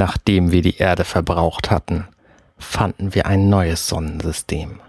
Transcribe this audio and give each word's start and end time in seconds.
Nachdem 0.00 0.50
wir 0.50 0.62
die 0.62 0.78
Erde 0.78 1.04
verbraucht 1.04 1.70
hatten, 1.70 2.08
fanden 2.56 3.14
wir 3.14 3.26
ein 3.26 3.50
neues 3.50 3.86
Sonnensystem. 3.86 4.80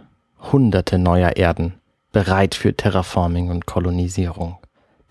Hunderte 0.54 0.98
neuer 0.98 1.36
Erden, 1.36 1.74
bereit 2.14 2.56
für 2.56 2.74
Terraforming 2.74 3.50
und 3.50 3.66
Kolonisierung. 3.66 4.56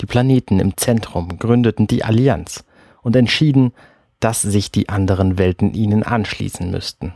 Die 0.01 0.07
Planeten 0.07 0.59
im 0.59 0.79
Zentrum 0.79 1.39
gründeten 1.39 1.87
die 1.87 2.03
Allianz 2.03 2.65
und 3.03 3.15
entschieden, 3.15 3.75
dass 4.21 4.41
sich 4.41 4.73
die 4.73 4.89
anderen 4.89 5.37
Welten 5.37 5.75
ihnen 5.75 6.03
anschließen 6.03 6.71
müssten. 6.71 7.13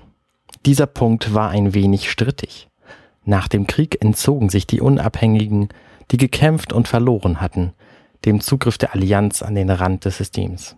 Dieser 0.67 0.87
Punkt 0.87 1.33
war 1.33 1.49
ein 1.49 1.73
wenig 1.73 2.11
strittig. 2.11 2.69
Nach 3.25 3.49
dem 3.49 3.67
Krieg 3.67 4.05
entzogen 4.05 4.51
sich 4.51 4.67
die 4.67 4.83
Unabhängigen, 4.83 5.71
die 6.11 6.19
gekämpft 6.19 6.75
und 6.75 6.87
verloren 6.87 7.41
hatten, 7.41 7.73
dem 8.27 8.43
Zugriff 8.43 8.77
der 8.77 8.93
Allianz 8.93 9.41
an 9.41 9.55
den 9.55 9.71
Rand 9.71 10.05
des 10.05 10.19
Systems. 10.19 10.77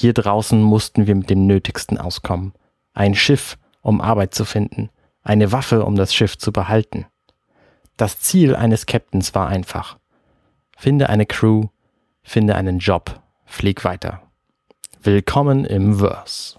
Hier 0.00 0.14
draußen 0.14 0.62
mussten 0.62 1.06
wir 1.06 1.14
mit 1.14 1.28
dem 1.28 1.46
Nötigsten 1.46 1.98
auskommen. 1.98 2.54
Ein 2.94 3.14
Schiff, 3.14 3.58
um 3.82 4.00
Arbeit 4.00 4.34
zu 4.34 4.46
finden, 4.46 4.88
eine 5.22 5.52
Waffe, 5.52 5.84
um 5.84 5.94
das 5.94 6.14
Schiff 6.14 6.38
zu 6.38 6.52
behalten. 6.52 7.04
Das 7.98 8.18
Ziel 8.18 8.56
eines 8.56 8.86
Captains 8.86 9.34
war 9.34 9.48
einfach. 9.48 9.98
Finde 10.74 11.10
eine 11.10 11.26
Crew, 11.26 11.64
finde 12.22 12.54
einen 12.54 12.78
Job, 12.78 13.20
flieg 13.44 13.84
weiter. 13.84 14.22
Willkommen 15.02 15.66
im 15.66 15.98
Verse. 15.98 16.58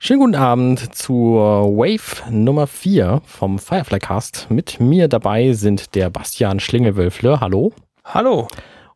Schönen 0.00 0.18
guten 0.18 0.34
Abend 0.34 0.92
zur 0.92 1.68
Wave 1.76 2.28
Nummer 2.28 2.66
4 2.66 3.22
vom 3.24 3.60
Firefly 3.60 4.00
Cast. 4.00 4.50
Mit 4.50 4.80
mir 4.80 5.06
dabei 5.06 5.52
sind 5.52 5.94
der 5.94 6.10
Bastian 6.10 6.58
Schlingelwölfle, 6.58 7.38
hallo. 7.38 7.72
Hallo. 8.04 8.48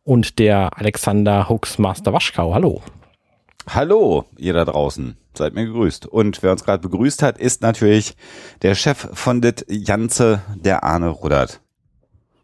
Und 0.03 0.37
der 0.37 0.77
Alexander 0.77 1.47
Hoaxmaster 1.47 2.11
Waschkau, 2.11 2.53
hallo. 2.53 2.81
Hallo, 3.67 4.25
ihr 4.37 4.53
da 4.53 4.63
draußen. 4.63 5.17
Seid 5.33 5.53
mir 5.53 5.65
gegrüßt. 5.65 6.05
Und 6.05 6.43
wer 6.43 6.51
uns 6.51 6.63
gerade 6.63 6.87
begrüßt 6.87 7.23
hat, 7.23 7.37
ist 7.37 7.61
natürlich 7.61 8.15
der 8.61 8.75
Chef 8.75 9.07
von 9.13 9.41
dit 9.41 9.65
Janze, 9.67 10.41
der 10.55 10.83
Arne 10.83 11.09
Ruddert. 11.09 11.61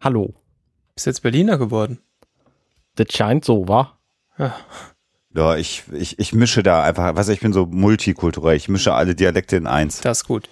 Hallo. 0.00 0.34
Bist 0.94 1.06
jetzt 1.06 1.22
Berliner 1.22 1.58
geworden? 1.58 2.00
Das 2.96 3.06
scheint 3.10 3.44
so, 3.44 3.68
wa? 3.68 3.98
Ja. 4.36 4.54
Ja, 5.34 5.56
ich, 5.56 5.84
ich, 5.92 6.18
ich 6.18 6.34
mische 6.34 6.62
da 6.62 6.82
einfach, 6.82 7.16
was 7.16 7.28
ich 7.28 7.40
bin 7.40 7.54
so 7.54 7.64
multikulturell, 7.64 8.56
ich 8.56 8.68
mische 8.68 8.92
alle 8.92 9.14
Dialekte 9.14 9.56
in 9.56 9.66
eins. 9.66 10.02
Das 10.02 10.18
ist 10.18 10.26
gut. 10.26 10.50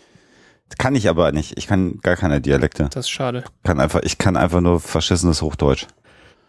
Kann 0.79 0.95
ich 0.95 1.09
aber 1.09 1.33
nicht. 1.33 1.59
Ich 1.59 1.67
kann 1.67 1.99
gar 2.01 2.17
keine 2.17 2.41
Dialekte. 2.41 2.85
Das 2.85 3.07
ist 3.07 3.11
schade. 3.11 3.45
Kann 3.65 3.81
einfach, 3.81 4.01
ich 4.03 4.17
kann 4.19 4.37
einfach 4.37 4.61
nur 4.61 4.81
verschissenes 4.81 5.43
Hochdeutsch. 5.43 5.87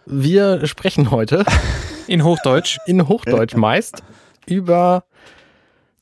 Wir 0.05 0.65
sprechen 0.65 1.11
heute 1.11 1.45
in 2.07 2.23
Hochdeutsch. 2.23 2.79
In 2.85 3.07
Hochdeutsch 3.07 3.55
meist 3.55 4.03
über 4.47 5.03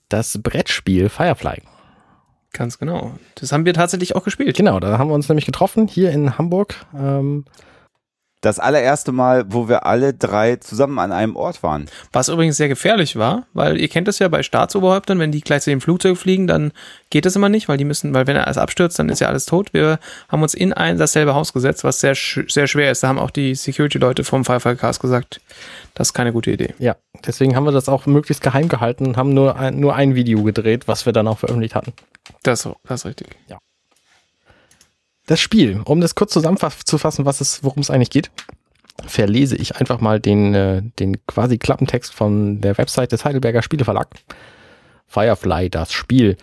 das 0.08 0.42
Brettspiel 0.42 1.10
Firefly. 1.10 1.62
Ganz 2.54 2.80
genau. 2.80 3.14
Das 3.36 3.52
haben 3.52 3.66
wir 3.66 3.74
tatsächlich 3.74 4.16
auch 4.16 4.24
gespielt. 4.24 4.58
Genau, 4.58 4.80
da 4.80 4.98
haben 4.98 5.10
wir 5.10 5.14
uns 5.14 5.30
nämlich 5.30 5.46
getroffen 5.46 5.88
hier 5.88 6.12
in 6.12 6.38
Hamburg. 6.38 6.76
Ähm, 6.98 7.46
das 8.42 8.58
allererste 8.58 9.12
Mal, 9.12 9.46
wo 9.50 9.68
wir 9.68 9.86
alle 9.86 10.14
drei 10.14 10.56
zusammen 10.56 10.98
an 11.00 11.12
einem 11.12 11.36
Ort 11.36 11.62
waren. 11.62 11.90
Was 12.14 12.30
übrigens 12.30 12.58
sehr 12.58 12.70
gefährlich 12.70 13.18
war, 13.18 13.48
weil 13.54 13.78
ihr 13.80 13.90
kennt 13.90 14.08
es 14.08 14.20
ja 14.20 14.28
bei 14.30 14.44
Staatsoberhäuptern, 14.44 15.20
wenn 15.20 15.32
die 15.32 15.42
gleichzeitig 15.42 15.74
im 15.74 15.82
Flugzeug 15.82 16.18
fliegen, 16.18 16.48
dann 16.48 16.72
geht 17.10 17.26
das 17.26 17.36
immer 17.36 17.50
nicht, 17.50 17.68
weil 17.68 17.78
die 17.78 17.84
müssen, 17.86 18.14
weil 18.14 18.28
wenn 18.28 18.38
er 18.38 18.46
alles 18.46 18.58
abstürzt, 18.58 18.98
dann 18.98 19.10
ist 19.10 19.20
ja 19.20 19.28
alles 19.28 19.46
tot. 19.46 19.74
Wir 19.74 20.00
haben 20.30 20.42
uns 20.42 20.54
in 20.54 20.72
ein 20.72 20.98
dasselbe 20.98 21.36
Haus 21.36 21.52
gesetzt, 21.52 21.84
was 21.84 22.00
sehr, 22.00 22.16
sehr 22.16 22.68
schwer 22.68 22.92
ist. 22.92 23.04
Da 23.04 23.10
haben 23.10 23.20
auch 23.20 23.32
die 23.32 23.56
Security-Leute 23.56 24.24
vom 24.24 24.46
Firefly 24.46 24.78
Cast 24.78 25.02
gesagt, 25.02 25.42
das 25.96 26.10
ist 26.10 26.14
keine 26.14 26.32
gute 26.32 26.52
Idee. 26.52 26.74
Ja, 26.80 26.96
deswegen 27.26 27.58
haben 27.58 27.66
wir 27.66 27.74
das 27.74 27.90
auch 27.90 28.06
möglichst 28.06 28.42
geheim 28.42 28.70
gehalten 28.70 29.06
und 29.06 29.18
haben 29.18 29.34
nur 29.34 29.58
ein, 29.58 29.80
nur 29.80 29.96
ein 29.96 30.16
Video 30.16 30.44
gedreht, 30.44 30.88
was 30.88 31.06
wir 31.06 31.12
dann 31.12 31.28
auch 31.28 31.40
veröffentlicht 31.40 31.76
hatten. 31.76 31.94
Das, 32.44 32.64
das 32.64 33.02
ist 33.02 33.06
richtig. 33.06 33.36
Ja. 33.48 33.58
Das 35.30 35.40
Spiel, 35.40 35.80
um 35.86 36.02
das 36.02 36.16
kurz 36.16 36.34
zusammenzufassen, 36.34 37.24
was 37.24 37.40
es, 37.40 37.64
worum 37.64 37.82
es 37.82 37.92
eigentlich 37.92 38.10
geht, 38.10 38.32
verlese 39.06 39.56
ich 39.58 39.76
einfach 39.76 40.02
mal 40.02 40.20
den, 40.20 40.56
äh, 40.56 40.82
den 40.98 41.24
quasi 41.28 41.60
Klappentext 41.60 42.12
von 42.12 42.62
der 42.62 42.80
Website 42.80 43.12
des 43.12 43.26
Heidelberger 43.26 43.62
Spieleverlag. 43.62 44.08
Firefly, 45.06 45.70
das 45.70 45.94
Spiel, 45.94 46.36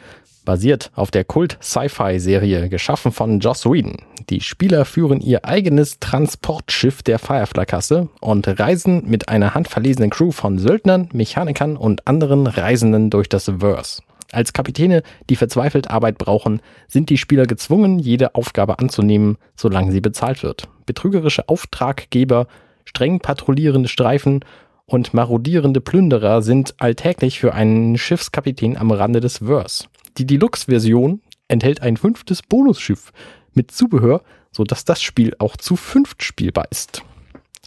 basiert 0.44 0.92
auf 0.94 1.10
der 1.10 1.24
Kult-Sci-Fi-Serie, 1.24 2.68
geschaffen 2.68 3.10
von 3.10 3.40
Joss 3.40 3.66
Whedon. 3.66 3.96
Die 4.30 4.40
Spieler 4.40 4.84
führen 4.84 5.20
ihr 5.20 5.44
eigenes 5.44 5.98
Transportschiff 5.98 7.02
der 7.02 7.18
Firefly-Kasse 7.18 8.08
und 8.20 8.46
reisen 8.60 9.02
mit 9.08 9.28
einer 9.28 9.54
handverlesenen 9.54 10.10
Crew 10.10 10.30
von 10.30 10.60
Söldnern, 10.60 11.08
Mechanikern 11.12 11.76
und 11.76 12.06
anderen 12.06 12.46
Reisenden 12.46 13.10
durch 13.10 13.28
das 13.28 13.50
Verse. 13.58 14.00
Als 14.32 14.52
Kapitäne, 14.52 15.02
die 15.30 15.36
verzweifelt 15.36 15.90
Arbeit 15.90 16.18
brauchen, 16.18 16.60
sind 16.88 17.10
die 17.10 17.18
Spieler 17.18 17.46
gezwungen, 17.46 17.98
jede 17.98 18.34
Aufgabe 18.34 18.78
anzunehmen, 18.78 19.38
solange 19.54 19.92
sie 19.92 20.00
bezahlt 20.00 20.42
wird. 20.42 20.68
Betrügerische 20.84 21.48
Auftraggeber, 21.48 22.46
streng 22.84 23.20
patrouillierende 23.20 23.88
Streifen 23.88 24.44
und 24.86 25.14
marodierende 25.14 25.80
Plünderer 25.80 26.42
sind 26.42 26.74
alltäglich 26.78 27.40
für 27.40 27.54
einen 27.54 27.98
Schiffskapitän 27.98 28.76
am 28.76 28.90
Rande 28.90 29.20
des 29.20 29.38
Verse. 29.38 29.86
Die 30.18 30.26
Deluxe-Version 30.26 31.20
enthält 31.48 31.82
ein 31.82 31.96
fünftes 31.96 32.42
Bonusschiff 32.42 33.12
mit 33.52 33.70
Zubehör, 33.70 34.22
sodass 34.52 34.84
das 34.84 35.02
Spiel 35.02 35.34
auch 35.38 35.56
zu 35.56 35.76
fünft 35.76 36.22
spielbar 36.22 36.66
ist. 36.70 37.02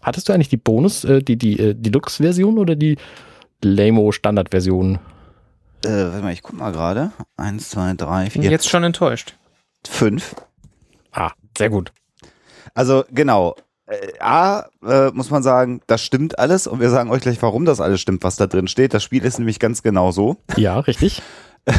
Hattest 0.02 0.30
du 0.30 0.34
eigentlich 0.34 0.50
die 0.50 0.58
Bonus, 0.58 1.04
äh, 1.04 1.22
die, 1.22 1.38
die 1.38 1.60
äh, 1.60 1.76
Deluxe-Version 1.76 2.58
oder 2.58 2.76
die 2.76 2.98
Lamo-Standard-Version? 3.62 5.00
Äh, 5.86 5.90
warte 5.90 6.22
mal, 6.22 6.34
ich 6.34 6.44
guck 6.44 6.58
mal 6.58 6.72
gerade. 6.72 7.12
Eins, 7.38 7.70
zwei, 7.70 7.94
drei, 7.94 8.30
vier. 8.30 8.50
Jetzt 8.50 8.70
schon 8.70 8.84
enttäuscht. 8.84 9.36
Fünf. 9.88 10.36
Ah, 11.12 11.32
sehr 11.58 11.70
gut. 11.70 11.94
Also 12.74 13.06
genau. 13.12 13.56
Äh, 13.86 14.20
A, 14.20 14.66
äh, 14.86 15.12
muss 15.12 15.32
man 15.32 15.42
sagen, 15.42 15.82
das 15.88 16.04
stimmt 16.04 16.38
alles 16.38 16.68
und 16.68 16.80
wir 16.80 16.90
sagen 16.90 17.10
euch 17.10 17.22
gleich, 17.22 17.42
warum 17.42 17.66
das 17.66 17.82
alles 17.82 18.02
stimmt, 18.02 18.24
was 18.24 18.36
da 18.36 18.48
drin 18.48 18.68
steht. 18.68 18.94
Das 18.94 19.04
Spiel 19.04 19.24
ist 19.24 19.40
nämlich 19.40 19.60
ganz 19.60 19.82
genau 19.82 20.12
so. 20.12 20.38
Ja, 20.58 20.80
richtig. 20.80 21.22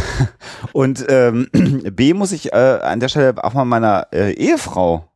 und 0.72 1.04
ähm, 1.08 1.48
B, 1.92 2.14
muss 2.14 2.32
ich 2.32 2.52
äh, 2.52 2.56
an 2.82 3.00
der 3.00 3.08
Stelle 3.08 3.42
auch 3.42 3.54
mal 3.54 3.64
meiner 3.64 4.08
äh, 4.12 4.32
Ehefrau 4.32 5.10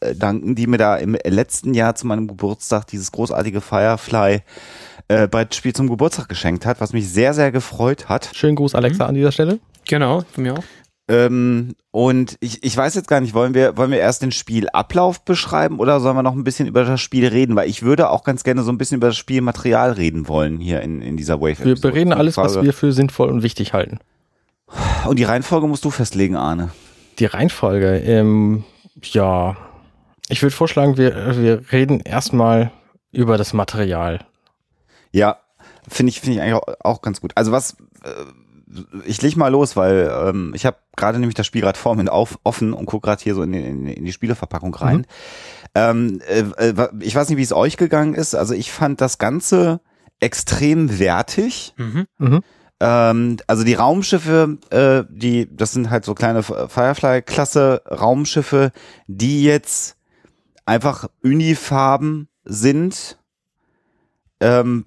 äh, 0.00 0.14
danken, 0.14 0.54
die 0.54 0.66
mir 0.66 0.78
da 0.78 0.96
im 0.96 1.16
letzten 1.24 1.74
Jahr 1.74 1.94
zu 1.94 2.06
meinem 2.06 2.28
Geburtstag 2.28 2.86
dieses 2.86 3.12
großartige 3.12 3.60
Firefly 3.60 4.42
äh, 5.08 5.28
Brettspiel 5.28 5.72
zum 5.72 5.88
Geburtstag 5.88 6.28
geschenkt 6.28 6.66
hat, 6.66 6.80
was 6.80 6.92
mich 6.92 7.08
sehr, 7.08 7.34
sehr 7.34 7.52
gefreut 7.52 8.08
hat. 8.08 8.30
Schönen 8.34 8.56
Gruß, 8.56 8.74
Alexa, 8.74 9.04
mhm. 9.04 9.08
an 9.08 9.14
dieser 9.14 9.32
Stelle. 9.32 9.58
Genau, 9.86 10.22
von 10.32 10.42
mir 10.42 10.54
auch. 10.54 10.64
Ähm, 11.08 11.74
und 11.90 12.36
ich, 12.40 12.62
ich 12.62 12.76
weiß 12.76 12.94
jetzt 12.94 13.08
gar 13.08 13.20
nicht, 13.20 13.34
wollen 13.34 13.54
wir, 13.54 13.76
wollen 13.76 13.90
wir 13.90 13.98
erst 13.98 14.22
den 14.22 14.32
Spielablauf 14.32 15.24
beschreiben 15.24 15.78
oder 15.78 16.00
sollen 16.00 16.16
wir 16.16 16.22
noch 16.22 16.34
ein 16.34 16.44
bisschen 16.44 16.68
über 16.68 16.84
das 16.84 17.00
Spiel 17.00 17.26
reden? 17.26 17.56
Weil 17.56 17.68
ich 17.68 17.82
würde 17.82 18.08
auch 18.08 18.24
ganz 18.24 18.44
gerne 18.44 18.62
so 18.62 18.70
ein 18.70 18.78
bisschen 18.78 18.96
über 18.96 19.08
das 19.08 19.16
Spielmaterial 19.16 19.92
reden 19.92 20.28
wollen 20.28 20.58
hier 20.58 20.80
in, 20.80 21.02
in 21.02 21.16
dieser 21.16 21.40
Wave. 21.40 21.64
Wir 21.64 21.74
bereden 21.74 22.12
alles, 22.12 22.36
was 22.36 22.60
wir 22.62 22.72
für 22.72 22.92
sinnvoll 22.92 23.28
und 23.28 23.42
wichtig 23.42 23.72
halten. 23.72 23.98
Und 25.06 25.18
die 25.18 25.24
Reihenfolge 25.24 25.66
musst 25.66 25.84
du 25.84 25.90
festlegen, 25.90 26.36
Arne. 26.36 26.70
Die 27.18 27.26
Reihenfolge, 27.26 27.98
ähm, 27.98 28.64
ja. 29.02 29.56
Ich 30.28 30.40
würde 30.40 30.54
vorschlagen, 30.54 30.96
wir, 30.96 31.36
wir 31.36 31.72
reden 31.72 32.00
erstmal 32.00 32.70
über 33.10 33.36
das 33.36 33.52
Material. 33.52 34.24
Ja, 35.12 35.38
finde 35.88 36.10
ich, 36.10 36.20
finde 36.20 36.36
ich 36.36 36.42
eigentlich 36.42 36.54
auch, 36.54 36.74
auch, 36.80 37.02
ganz 37.02 37.20
gut. 37.20 37.32
Also 37.34 37.52
was, 37.52 37.76
äh, 38.04 38.80
ich 39.04 39.20
leg 39.22 39.36
mal 39.36 39.48
los, 39.48 39.76
weil 39.76 40.10
ähm, 40.26 40.52
ich 40.54 40.66
habe 40.66 40.78
gerade 40.96 41.18
nämlich 41.18 41.34
das 41.34 41.46
Spiel 41.46 41.60
gerade 41.60 41.78
vor 41.78 41.94
mir 41.94 42.10
auf, 42.10 42.38
offen 42.44 42.72
und 42.72 42.86
gucke 42.86 43.06
gerade 43.06 43.22
hier 43.22 43.34
so 43.34 43.42
in, 43.42 43.52
in, 43.52 43.86
in, 43.86 44.04
die 44.04 44.12
Spieleverpackung 44.12 44.74
rein. 44.74 44.98
Mhm. 44.98 45.04
Ähm, 45.74 46.20
äh, 46.26 46.70
äh 46.70 46.88
ich 47.00 47.14
weiß 47.14 47.28
nicht, 47.28 47.38
wie 47.38 47.42
es 47.42 47.52
euch 47.52 47.76
gegangen 47.76 48.14
ist. 48.14 48.34
Also 48.34 48.54
ich 48.54 48.72
fand 48.72 49.00
das 49.00 49.18
Ganze 49.18 49.80
extrem 50.20 50.98
wertig. 50.98 51.74
Mhm. 51.76 52.06
Mhm. 52.18 52.40
Ähm, 52.80 53.36
also 53.46 53.64
die 53.64 53.74
Raumschiffe, 53.74 54.58
äh, 54.70 55.04
die, 55.08 55.54
das 55.54 55.72
sind 55.72 55.90
halt 55.90 56.04
so 56.04 56.14
kleine 56.14 56.42
Firefly-Klasse 56.42 57.82
Raumschiffe, 57.88 58.72
die 59.06 59.44
jetzt 59.44 59.96
einfach 60.64 61.08
Unifarben 61.22 62.28
sind. 62.44 63.18
Ähm, 64.40 64.84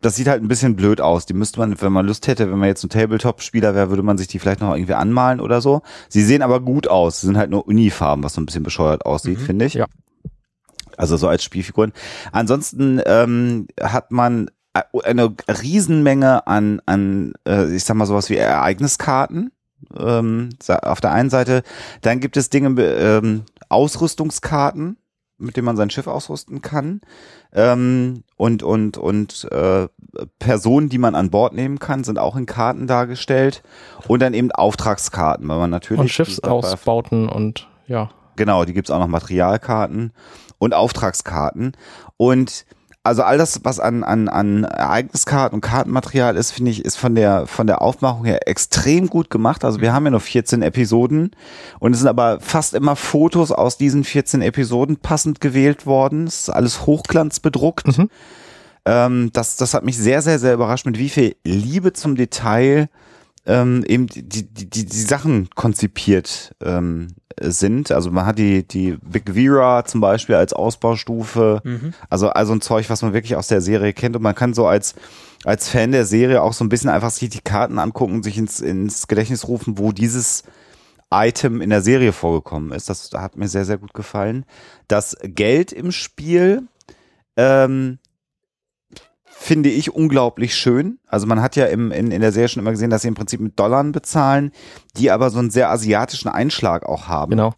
das 0.00 0.16
sieht 0.16 0.28
halt 0.28 0.42
ein 0.42 0.48
bisschen 0.48 0.76
blöd 0.76 1.00
aus. 1.00 1.26
Die 1.26 1.34
müsste 1.34 1.58
man, 1.58 1.80
wenn 1.80 1.92
man 1.92 2.06
Lust 2.06 2.26
hätte, 2.26 2.50
wenn 2.50 2.58
man 2.58 2.68
jetzt 2.68 2.84
ein 2.84 2.90
Tabletop-Spieler 2.90 3.74
wäre, 3.74 3.88
würde 3.88 4.02
man 4.02 4.18
sich 4.18 4.28
die 4.28 4.38
vielleicht 4.38 4.60
noch 4.60 4.74
irgendwie 4.74 4.94
anmalen 4.94 5.40
oder 5.40 5.60
so. 5.60 5.82
Sie 6.08 6.22
sehen 6.22 6.42
aber 6.42 6.60
gut 6.60 6.88
aus. 6.88 7.20
Sie 7.20 7.26
sind 7.26 7.38
halt 7.38 7.50
nur 7.50 7.66
Unifarben, 7.66 8.24
was 8.24 8.34
so 8.34 8.40
ein 8.40 8.46
bisschen 8.46 8.62
bescheuert 8.62 9.06
aussieht, 9.06 9.40
mhm, 9.40 9.44
finde 9.44 9.64
ich. 9.64 9.74
Ja. 9.74 9.86
Also 10.96 11.16
so 11.16 11.28
als 11.28 11.42
Spielfiguren. 11.42 11.92
Ansonsten 12.32 13.00
ähm, 13.06 13.66
hat 13.80 14.10
man 14.10 14.50
eine 15.04 15.34
Riesenmenge 15.48 16.46
an, 16.46 16.80
an 16.86 17.32
äh, 17.46 17.74
ich 17.74 17.84
sag 17.84 17.96
mal 17.96 18.06
sowas 18.06 18.28
wie 18.30 18.36
Ereigniskarten 18.36 19.52
ähm, 19.96 20.50
auf 20.68 21.00
der 21.00 21.12
einen 21.12 21.30
Seite. 21.30 21.62
Dann 22.02 22.20
gibt 22.20 22.36
es 22.36 22.50
Dinge, 22.50 22.80
ähm, 22.82 23.44
Ausrüstungskarten, 23.68 24.96
mit 25.38 25.56
dem 25.56 25.64
man 25.64 25.76
sein 25.76 25.90
Schiff 25.90 26.06
ausrüsten 26.06 26.62
kann 26.62 27.00
ähm, 27.52 28.24
und 28.36 28.62
und 28.62 28.96
und 28.96 29.48
äh, 29.50 29.88
Personen, 30.38 30.88
die 30.88 30.98
man 30.98 31.14
an 31.14 31.30
Bord 31.30 31.54
nehmen 31.54 31.78
kann, 31.78 32.04
sind 32.04 32.18
auch 32.18 32.36
in 32.36 32.46
Karten 32.46 32.86
dargestellt 32.86 33.62
und 34.06 34.20
dann 34.20 34.34
eben 34.34 34.52
Auftragskarten, 34.52 35.48
weil 35.48 35.58
man 35.58 35.70
natürlich 35.70 36.00
und 36.00 36.08
Schiffsausbauten 36.08 37.28
und 37.28 37.68
ja. 37.86 38.10
Genau, 38.36 38.64
die 38.64 38.72
gibt's 38.72 38.90
auch 38.90 38.98
noch 38.98 39.06
Materialkarten 39.06 40.12
und 40.58 40.74
Auftragskarten 40.74 41.76
und 42.16 42.66
also 43.04 43.22
all 43.22 43.36
das, 43.36 43.60
was 43.64 43.80
an, 43.80 44.02
an, 44.02 44.28
an 44.30 44.64
Ereigniskarten 44.64 45.56
und 45.56 45.60
Kartenmaterial 45.60 46.36
ist, 46.36 46.52
finde 46.52 46.70
ich, 46.70 46.82
ist 46.82 46.96
von 46.96 47.14
der, 47.14 47.46
von 47.46 47.66
der 47.66 47.82
Aufmachung 47.82 48.24
her 48.24 48.48
extrem 48.48 49.08
gut 49.08 49.28
gemacht. 49.28 49.62
Also 49.62 49.82
wir 49.82 49.92
haben 49.92 50.06
ja 50.06 50.10
noch 50.10 50.22
14 50.22 50.62
Episoden 50.62 51.32
und 51.80 51.92
es 51.92 51.98
sind 51.98 52.08
aber 52.08 52.40
fast 52.40 52.72
immer 52.72 52.96
Fotos 52.96 53.52
aus 53.52 53.76
diesen 53.76 54.04
14 54.04 54.40
Episoden 54.40 54.96
passend 54.96 55.42
gewählt 55.42 55.84
worden. 55.84 56.26
Es 56.26 56.40
ist 56.40 56.48
alles 56.48 56.86
hochglanzbedruckt. 56.86 57.98
Mhm. 57.98 58.10
Ähm, 58.86 59.30
das, 59.34 59.56
das 59.56 59.74
hat 59.74 59.84
mich 59.84 59.98
sehr, 59.98 60.22
sehr, 60.22 60.38
sehr 60.38 60.54
überrascht, 60.54 60.86
mit 60.86 60.98
wie 60.98 61.10
viel 61.10 61.36
Liebe 61.44 61.92
zum 61.92 62.16
Detail 62.16 62.88
ähm, 63.46 63.84
eben 63.86 64.06
die, 64.06 64.22
die, 64.22 64.44
die, 64.44 64.86
die 64.86 65.00
Sachen 65.00 65.50
konzipiert 65.54 66.54
ähm, 66.62 67.08
sind. 67.40 67.90
Also 67.90 68.10
man 68.10 68.26
hat 68.26 68.38
die, 68.38 68.66
die 68.66 68.96
Big 69.02 69.30
Vera 69.34 69.84
zum 69.84 70.00
Beispiel 70.00 70.34
als 70.36 70.52
Ausbaustufe. 70.52 71.60
Mhm. 71.64 71.92
Also, 72.08 72.30
also 72.30 72.52
ein 72.52 72.60
Zeug, 72.60 72.88
was 72.88 73.02
man 73.02 73.12
wirklich 73.12 73.36
aus 73.36 73.48
der 73.48 73.60
Serie 73.60 73.92
kennt. 73.92 74.16
Und 74.16 74.22
man 74.22 74.34
kann 74.34 74.54
so 74.54 74.66
als, 74.66 74.94
als 75.44 75.68
Fan 75.68 75.92
der 75.92 76.06
Serie 76.06 76.42
auch 76.42 76.52
so 76.52 76.64
ein 76.64 76.68
bisschen 76.68 76.90
einfach 76.90 77.10
sich 77.10 77.28
die 77.28 77.40
Karten 77.40 77.78
angucken 77.78 78.14
und 78.14 78.22
sich 78.22 78.38
ins, 78.38 78.60
ins 78.60 79.08
Gedächtnis 79.08 79.46
rufen, 79.46 79.78
wo 79.78 79.92
dieses 79.92 80.44
Item 81.10 81.60
in 81.60 81.70
der 81.70 81.82
Serie 81.82 82.12
vorgekommen 82.12 82.72
ist. 82.72 82.88
Das 82.88 83.10
hat 83.12 83.36
mir 83.36 83.48
sehr, 83.48 83.64
sehr 83.64 83.78
gut 83.78 83.94
gefallen. 83.94 84.46
Das 84.88 85.16
Geld 85.22 85.72
im 85.72 85.92
Spiel 85.92 86.62
ähm, 87.36 87.98
finde 89.44 89.68
ich 89.68 89.92
unglaublich 89.92 90.54
schön. 90.54 90.98
Also 91.06 91.26
man 91.26 91.42
hat 91.42 91.54
ja 91.54 91.66
im, 91.66 91.92
in, 91.92 92.10
in 92.10 92.22
der 92.22 92.32
Serie 92.32 92.48
schon 92.48 92.62
immer 92.62 92.70
gesehen, 92.70 92.88
dass 92.88 93.02
sie 93.02 93.08
im 93.08 93.14
Prinzip 93.14 93.40
mit 93.40 93.58
Dollar 93.58 93.84
bezahlen, 93.84 94.52
die 94.96 95.10
aber 95.10 95.28
so 95.28 95.38
einen 95.38 95.50
sehr 95.50 95.70
asiatischen 95.70 96.28
Einschlag 96.28 96.86
auch 96.86 97.08
haben. 97.08 97.32
Genau. 97.32 97.54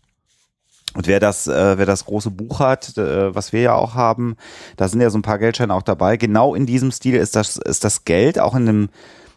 Und 0.95 1.07
wer 1.07 1.21
das, 1.21 1.47
äh, 1.47 1.79
wer 1.79 1.87
das 1.87 2.07
große 2.07 2.31
Buch 2.31 2.59
hat, 2.59 2.99
äh, 2.99 3.33
was 3.33 3.53
wir 3.53 3.61
ja 3.61 3.75
auch 3.75 3.95
haben, 3.95 4.37
da 4.77 4.89
sind 4.89 5.01
ja 5.01 5.11
so 5.11 5.19
ein 5.19 5.23
paar 5.23 5.39
Geldscheine 5.39 5.73
auch 5.73 5.83
dabei. 5.83 6.17
Genau 6.17 6.57
in 6.57 6.67
diesem 6.67 6.91
Stil 6.91 7.15
ist 7.15 7.37
das, 7.37 7.57
ist 7.57 7.85
das 7.85 8.05
Geld 8.05 8.41
auch 8.41 8.57
in 8.57 8.69
einem, 8.69 8.89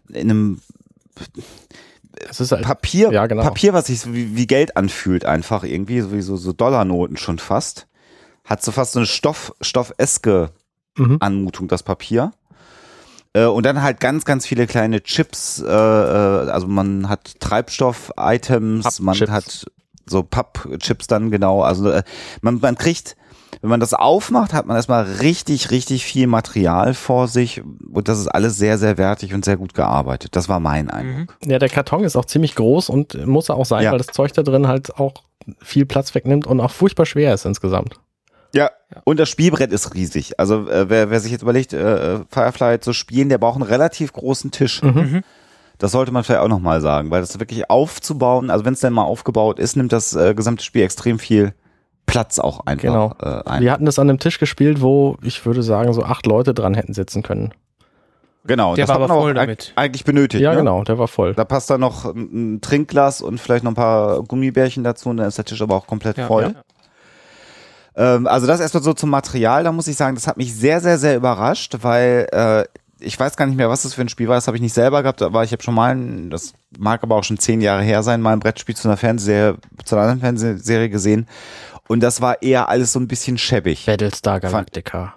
in 0.10 0.32
einem 0.32 0.62
halt, 2.40 2.64
Papier, 2.64 3.12
ja, 3.12 3.28
genau. 3.28 3.44
Papier, 3.44 3.74
was 3.74 3.88
sich 3.88 4.00
so 4.00 4.14
wie, 4.14 4.36
wie 4.36 4.48
Geld 4.48 4.76
anfühlt, 4.76 5.24
einfach 5.24 5.64
irgendwie, 5.64 6.02
sowieso 6.02 6.36
so 6.36 6.52
Dollarnoten 6.54 7.18
schon 7.18 7.38
fast. 7.38 7.88
Hat 8.44 8.64
so 8.64 8.72
fast 8.72 8.94
so 8.94 9.00
eine 9.00 9.06
Stoff, 9.06 9.54
Stoffeske 9.62 10.50
mhm. 10.98 11.18
Anmutung, 11.20 11.68
das 11.68 11.84
Papier. 11.84 12.32
Äh, 13.34 13.46
und 13.46 13.66
dann 13.66 13.82
halt 13.82 14.00
ganz, 14.00 14.26
ganz 14.26 14.46
viele 14.46 14.68
kleine 14.68 15.02
Chips. 15.02 15.62
Äh, 15.62 15.70
äh 15.70 16.50
also 16.50 16.68
man 16.68 17.10
hat 17.10 17.40
Treibstoff-Items, 17.40 19.00
man 19.00 19.18
hat 19.18 19.66
so 20.06 20.24
Pappchips 20.24 21.08
dann 21.08 21.32
genau. 21.32 21.62
Also 21.62 21.90
äh, 21.92 22.04
man, 22.42 22.60
man 22.60 22.76
kriegt, 22.76 23.16
wenn 23.62 23.70
man 23.70 23.80
das 23.80 23.94
aufmacht, 23.94 24.54
hat 24.54 24.66
man 24.66 24.76
erstmal 24.76 25.04
richtig, 25.04 25.72
richtig 25.72 26.06
viel 26.06 26.28
Material 26.28 26.94
vor 26.94 27.28
sich. 27.28 27.62
Und 27.64 28.08
das 28.08 28.20
ist 28.20 28.28
alles 28.28 28.58
sehr, 28.58 28.78
sehr 28.78 28.98
wertig 28.98 29.34
und 29.34 29.46
sehr 29.46 29.58
gut 29.58 29.74
gearbeitet. 29.74 30.36
Das 30.36 30.50
war 30.50 30.60
mein 30.60 30.90
Eindruck. 30.90 31.38
Ja, 31.46 31.60
der 31.60 31.70
Karton 31.70 32.04
ist 32.04 32.16
auch 32.16 32.26
ziemlich 32.26 32.56
groß 32.56 32.90
und 32.90 33.26
muss 33.28 33.50
auch 33.50 33.66
sein, 33.66 33.84
ja. 33.84 33.92
weil 33.92 34.00
das 34.00 34.08
Zeug 34.08 34.34
da 34.34 34.44
drin 34.44 34.68
halt 34.68 34.96
auch 34.96 35.14
viel 35.62 35.86
Platz 35.86 36.16
wegnimmt 36.16 36.48
und 36.48 36.60
auch 36.60 36.72
furchtbar 36.72 37.06
schwer 37.06 37.34
ist 37.34 37.46
insgesamt. 37.46 38.00
Ja, 38.54 38.72
und 39.04 39.20
das 39.20 39.30
Spielbrett 39.30 39.72
ist 39.72 39.94
riesig. 39.94 40.40
Also 40.40 40.68
äh, 40.70 40.90
wer, 40.90 41.10
wer 41.10 41.20
sich 41.20 41.32
jetzt 41.32 41.44
überlegt, 41.44 41.74
äh, 41.74 42.20
Firefly 42.30 42.80
zu 42.80 42.94
spielen, 42.94 43.30
der 43.30 43.38
braucht 43.38 43.56
einen 43.56 43.70
relativ 43.70 44.14
großen 44.14 44.52
Tisch. 44.52 44.82
Mhm. 44.82 44.94
mhm. 44.94 45.24
Das 45.78 45.94
sollte 45.94 46.12
man 46.12 46.26
vielleicht 46.26 46.42
auch 46.42 46.50
nochmal 46.50 46.82
sagen, 46.82 47.10
weil 47.10 47.22
das 47.22 47.40
wirklich 47.40 47.70
aufzubauen, 47.70 48.50
also 48.50 48.66
wenn 48.66 48.74
es 48.74 48.82
denn 48.82 48.92
mal 48.92 49.04
aufgebaut 49.04 49.60
ist, 49.60 49.78
nimmt 49.78 49.94
das 49.94 50.14
äh, 50.14 50.34
gesamte 50.36 50.62
Spiel 50.62 50.84
extrem 50.84 51.20
viel 51.20 51.54
Platz 52.06 52.38
auch 52.38 52.66
einfach 52.66 52.82
genau. 52.82 53.14
äh, 53.22 53.48
ein. 53.50 53.62
Wir 53.62 53.72
hatten 53.72 53.86
das 53.86 53.98
an 53.98 54.10
einem 54.10 54.20
Tisch 54.20 54.40
gespielt, 54.40 54.82
wo 54.82 55.16
ich 55.24 55.46
würde 55.46 55.64
sagen, 55.64 55.94
so 55.94 56.04
acht 56.04 56.26
Leute 56.26 56.54
dran 56.54 56.74
hätten 56.74 56.94
sitzen 56.94 57.24
können. 57.24 57.54
Genau, 58.46 58.76
der 58.76 58.88
das 58.88 58.90
war 58.90 59.04
aber 59.04 59.14
voll 59.14 59.34
damit. 59.34 59.74
eigentlich 59.76 60.06
benötigt. 60.06 60.42
Ja, 60.42 60.52
ne? 60.52 60.58
genau, 60.58 60.84
der 60.84 60.98
war 60.98 61.08
voll. 61.08 61.34
Da 61.34 61.46
passt 61.46 61.70
da 61.70 61.78
noch 61.78 62.06
ein 62.06 62.62
Trinkglas 62.62 63.22
und 63.22 63.40
vielleicht 63.40 63.64
noch 63.64 63.72
ein 63.72 63.76
paar 63.76 64.24
Gummibärchen 64.24 64.84
dazu 64.84 65.10
und 65.10 65.18
dann 65.18 65.28
ist 65.28 65.38
der 65.38 65.46
Tisch 65.46 65.62
aber 65.62 65.76
auch 65.76 65.88
komplett 65.88 66.18
ja, 66.18 66.28
voll. 66.28 66.44
Ja. 66.56 66.62
Ähm, 67.96 68.28
also 68.28 68.48
das 68.48 68.60
erstmal 68.60 68.84
so 68.84 68.94
zum 68.94 69.10
Material, 69.10 69.64
da 69.64 69.72
muss 69.72 69.88
ich 69.88 69.98
sagen, 69.98 70.16
das 70.16 70.28
hat 70.28 70.38
mich 70.38 70.54
sehr, 70.54 70.82
sehr, 70.82 70.98
sehr 70.98 71.16
überrascht, 71.16 71.78
weil 71.82 72.28
äh, 72.32 72.66
ich 73.00 73.20
weiß 73.20 73.38
gar 73.38 73.46
nicht 73.46 73.56
mehr, 73.56 73.70
was 73.70 73.84
das 73.84 73.94
für 73.94 74.02
ein 74.02 74.10
Spiel 74.10 74.28
war, 74.28 74.36
das 74.36 74.48
habe 74.48 74.58
ich 74.58 74.62
nicht 74.62 74.74
selber 74.74 75.02
gehabt, 75.02 75.22
aber 75.22 75.44
ich 75.44 75.52
habe 75.52 75.64
schon 75.64 75.74
mal, 75.74 75.96
ein, 75.96 76.30
das 76.30 76.54
mag 76.78 77.02
aber 77.04 77.16
auch 77.16 77.24
schon 77.24 77.40
zehn 77.40 77.62
Jahre 77.62 77.82
her 77.82 78.04
sein, 78.04 78.22
mal 78.22 78.34
ein 78.34 78.40
Brettspiel 78.40 78.76
zu 78.76 78.88
einer 78.88 78.98
Fernsehserie, 78.98 79.58
zu 79.86 79.96
einer 79.96 80.04
anderen 80.04 80.22
Fernsehserie 80.22 80.90
gesehen 80.90 81.28
und 81.88 82.02
das 82.02 82.22
war 82.22 82.42
eher 82.42 82.70
alles 82.70 82.94
so 82.94 83.00
ein 83.00 83.08
bisschen 83.08 83.38
schäbig. 83.38 83.86
Battlestar 83.86 84.40
Galactica. 84.40 85.16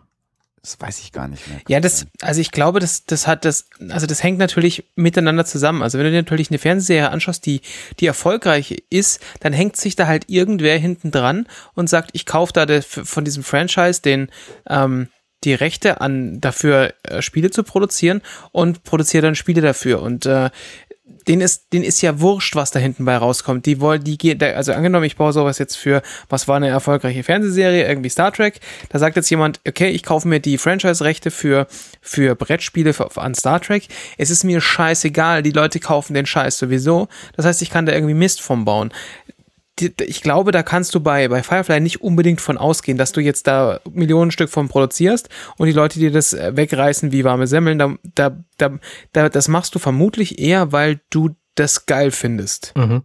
Das 0.62 0.80
weiß 0.80 1.00
ich 1.00 1.10
gar 1.10 1.26
nicht 1.26 1.48
mehr. 1.48 1.60
Ja, 1.66 1.80
das, 1.80 2.06
also 2.20 2.40
ich 2.40 2.52
glaube, 2.52 2.78
das, 2.78 3.04
das 3.04 3.26
hat 3.26 3.44
das, 3.44 3.66
also 3.88 4.06
das 4.06 4.22
hängt 4.22 4.38
natürlich 4.38 4.84
miteinander 4.94 5.44
zusammen. 5.44 5.82
Also 5.82 5.98
wenn 5.98 6.04
du 6.04 6.12
dir 6.12 6.18
natürlich 6.18 6.50
eine 6.50 6.58
Fernsehserie 6.58 7.10
anschaust, 7.10 7.44
die, 7.46 7.62
die 7.98 8.06
erfolgreich 8.06 8.84
ist, 8.88 9.20
dann 9.40 9.52
hängt 9.52 9.76
sich 9.76 9.96
da 9.96 10.06
halt 10.06 10.30
irgendwer 10.30 10.78
hinten 10.78 11.10
dran 11.10 11.48
und 11.74 11.88
sagt, 11.88 12.10
ich 12.12 12.26
kaufe 12.26 12.52
da 12.52 12.64
der, 12.64 12.82
von 12.82 13.24
diesem 13.24 13.42
Franchise 13.42 14.02
den, 14.02 14.30
ähm, 14.68 15.08
die 15.42 15.54
Rechte 15.54 16.00
an 16.00 16.40
dafür 16.40 16.94
äh, 17.02 17.22
Spiele 17.22 17.50
zu 17.50 17.64
produzieren 17.64 18.22
und 18.52 18.84
produziere 18.84 19.22
dann 19.22 19.34
Spiele 19.34 19.62
dafür. 19.62 20.00
Und 20.00 20.26
äh, 20.26 20.50
den 21.28 21.40
ist, 21.40 21.72
den 21.72 21.82
ist 21.82 22.00
ja 22.02 22.20
wurscht, 22.20 22.56
was 22.56 22.70
da 22.70 22.78
hinten 22.78 23.04
bei 23.04 23.16
rauskommt. 23.16 23.66
Die 23.66 23.80
wollen, 23.80 24.02
die 24.02 24.18
gehen, 24.18 24.42
also 24.42 24.72
angenommen, 24.72 25.04
ich 25.04 25.16
baue 25.16 25.32
sowas 25.32 25.58
jetzt 25.58 25.76
für, 25.76 26.02
was 26.28 26.48
war 26.48 26.56
eine 26.56 26.68
erfolgreiche 26.68 27.22
Fernsehserie, 27.22 27.86
irgendwie 27.86 28.08
Star 28.08 28.32
Trek. 28.32 28.60
Da 28.88 28.98
sagt 28.98 29.16
jetzt 29.16 29.30
jemand, 29.30 29.60
okay, 29.66 29.88
ich 29.90 30.02
kaufe 30.02 30.26
mir 30.28 30.40
die 30.40 30.58
Franchise-Rechte 30.58 31.30
für, 31.30 31.66
für 32.00 32.34
Brettspiele 32.34 32.92
für, 32.92 33.10
an 33.16 33.34
Star 33.34 33.60
Trek. 33.60 33.88
Es 34.18 34.30
ist 34.30 34.44
mir 34.44 34.60
scheißegal, 34.60 35.42
die 35.42 35.50
Leute 35.50 35.80
kaufen 35.80 36.14
den 36.14 36.26
Scheiß 36.26 36.58
sowieso. 36.58 37.08
Das 37.36 37.46
heißt, 37.46 37.62
ich 37.62 37.70
kann 37.70 37.86
da 37.86 37.92
irgendwie 37.92 38.14
Mist 38.14 38.40
vom 38.40 38.64
bauen 38.64 38.92
ich 39.80 40.22
glaube, 40.22 40.52
da 40.52 40.62
kannst 40.62 40.94
du 40.94 41.00
bei, 41.00 41.28
bei 41.28 41.42
Firefly 41.42 41.80
nicht 41.80 42.02
unbedingt 42.02 42.40
von 42.40 42.58
ausgehen, 42.58 42.98
dass 42.98 43.12
du 43.12 43.20
jetzt 43.20 43.46
da 43.46 43.80
Millionen 43.90 44.30
Stück 44.30 44.50
von 44.50 44.68
produzierst 44.68 45.28
und 45.56 45.66
die 45.66 45.72
Leute 45.72 45.98
dir 45.98 46.10
das 46.10 46.32
äh, 46.32 46.54
wegreißen 46.54 47.10
wie 47.10 47.24
warme 47.24 47.46
Semmeln. 47.46 47.78
Da, 47.78 47.94
da, 48.14 48.36
da, 48.58 48.78
da, 49.12 49.28
das 49.28 49.48
machst 49.48 49.74
du 49.74 49.78
vermutlich 49.78 50.38
eher, 50.38 50.72
weil 50.72 51.00
du 51.10 51.30
das 51.54 51.86
geil 51.86 52.10
findest. 52.10 52.74
Mhm. 52.76 53.02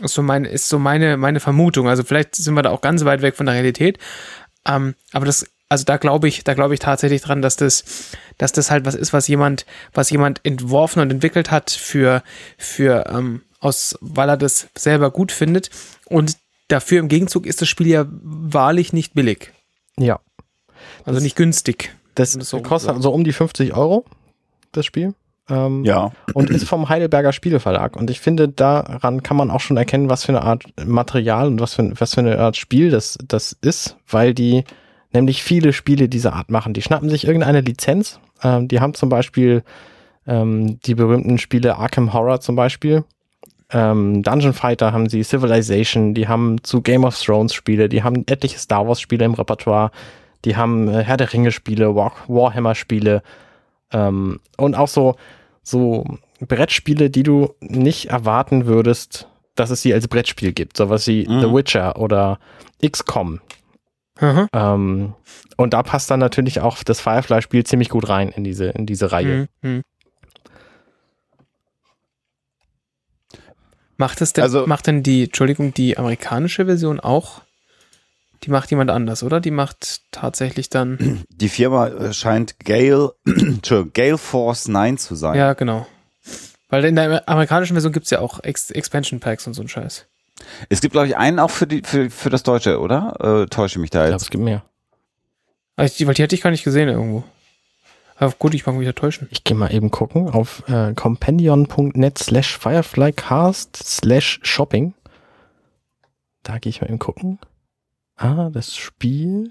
Ist 0.00 0.14
so, 0.14 0.22
mein, 0.22 0.44
ist 0.44 0.68
so 0.68 0.78
meine, 0.78 1.16
meine 1.16 1.40
Vermutung. 1.40 1.88
Also 1.88 2.02
vielleicht 2.02 2.34
sind 2.34 2.54
wir 2.54 2.62
da 2.62 2.70
auch 2.70 2.80
ganz 2.80 3.04
weit 3.04 3.22
weg 3.22 3.36
von 3.36 3.46
der 3.46 3.54
Realität. 3.54 3.98
Ähm, 4.66 4.94
aber 5.12 5.26
das, 5.26 5.46
also 5.68 5.84
da 5.84 5.96
glaube 5.96 6.28
ich, 6.28 6.44
da 6.44 6.54
glaube 6.54 6.74
ich 6.74 6.80
tatsächlich 6.80 7.22
dran, 7.22 7.40
dass 7.40 7.56
das, 7.56 8.12
dass 8.36 8.52
das 8.52 8.70
halt 8.70 8.84
was 8.84 8.94
ist, 8.94 9.12
was 9.12 9.28
jemand, 9.28 9.64
was 9.94 10.10
jemand 10.10 10.40
entworfen 10.44 11.00
und 11.00 11.10
entwickelt 11.10 11.50
hat 11.50 11.70
für, 11.70 12.22
für, 12.58 13.06
ähm, 13.08 13.42
aus, 13.62 13.96
weil 14.00 14.28
er 14.28 14.36
das 14.36 14.68
selber 14.76 15.10
gut 15.10 15.32
findet. 15.32 15.70
Und 16.06 16.36
dafür 16.68 17.00
im 17.00 17.08
Gegenzug 17.08 17.46
ist 17.46 17.62
das 17.62 17.68
Spiel 17.68 17.86
ja 17.86 18.06
wahrlich 18.08 18.92
nicht 18.92 19.14
billig. 19.14 19.52
Ja. 19.98 20.20
Also 21.04 21.14
das, 21.14 21.22
nicht 21.22 21.36
günstig. 21.36 21.94
Das, 22.14 22.32
das 22.32 22.48
so 22.48 22.60
kostet 22.60 23.00
so 23.02 23.12
um 23.12 23.24
die 23.24 23.32
50 23.32 23.74
Euro, 23.74 24.04
das 24.72 24.84
Spiel. 24.84 25.14
Ähm, 25.48 25.84
ja. 25.84 26.12
Und 26.34 26.50
ist 26.50 26.68
vom 26.68 26.88
Heidelberger 26.88 27.32
Spieleverlag. 27.32 27.96
Und 27.96 28.10
ich 28.10 28.20
finde, 28.20 28.48
daran 28.48 29.22
kann 29.22 29.36
man 29.36 29.50
auch 29.50 29.60
schon 29.60 29.76
erkennen, 29.76 30.08
was 30.08 30.24
für 30.24 30.32
eine 30.32 30.42
Art 30.42 30.64
Material 30.84 31.46
und 31.48 31.60
was 31.60 31.74
für, 31.74 31.92
was 32.00 32.14
für 32.14 32.20
eine 32.20 32.38
Art 32.38 32.56
Spiel 32.56 32.90
das, 32.90 33.18
das 33.26 33.56
ist, 33.60 33.96
weil 34.08 34.34
die 34.34 34.64
nämlich 35.12 35.42
viele 35.42 35.72
Spiele 35.72 36.08
dieser 36.08 36.32
Art 36.32 36.50
machen. 36.50 36.74
Die 36.74 36.82
schnappen 36.82 37.10
sich 37.10 37.26
irgendeine 37.26 37.60
Lizenz. 37.60 38.18
Ähm, 38.42 38.68
die 38.68 38.80
haben 38.80 38.94
zum 38.94 39.08
Beispiel 39.08 39.62
ähm, 40.26 40.80
die 40.80 40.94
berühmten 40.94 41.38
Spiele 41.38 41.76
Arkham 41.76 42.12
Horror 42.12 42.40
zum 42.40 42.56
Beispiel 42.56 43.04
ähm, 43.72 44.22
Dungeon 44.22 44.52
Fighter 44.52 44.92
haben 44.92 45.08
sie, 45.08 45.22
Civilization, 45.22 46.14
die 46.14 46.28
haben 46.28 46.62
zu 46.62 46.82
Game 46.82 47.04
of 47.04 47.18
Thrones 47.18 47.54
Spiele, 47.54 47.88
die 47.88 48.02
haben 48.02 48.24
etliche 48.26 48.58
Star 48.58 48.86
Wars 48.86 49.00
Spiele 49.00 49.24
im 49.24 49.34
Repertoire, 49.34 49.90
die 50.44 50.56
haben 50.56 50.88
äh, 50.88 51.02
Herr 51.02 51.16
der 51.16 51.32
Ringe 51.32 51.52
Spiele, 51.52 51.94
War 51.94 52.12
Warhammer 52.28 52.74
Spiele 52.74 53.22
ähm, 53.92 54.40
und 54.56 54.74
auch 54.74 54.88
so, 54.88 55.16
so 55.62 56.04
Brettspiele, 56.40 57.10
die 57.10 57.22
du 57.22 57.54
nicht 57.60 58.10
erwarten 58.10 58.66
würdest, 58.66 59.28
dass 59.54 59.70
es 59.70 59.82
sie 59.82 59.94
als 59.94 60.08
Brettspiel 60.08 60.52
gibt, 60.52 60.76
sowas 60.76 61.06
wie 61.06 61.26
mhm. 61.28 61.40
The 61.40 61.52
Witcher 61.52 61.98
oder 61.98 62.38
XCOM. 62.84 63.40
Mhm. 64.20 64.48
Ähm, 64.52 65.14
und 65.56 65.74
da 65.74 65.82
passt 65.82 66.10
dann 66.10 66.20
natürlich 66.20 66.60
auch 66.60 66.82
das 66.82 67.00
Firefly-Spiel 67.00 67.64
ziemlich 67.64 67.88
gut 67.88 68.08
rein 68.08 68.28
in 68.30 68.44
diese, 68.44 68.66
in 68.66 68.86
diese 68.86 69.12
Reihe. 69.12 69.48
Mhm. 69.62 69.82
Macht 74.02 74.20
es 74.20 74.32
denn, 74.32 74.42
also, 74.42 74.66
macht 74.66 74.88
denn 74.88 75.04
die, 75.04 75.24
Entschuldigung, 75.26 75.72
die 75.74 75.96
amerikanische 75.96 76.66
Version 76.66 76.98
auch 76.98 77.42
Die 78.42 78.50
macht 78.50 78.68
jemand 78.72 78.90
anders, 78.90 79.22
oder? 79.22 79.38
Die 79.38 79.52
macht 79.52 80.00
tatsächlich 80.10 80.68
dann. 80.68 81.22
Die 81.30 81.48
Firma 81.48 81.86
äh, 81.86 82.12
scheint 82.12 82.58
Gale, 82.58 83.12
Gale 83.94 84.18
Force 84.18 84.66
9 84.66 84.98
zu 84.98 85.14
sein. 85.14 85.38
Ja, 85.38 85.52
genau. 85.52 85.86
Weil 86.68 86.84
in 86.84 86.96
der 86.96 87.28
amerikanischen 87.28 87.74
Version 87.74 87.92
gibt 87.92 88.06
es 88.06 88.10
ja 88.10 88.18
auch 88.18 88.42
Ex 88.42 88.72
Expansion 88.72 89.20
Packs 89.20 89.46
und 89.46 89.54
so 89.54 89.62
ein 89.62 89.68
Scheiß. 89.68 90.06
Es 90.68 90.80
gibt, 90.80 90.90
glaube 90.90 91.06
ich, 91.06 91.16
einen 91.16 91.38
auch 91.38 91.52
für, 91.52 91.68
die, 91.68 91.82
für, 91.84 92.10
für 92.10 92.28
das 92.28 92.42
Deutsche, 92.42 92.80
oder? 92.80 93.42
Äh, 93.44 93.46
täusche 93.46 93.78
mich 93.78 93.90
da 93.90 94.00
Ich 94.00 94.06
glaube, 94.06 94.14
jetzt. 94.14 94.22
es 94.22 94.30
gibt 94.30 94.42
mehr. 94.42 94.64
Also 95.76 95.94
die, 95.96 96.08
weil 96.08 96.14
die 96.14 96.24
hatte 96.24 96.34
ich 96.34 96.42
gar 96.42 96.50
nicht 96.50 96.64
gesehen 96.64 96.88
irgendwo. 96.88 97.22
Aber 98.22 98.34
gut, 98.38 98.54
ich 98.54 98.64
mag 98.66 98.76
mich 98.76 98.86
ja 98.86 98.92
täuschen. 98.92 99.26
Ich 99.32 99.42
gehe 99.42 99.56
mal 99.56 99.74
eben 99.74 99.90
gucken 99.90 100.30
auf 100.30 100.62
äh, 100.68 100.94
companion.net 100.94 102.18
slash 102.18 102.56
fireflycast 102.56 103.76
slash 103.76 104.38
shopping. 104.44 104.94
Da 106.44 106.58
gehe 106.58 106.70
ich 106.70 106.80
mal 106.80 106.86
eben 106.86 107.00
gucken. 107.00 107.40
Ah, 108.16 108.48
das 108.50 108.76
Spiel. 108.76 109.50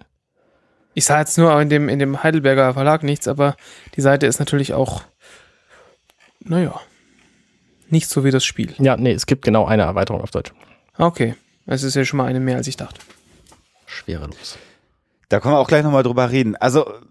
Ich 0.94 1.04
sah 1.04 1.20
jetzt 1.20 1.38
nur 1.38 1.60
in 1.60 1.68
dem, 1.68 1.90
in 1.90 2.00
dem 2.00 2.24
Heidelberger 2.24 2.74
Verlag 2.74 3.04
nichts, 3.04 3.28
aber 3.28 3.58
die 3.98 4.02
Seite 4.02 4.26
ist 4.26 4.40
natürlich 4.40 4.74
auch, 4.74 5.04
naja, 6.40 6.80
nicht 7.90 8.08
so 8.10 8.24
wie 8.24 8.32
das 8.32 8.46
Spiel. 8.46 8.74
Ja, 8.78 8.96
nee, 8.96 9.12
es 9.12 9.26
gibt 9.26 9.44
genau 9.44 9.66
eine 9.66 9.84
Erweiterung 9.84 10.22
auf 10.22 10.32
Deutsch. 10.32 10.54
Okay, 10.98 11.36
es 11.66 11.84
ist 11.84 11.96
ja 11.96 12.06
schon 12.06 12.20
mal 12.20 12.28
eine 12.28 12.40
mehr, 12.40 12.56
als 12.56 12.68
ich 12.68 12.78
dachte. 12.78 13.02
Schwerelos. 13.86 14.58
Da 15.28 15.42
können 15.42 15.56
wir 15.56 15.60
auch 15.60 15.68
gleich 15.68 15.84
nochmal 15.84 16.04
drüber 16.04 16.32
reden. 16.32 16.56
Also, 16.56 16.88
äh, 16.88 17.02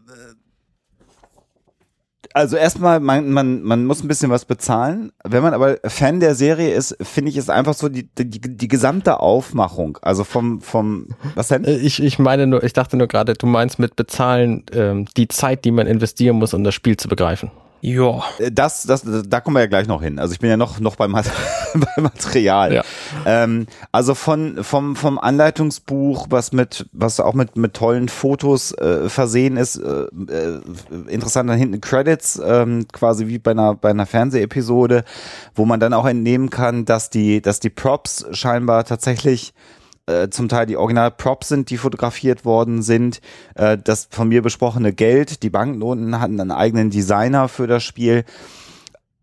also 2.33 2.57
erstmal, 2.57 3.01
man, 3.01 3.31
man, 3.31 3.63
man 3.63 3.85
muss 3.85 4.03
ein 4.03 4.09
bisschen 4.09 4.31
was 4.31 4.45
bezahlen. 4.45 5.13
Wenn 5.25 5.43
man 5.43 5.55
aber 5.55 5.79
Fan 5.85 6.21
der 6.21 6.35
Serie 6.35 6.73
ist, 6.75 6.97
finde 7.01 7.31
ich 7.31 7.37
es 7.37 7.49
einfach 7.49 7.75
so 7.75 7.89
die, 7.89 8.09
die, 8.15 8.41
die 8.41 8.69
gesamte 8.69 9.21
Aufmachung. 9.21 9.99
Also 10.03 10.25
vom, 10.25 10.61
vom, 10.61 11.09
was 11.35 11.49
denn? 11.49 11.65
Äh, 11.65 11.77
Ich, 11.77 12.03
ich 12.03 12.19
meine 12.19 12.47
nur, 12.47 12.63
ich 12.63 12.73
dachte 12.73 12.97
nur 12.97 13.09
gerade, 13.09 13.35
du 13.35 13.47
meinst 13.47 13.79
mit 13.79 13.97
bezahlen 13.97 14.65
ähm, 14.73 15.07
die 15.17 15.29
Zeit, 15.29 15.65
die 15.65 15.73
man 15.73 15.87
investieren 15.87 16.37
muss, 16.37 16.55
um 16.55 16.65
das 16.65 16.75
Spiel 16.75 16.97
zu 16.97 17.09
begreifen. 17.09 17.51
Ja, 17.81 18.23
Das, 18.53 18.83
das, 18.83 19.05
da 19.05 19.41
kommen 19.41 19.57
wir 19.57 19.61
ja 19.61 19.67
gleich 19.67 19.87
noch 19.87 20.03
hin. 20.03 20.19
Also 20.19 20.33
ich 20.33 20.39
bin 20.39 20.51
ja 20.51 20.57
noch, 20.57 20.81
noch 20.81 20.97
beim, 20.97 21.13
beim 21.13 22.03
Material. 22.03 22.75
Ja. 22.75 22.85
Ähm, 23.25 23.67
also 23.91 24.15
von, 24.15 24.63
vom, 24.63 24.97
vom 24.97 25.19
Anleitungsbuch, 25.19 26.27
was 26.31 26.53
mit, 26.53 26.87
was 26.93 27.21
auch 27.21 27.35
mit, 27.35 27.57
mit 27.57 27.75
tollen 27.75 28.09
Fotos 28.09 28.73
äh, 28.73 29.09
versehen 29.09 29.57
ist, 29.57 29.77
äh, 29.77 30.07
äh, 30.29 30.61
interessant 31.09 31.49
dann 31.49 31.59
hinten 31.59 31.81
Credits, 31.81 32.41
ähm, 32.45 32.87
quasi 32.93 33.29
wie 33.29 33.39
bei 33.39 33.53
einer, 33.53 33.75
bei 33.75 33.91
einer 33.91 34.07
Fernsehepisode, 34.07 35.05
wo 35.55 35.65
man 35.65 35.81
dann 35.81 35.95
auch 35.95 36.07
entnehmen 36.07 36.51
kann, 36.51 36.85
dass 36.85 37.11
die, 37.11 37.41
dass 37.41 37.61
die 37.61 37.71
Props 37.71 38.27
scheinbar 38.33 38.85
tatsächlich 38.85 39.55
äh, 40.11 40.31
zum 40.31 40.49
Teil 40.49 40.67
die 40.67 40.77
Original-Props 40.77 41.49
sind, 41.49 41.71
die 41.71 41.77
fotografiert 41.77 42.45
worden 42.45 42.83
sind. 42.83 43.21
Äh, 43.55 43.79
das 43.79 44.09
von 44.11 44.29
mir 44.29 44.43
besprochene 44.43 44.93
Geld, 44.93 45.43
die 45.43 45.51
Banknoten 45.51 46.21
hatten 46.21 46.41
einen 46.41 46.51
eigenen 46.51 46.91
Designer 46.91 47.49
für 47.49 47.67
das 47.67 47.83
Spiel. 47.83 48.25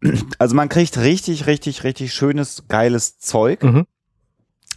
Also 0.37 0.55
man 0.55 0.69
kriegt 0.69 0.95
richtig, 0.99 1.47
richtig, 1.47 1.83
richtig 1.83 2.13
schönes, 2.13 2.65
geiles 2.67 3.17
Zeug. 3.17 3.63
Mhm. 3.63 3.87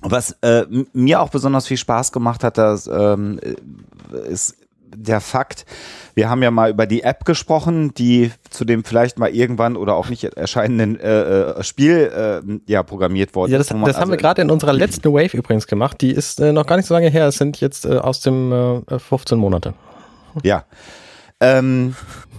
Was 0.01 0.33
äh, 0.41 0.65
mir 0.95 1.21
auch 1.21 1.29
besonders 1.29 1.67
viel 1.67 1.77
Spaß 1.77 2.11
gemacht 2.11 2.43
hat, 2.43 2.57
das 2.57 2.87
ähm, 2.87 3.39
äh, 3.43 4.29
ist 4.31 4.57
der 4.95 5.21
Fakt, 5.21 5.65
wir 6.15 6.29
haben 6.29 6.43
ja 6.43 6.51
mal 6.51 6.71
über 6.71 6.87
die 6.87 7.03
App 7.03 7.25
gesprochen, 7.25 7.95
die 7.95 8.33
zu 8.51 8.65
dem 8.65 8.85
vielleicht 8.85 9.19
mal 9.19 9.31
irgendwann 9.31 9.77
oder 9.77 9.95
auch 9.95 10.09
nicht 10.09 10.25
erscheinenden 10.25 10.99
äh, 11.01 11.21
äh, 11.59 11.63
Spiel 11.63 12.43
äh, 12.47 12.71
ja 12.71 12.83
programmiert 12.83 13.35
worden 13.35 13.53
Ja, 13.53 13.59
das, 13.59 13.69
ist. 13.69 13.75
wo 13.75 13.79
man 13.79 13.87
das 13.87 13.97
haben 13.97 14.09
wir 14.09 14.15
also- 14.15 14.23
gerade 14.23 14.43
in 14.43 14.51
unserer 14.51 14.73
letzten 14.73 15.13
Wave 15.13 15.37
übrigens 15.37 15.67
gemacht. 15.67 16.01
Die 16.01 16.11
ist 16.11 16.41
äh, 16.41 16.53
noch 16.53 16.67
gar 16.67 16.77
nicht 16.77 16.87
so 16.87 16.95
lange 16.95 17.09
her. 17.11 17.27
Es 17.29 17.37
sind 17.37 17.61
jetzt 17.61 17.87
äh, 17.87 17.97
aus 17.99 18.21
dem 18.21 18.83
äh, 18.89 18.99
15 18.99 19.39
Monate. 19.39 19.75
Ja. 20.43 20.65
Ähm, 21.41 21.95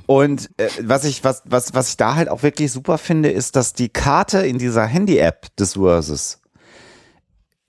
und 0.05 0.49
äh, 0.57 0.67
was 0.81 1.05
ich 1.05 1.23
was 1.23 1.41
was 1.45 1.73
was 1.73 1.89
ich 1.89 1.97
da 1.97 2.15
halt 2.15 2.29
auch 2.29 2.43
wirklich 2.43 2.71
super 2.71 2.97
finde, 2.97 3.29
ist, 3.31 3.55
dass 3.55 3.73
die 3.73 3.89
Karte 3.89 4.45
in 4.45 4.57
dieser 4.57 4.85
Handy-App 4.85 5.47
des 5.55 5.73
Versus 5.73 6.39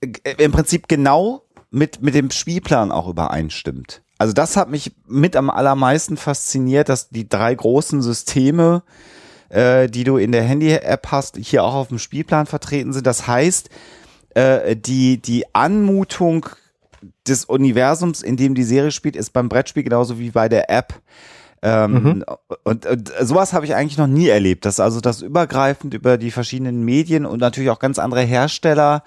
äh, 0.01 0.35
im 0.37 0.51
Prinzip 0.51 0.87
genau 0.87 1.43
mit 1.71 2.01
mit 2.01 2.13
dem 2.15 2.29
Spielplan 2.29 2.91
auch 2.91 3.07
übereinstimmt. 3.07 4.01
Also 4.23 4.31
das 4.31 4.55
hat 4.55 4.69
mich 4.69 4.93
mit 5.05 5.35
am 5.35 5.49
allermeisten 5.49 6.15
fasziniert, 6.15 6.87
dass 6.87 7.09
die 7.09 7.27
drei 7.27 7.53
großen 7.53 8.01
Systeme, 8.01 8.81
äh, 9.49 9.89
die 9.89 10.05
du 10.05 10.15
in 10.15 10.31
der 10.31 10.43
Handy-App 10.43 11.07
hast, 11.11 11.35
hier 11.35 11.65
auch 11.65 11.73
auf 11.73 11.89
dem 11.89 11.99
Spielplan 11.99 12.45
vertreten 12.45 12.93
sind. 12.93 13.05
Das 13.05 13.27
heißt, 13.27 13.69
äh, 14.33 14.77
die 14.77 15.21
die 15.21 15.53
Anmutung 15.53 16.45
des 17.27 17.43
Universums, 17.43 18.21
in 18.21 18.37
dem 18.37 18.55
die 18.55 18.63
Serie 18.63 18.91
spielt, 18.91 19.17
ist 19.17 19.33
beim 19.33 19.49
Brettspiel 19.49 19.83
genauso 19.83 20.17
wie 20.19 20.29
bei 20.29 20.47
der 20.47 20.69
App. 20.69 20.93
Ähm, 21.61 22.23
und, 22.63 22.85
und 22.85 23.11
sowas 23.19 23.51
habe 23.51 23.65
ich 23.65 23.75
eigentlich 23.75 23.97
noch 23.97 24.07
nie 24.07 24.29
erlebt, 24.29 24.63
dass 24.63 24.79
also 24.79 25.01
das 25.01 25.21
übergreifend 25.21 25.93
über 25.93 26.17
die 26.17 26.31
verschiedenen 26.31 26.85
Medien 26.85 27.25
und 27.25 27.41
natürlich 27.41 27.71
auch 27.71 27.79
ganz 27.79 27.99
andere 27.99 28.21
Hersteller, 28.21 29.03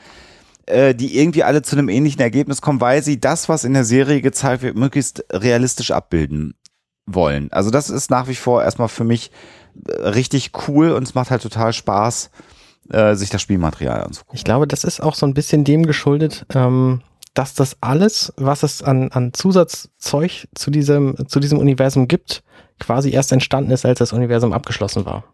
äh, 0.66 0.94
die 0.94 1.18
irgendwie 1.18 1.44
alle 1.44 1.62
zu 1.62 1.76
einem 1.76 1.88
ähnlichen 1.88 2.20
Ergebnis 2.20 2.61
kommen, 2.61 2.80
weil 2.80 3.02
sie 3.02 3.20
das, 3.20 3.49
was 3.49 3.64
in 3.64 3.75
der 3.75 3.85
Serie 3.85 4.20
gezeigt 4.20 4.62
wird, 4.62 4.76
möglichst 4.76 5.25
realistisch 5.32 5.90
abbilden 5.90 6.54
wollen. 7.06 7.50
Also 7.52 7.70
das 7.70 7.88
ist 7.88 8.11
nach 8.11 8.28
wie 8.28 8.35
vor 8.35 8.62
erstmal 8.62 8.88
für 8.88 9.04
mich 9.04 9.30
äh, 9.88 9.92
richtig 10.08 10.52
cool 10.68 10.90
und 10.90 11.04
es 11.04 11.14
macht 11.14 11.30
halt 11.30 11.42
total 11.42 11.73
Spaß, 11.73 12.30
äh, 12.90 13.14
sich 13.14 13.30
das 13.30 13.42
Spielmaterial 13.42 14.02
anzugucken. 14.02 14.37
Ich 14.37 14.44
glaube, 14.44 14.66
das 14.66 14.85
ist 14.85 15.00
auch 15.00 15.14
so 15.14 15.26
ein 15.26 15.35
bisschen 15.35 15.64
dem 15.64 15.87
geschuldet, 15.87 16.46
ähm, 16.54 17.02
dass 17.35 17.54
das 17.54 17.76
alles, 17.80 18.32
was 18.37 18.62
es 18.62 18.82
an, 18.82 19.11
an 19.12 19.32
Zusatzzeug 19.35 20.49
zu 20.54 20.70
diesem, 20.70 21.16
zu 21.28 21.38
diesem 21.38 21.58
Universum 21.58 22.08
gibt, 22.08 22.42
quasi 22.80 23.11
erst 23.11 23.32
entstanden 23.32 23.70
ist, 23.70 23.85
als 23.85 23.99
das 23.99 24.12
Universum 24.12 24.52
abgeschlossen 24.52 25.04
war. 25.04 25.25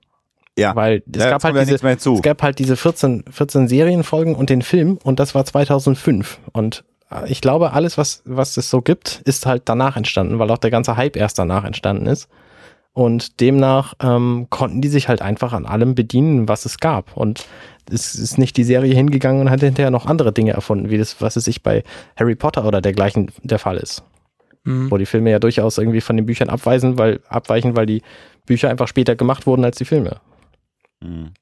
Ja, 0.58 0.76
Weil 0.76 1.02
es 1.10 1.22
Ja, 1.22 1.30
gab 1.30 1.44
halt 1.44 1.58
diese, 1.60 1.74
es 1.74 2.22
gab 2.22 2.42
halt 2.42 2.58
diese 2.58 2.76
14, 2.76 3.24
14 3.30 3.68
Serienfolgen 3.68 4.34
und 4.34 4.50
den 4.50 4.62
Film 4.62 4.98
und 5.02 5.18
das 5.18 5.34
war 5.34 5.44
2005 5.44 6.38
und 6.52 6.84
äh, 7.10 7.30
ich 7.30 7.40
glaube, 7.40 7.72
alles, 7.72 7.98
was, 7.98 8.22
was 8.24 8.56
es 8.56 8.70
so 8.70 8.82
gibt, 8.82 9.22
ist 9.24 9.46
halt 9.46 9.62
danach 9.66 9.96
entstanden, 9.96 10.38
weil 10.38 10.50
auch 10.50 10.58
der 10.58 10.70
ganze 10.70 10.96
Hype 10.96 11.16
erst 11.16 11.38
danach 11.38 11.64
entstanden 11.64 12.06
ist. 12.06 12.28
Und 12.94 13.40
demnach 13.40 13.94
ähm, 14.02 14.48
konnten 14.50 14.82
die 14.82 14.88
sich 14.88 15.08
halt 15.08 15.22
einfach 15.22 15.54
an 15.54 15.64
allem 15.64 15.94
bedienen, 15.94 16.46
was 16.46 16.66
es 16.66 16.78
gab. 16.78 17.16
Und 17.16 17.46
es 17.90 18.14
ist 18.14 18.36
nicht 18.36 18.54
die 18.58 18.64
Serie 18.64 18.94
hingegangen 18.94 19.40
und 19.40 19.50
hat 19.50 19.60
hinterher 19.60 19.90
noch 19.90 20.04
andere 20.04 20.30
Dinge 20.30 20.52
erfunden, 20.52 20.90
wie 20.90 20.98
das, 20.98 21.18
was 21.20 21.36
es 21.36 21.44
sich 21.44 21.62
bei 21.62 21.84
Harry 22.16 22.34
Potter 22.34 22.66
oder 22.66 22.82
dergleichen 22.82 23.30
der 23.42 23.58
Fall 23.58 23.78
ist. 23.78 24.02
Mhm. 24.64 24.90
Wo 24.90 24.98
die 24.98 25.06
Filme 25.06 25.30
ja 25.30 25.38
durchaus 25.38 25.78
irgendwie 25.78 26.02
von 26.02 26.16
den 26.18 26.26
Büchern 26.26 26.50
abweisen, 26.50 26.98
weil, 26.98 27.20
abweichen, 27.28 27.76
weil 27.76 27.86
die 27.86 28.02
Bücher 28.44 28.68
einfach 28.68 28.88
später 28.88 29.16
gemacht 29.16 29.46
wurden 29.46 29.64
als 29.64 29.78
die 29.78 29.86
Filme. 29.86 30.20
Mhm. 31.02 31.32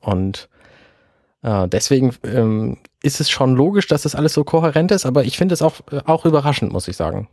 Und 0.00 0.48
äh, 1.42 1.68
deswegen 1.68 2.14
ähm, 2.24 2.78
ist 3.02 3.20
es 3.20 3.30
schon 3.30 3.54
logisch, 3.54 3.86
dass 3.86 4.02
das 4.02 4.14
alles 4.14 4.34
so 4.34 4.44
kohärent 4.44 4.90
ist, 4.90 5.06
aber 5.06 5.24
ich 5.24 5.36
finde 5.36 5.54
es 5.54 5.62
auch, 5.62 5.74
äh, 5.90 6.00
auch 6.04 6.24
überraschend, 6.24 6.72
muss 6.72 6.88
ich 6.88 6.96
sagen. 6.96 7.28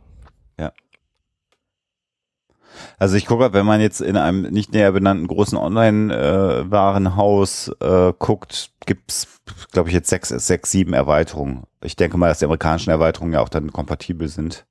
Also 2.98 3.16
ich 3.16 3.26
gucke, 3.26 3.52
wenn 3.52 3.66
man 3.66 3.80
jetzt 3.80 4.00
in 4.00 4.16
einem 4.16 4.42
nicht 4.42 4.72
näher 4.72 4.92
benannten 4.92 5.26
großen 5.26 5.58
Online-Warenhaus 5.58 7.72
äh, 7.80 8.12
guckt, 8.18 8.70
gibt's, 8.86 9.26
glaube 9.72 9.88
ich, 9.88 9.94
jetzt 9.94 10.08
sechs, 10.08 10.28
sechs, 10.28 10.70
sieben 10.70 10.92
Erweiterungen. 10.92 11.64
Ich 11.82 11.96
denke 11.96 12.16
mal, 12.16 12.28
dass 12.28 12.38
die 12.38 12.44
amerikanischen 12.44 12.90
Erweiterungen 12.90 13.34
ja 13.34 13.40
auch 13.40 13.48
dann 13.48 13.72
kompatibel 13.72 14.28
sind. 14.28 14.64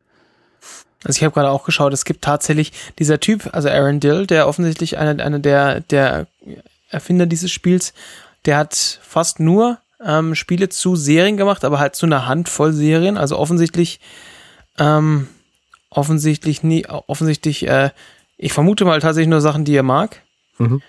Also 1.03 1.17
ich 1.17 1.23
habe 1.23 1.33
gerade 1.33 1.49
auch 1.49 1.65
geschaut, 1.65 1.91
es 1.91 2.05
gibt 2.05 2.23
tatsächlich 2.23 2.71
dieser 2.97 3.19
Typ, 3.19 3.49
also 3.51 3.67
Aaron 3.69 3.99
Dill, 3.99 4.25
der 4.25 4.47
offensichtlich 4.47 4.97
einer, 4.97 5.21
einer 5.21 5.39
der, 5.39 5.81
der 5.81 6.27
Erfinder 6.93 7.25
dieses 7.25 7.51
Spiels, 7.51 7.93
der 8.45 8.57
hat 8.57 8.99
fast 9.01 9.39
nur 9.39 9.79
ähm, 10.03 10.35
Spiele 10.35 10.69
zu 10.69 10.95
Serien 10.95 11.37
gemacht, 11.37 11.63
aber 11.63 11.79
halt 11.79 11.95
zu 11.95 12.05
einer 12.05 12.27
Handvoll 12.27 12.73
Serien. 12.73 13.17
Also 13.17 13.37
offensichtlich, 13.37 13.99
ähm, 14.77 15.27
offensichtlich 15.89 16.63
nie, 16.63 16.85
offensichtlich, 16.87 17.67
äh, 17.67 17.91
ich 18.37 18.53
vermute 18.53 18.85
mal 18.85 18.99
tatsächlich 18.99 19.29
nur 19.29 19.41
Sachen, 19.41 19.65
die 19.65 19.75
er 19.75 19.83
mag. 19.83 20.21
Mhm. 20.57 20.81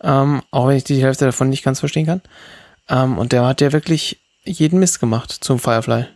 Ähm, 0.00 0.42
auch 0.50 0.68
wenn 0.68 0.76
ich 0.76 0.84
die 0.84 1.02
Hälfte 1.02 1.24
davon 1.24 1.48
nicht 1.48 1.64
ganz 1.64 1.80
verstehen 1.80 2.06
kann. 2.06 2.22
Ähm, 2.88 3.18
und 3.18 3.32
der 3.32 3.44
hat 3.46 3.60
ja 3.60 3.72
wirklich 3.72 4.20
jeden 4.44 4.78
Mist 4.78 5.00
gemacht 5.00 5.30
zum 5.32 5.58
Firefly. 5.58 6.06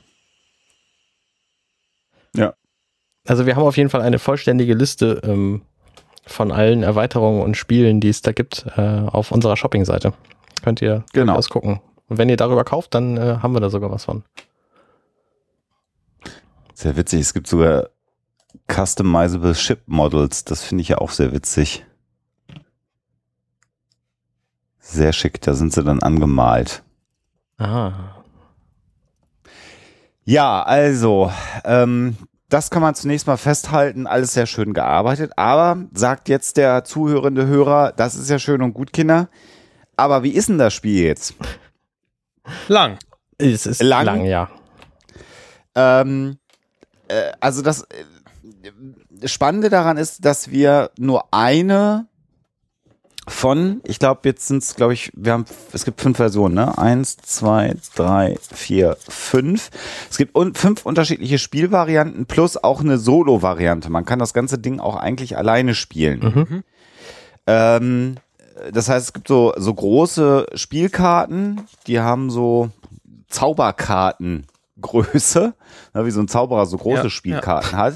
Also 3.26 3.46
wir 3.46 3.56
haben 3.56 3.62
auf 3.62 3.76
jeden 3.76 3.90
Fall 3.90 4.02
eine 4.02 4.18
vollständige 4.18 4.74
Liste 4.74 5.20
ähm, 5.24 5.62
von 6.26 6.52
allen 6.52 6.82
Erweiterungen 6.82 7.42
und 7.42 7.56
Spielen, 7.56 8.00
die 8.00 8.08
es 8.08 8.22
da 8.22 8.32
gibt, 8.32 8.66
äh, 8.76 8.80
auf 8.80 9.32
unserer 9.32 9.56
Shopping-Seite. 9.56 10.12
Könnt 10.62 10.80
ihr 10.80 11.04
Genau. 11.12 11.38
gucken. 11.40 11.80
Und 12.08 12.18
wenn 12.18 12.28
ihr 12.28 12.36
darüber 12.36 12.64
kauft, 12.64 12.94
dann 12.94 13.16
äh, 13.16 13.38
haben 13.42 13.54
wir 13.54 13.60
da 13.60 13.70
sogar 13.70 13.90
was 13.90 14.04
von. 14.04 14.22
Sehr 16.74 16.96
witzig. 16.96 17.20
Es 17.20 17.34
gibt 17.34 17.46
sogar 17.46 17.88
Customizable 18.70 19.54
Ship 19.54 19.80
Models. 19.86 20.44
Das 20.44 20.62
finde 20.62 20.82
ich 20.82 20.88
ja 20.88 20.98
auch 20.98 21.10
sehr 21.10 21.32
witzig. 21.32 21.84
Sehr 24.78 25.12
schick. 25.12 25.40
Da 25.40 25.54
sind 25.54 25.72
sie 25.72 25.82
dann 25.82 26.02
angemalt. 26.02 26.82
Ah. 27.58 27.92
Ja, 30.24 30.62
also, 30.62 31.32
ähm, 31.64 32.16
das 32.52 32.70
kann 32.70 32.82
man 32.82 32.94
zunächst 32.94 33.26
mal 33.26 33.38
festhalten, 33.38 34.06
alles 34.06 34.34
sehr 34.34 34.46
schön 34.46 34.74
gearbeitet, 34.74 35.32
aber 35.36 35.84
sagt 35.94 36.28
jetzt 36.28 36.58
der 36.58 36.84
zuhörende 36.84 37.46
Hörer, 37.46 37.92
das 37.92 38.14
ist 38.14 38.28
ja 38.28 38.38
schön 38.38 38.60
und 38.60 38.74
gut, 38.74 38.92
Kinder, 38.92 39.28
aber 39.96 40.22
wie 40.22 40.32
ist 40.32 40.48
denn 40.50 40.58
das 40.58 40.74
Spiel 40.74 41.02
jetzt? 41.02 41.34
Lang. 42.68 42.98
Es 43.38 43.66
ist 43.66 43.82
Lang? 43.82 44.04
lang, 44.04 44.24
ja. 44.24 44.50
Ähm, 45.74 46.38
äh, 47.08 47.32
also 47.40 47.62
das 47.62 47.84
äh, 47.84 49.28
Spannende 49.28 49.70
daran 49.70 49.96
ist, 49.96 50.24
dass 50.24 50.50
wir 50.50 50.90
nur 50.98 51.32
eine 51.32 52.06
von, 53.28 53.80
ich 53.84 53.98
glaube, 54.00 54.20
jetzt 54.24 54.48
sind 54.48 54.62
es, 54.62 54.74
glaube 54.74 54.94
ich, 54.94 55.12
wir 55.14 55.32
haben, 55.32 55.44
es 55.72 55.84
gibt 55.84 56.00
fünf 56.00 56.16
Versionen, 56.16 56.54
ne? 56.54 56.76
Eins, 56.76 57.16
zwei, 57.18 57.76
drei, 57.94 58.36
vier, 58.52 58.96
fünf. 59.08 59.70
Es 60.10 60.18
gibt 60.18 60.34
un 60.36 60.54
fünf 60.54 60.84
unterschiedliche 60.84 61.38
Spielvarianten 61.38 62.26
plus 62.26 62.62
auch 62.62 62.80
eine 62.80 62.98
Solo-Variante. 62.98 63.90
Man 63.90 64.04
kann 64.04 64.18
das 64.18 64.34
ganze 64.34 64.58
Ding 64.58 64.80
auch 64.80 64.96
eigentlich 64.96 65.36
alleine 65.36 65.74
spielen. 65.74 66.20
Ähm, 67.46 68.16
das 68.72 68.88
heißt, 68.88 69.06
es 69.06 69.12
gibt 69.12 69.28
so, 69.28 69.52
so 69.56 69.72
große 69.72 70.46
Spielkarten, 70.54 71.62
die 71.86 72.00
haben 72.00 72.30
so 72.30 72.70
Zauberkartengröße, 74.80 75.54
ne, 75.94 76.06
wie 76.06 76.10
so 76.10 76.20
ein 76.20 76.28
Zauberer 76.28 76.66
so 76.66 76.78
große 76.78 77.04
Ja, 77.04 77.10
Spielkarten 77.10 77.76
hat. 77.76 77.94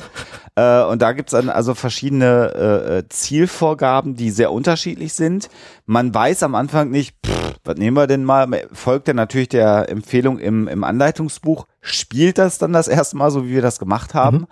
Äh, 0.54 0.84
und 0.84 1.02
da 1.02 1.12
gibt's 1.12 1.32
dann 1.32 1.48
also 1.48 1.74
verschiedene 1.74 2.52
äh, 2.54 2.98
äh, 2.98 3.08
Zielvorgaben, 3.08 4.14
die 4.14 4.30
sehr 4.30 4.52
unterschiedlich 4.52 5.14
sind. 5.14 5.48
Man 5.86 6.14
weiß 6.14 6.42
am 6.42 6.54
Anfang 6.54 6.90
nicht, 6.90 7.14
pff, 7.24 7.54
was 7.64 7.76
nehmen 7.76 7.96
wir 7.96 8.06
denn 8.06 8.24
mal? 8.24 8.46
Folgt 8.72 9.08
er 9.08 9.14
natürlich 9.14 9.48
der 9.48 9.88
Empfehlung 9.88 10.38
im, 10.38 10.68
im 10.68 10.84
Anleitungsbuch, 10.84 11.66
spielt 11.80 12.38
das 12.38 12.58
dann 12.58 12.72
das 12.72 12.88
erste 12.88 13.16
Mal, 13.16 13.30
so 13.30 13.44
wie 13.44 13.50
wir 13.50 13.62
das 13.62 13.78
gemacht 13.78 14.14
haben, 14.14 14.46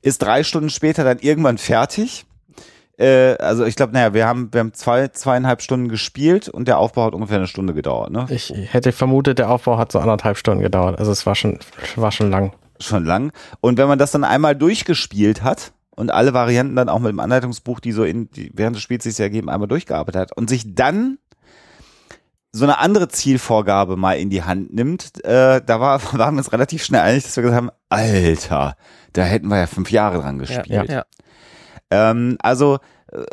ist 0.00 0.22
drei 0.22 0.42
Stunden 0.42 0.70
später 0.70 1.04
dann 1.04 1.18
irgendwann 1.18 1.58
fertig. 1.58 2.26
Äh, 3.02 3.36
also 3.38 3.64
ich 3.64 3.74
glaube, 3.74 3.92
naja, 3.92 4.14
wir 4.14 4.26
haben, 4.26 4.52
wir 4.52 4.60
haben 4.60 4.72
zwei, 4.74 5.08
zweieinhalb 5.08 5.60
Stunden 5.60 5.88
gespielt 5.88 6.48
und 6.48 6.68
der 6.68 6.78
Aufbau 6.78 7.06
hat 7.06 7.14
ungefähr 7.14 7.38
eine 7.38 7.48
Stunde 7.48 7.74
gedauert, 7.74 8.12
ne? 8.12 8.26
Ich 8.30 8.52
hätte 8.54 8.92
vermutet, 8.92 9.40
der 9.40 9.50
Aufbau 9.50 9.76
hat 9.76 9.90
so 9.90 9.98
anderthalb 9.98 10.38
Stunden 10.38 10.62
gedauert. 10.62 11.00
Also 11.00 11.10
es 11.10 11.26
war 11.26 11.34
schon, 11.34 11.58
war 11.96 12.12
schon 12.12 12.30
lang. 12.30 12.52
Schon 12.78 13.04
lang. 13.04 13.32
Und 13.60 13.76
wenn 13.76 13.88
man 13.88 13.98
das 13.98 14.12
dann 14.12 14.22
einmal 14.22 14.54
durchgespielt 14.54 15.42
hat 15.42 15.72
und 15.96 16.12
alle 16.12 16.32
Varianten 16.32 16.76
dann 16.76 16.88
auch 16.88 17.00
mit 17.00 17.10
dem 17.10 17.18
Anleitungsbuch, 17.18 17.80
die 17.80 17.90
so 17.90 18.04
in, 18.04 18.30
die 18.30 18.52
während 18.54 18.76
des 18.76 18.84
Spiels 18.84 19.02
sich 19.02 19.18
ergeben, 19.18 19.50
einmal 19.50 19.68
durchgearbeitet 19.68 20.20
hat 20.20 20.36
und 20.36 20.48
sich 20.48 20.74
dann 20.74 21.18
so 22.52 22.64
eine 22.64 22.78
andere 22.78 23.08
Zielvorgabe 23.08 23.96
mal 23.96 24.12
in 24.12 24.30
die 24.30 24.44
Hand 24.44 24.74
nimmt, 24.74 25.24
äh, 25.24 25.60
da 25.64 25.80
war, 25.80 26.00
waren 26.12 26.34
wir 26.34 26.38
uns 26.38 26.52
relativ 26.52 26.84
schnell 26.84 27.00
einig, 27.00 27.24
dass 27.24 27.34
wir 27.34 27.42
gesagt 27.42 27.60
haben, 27.60 27.70
Alter, 27.88 28.76
da 29.12 29.22
hätten 29.24 29.48
wir 29.48 29.58
ja 29.58 29.66
fünf 29.66 29.90
Jahre 29.90 30.20
dran 30.20 30.38
gespielt. 30.38 30.68
Ja, 30.68 30.84
ja. 30.84 31.04
Ähm, 31.90 32.38
also 32.40 32.76
äh, 32.76 32.78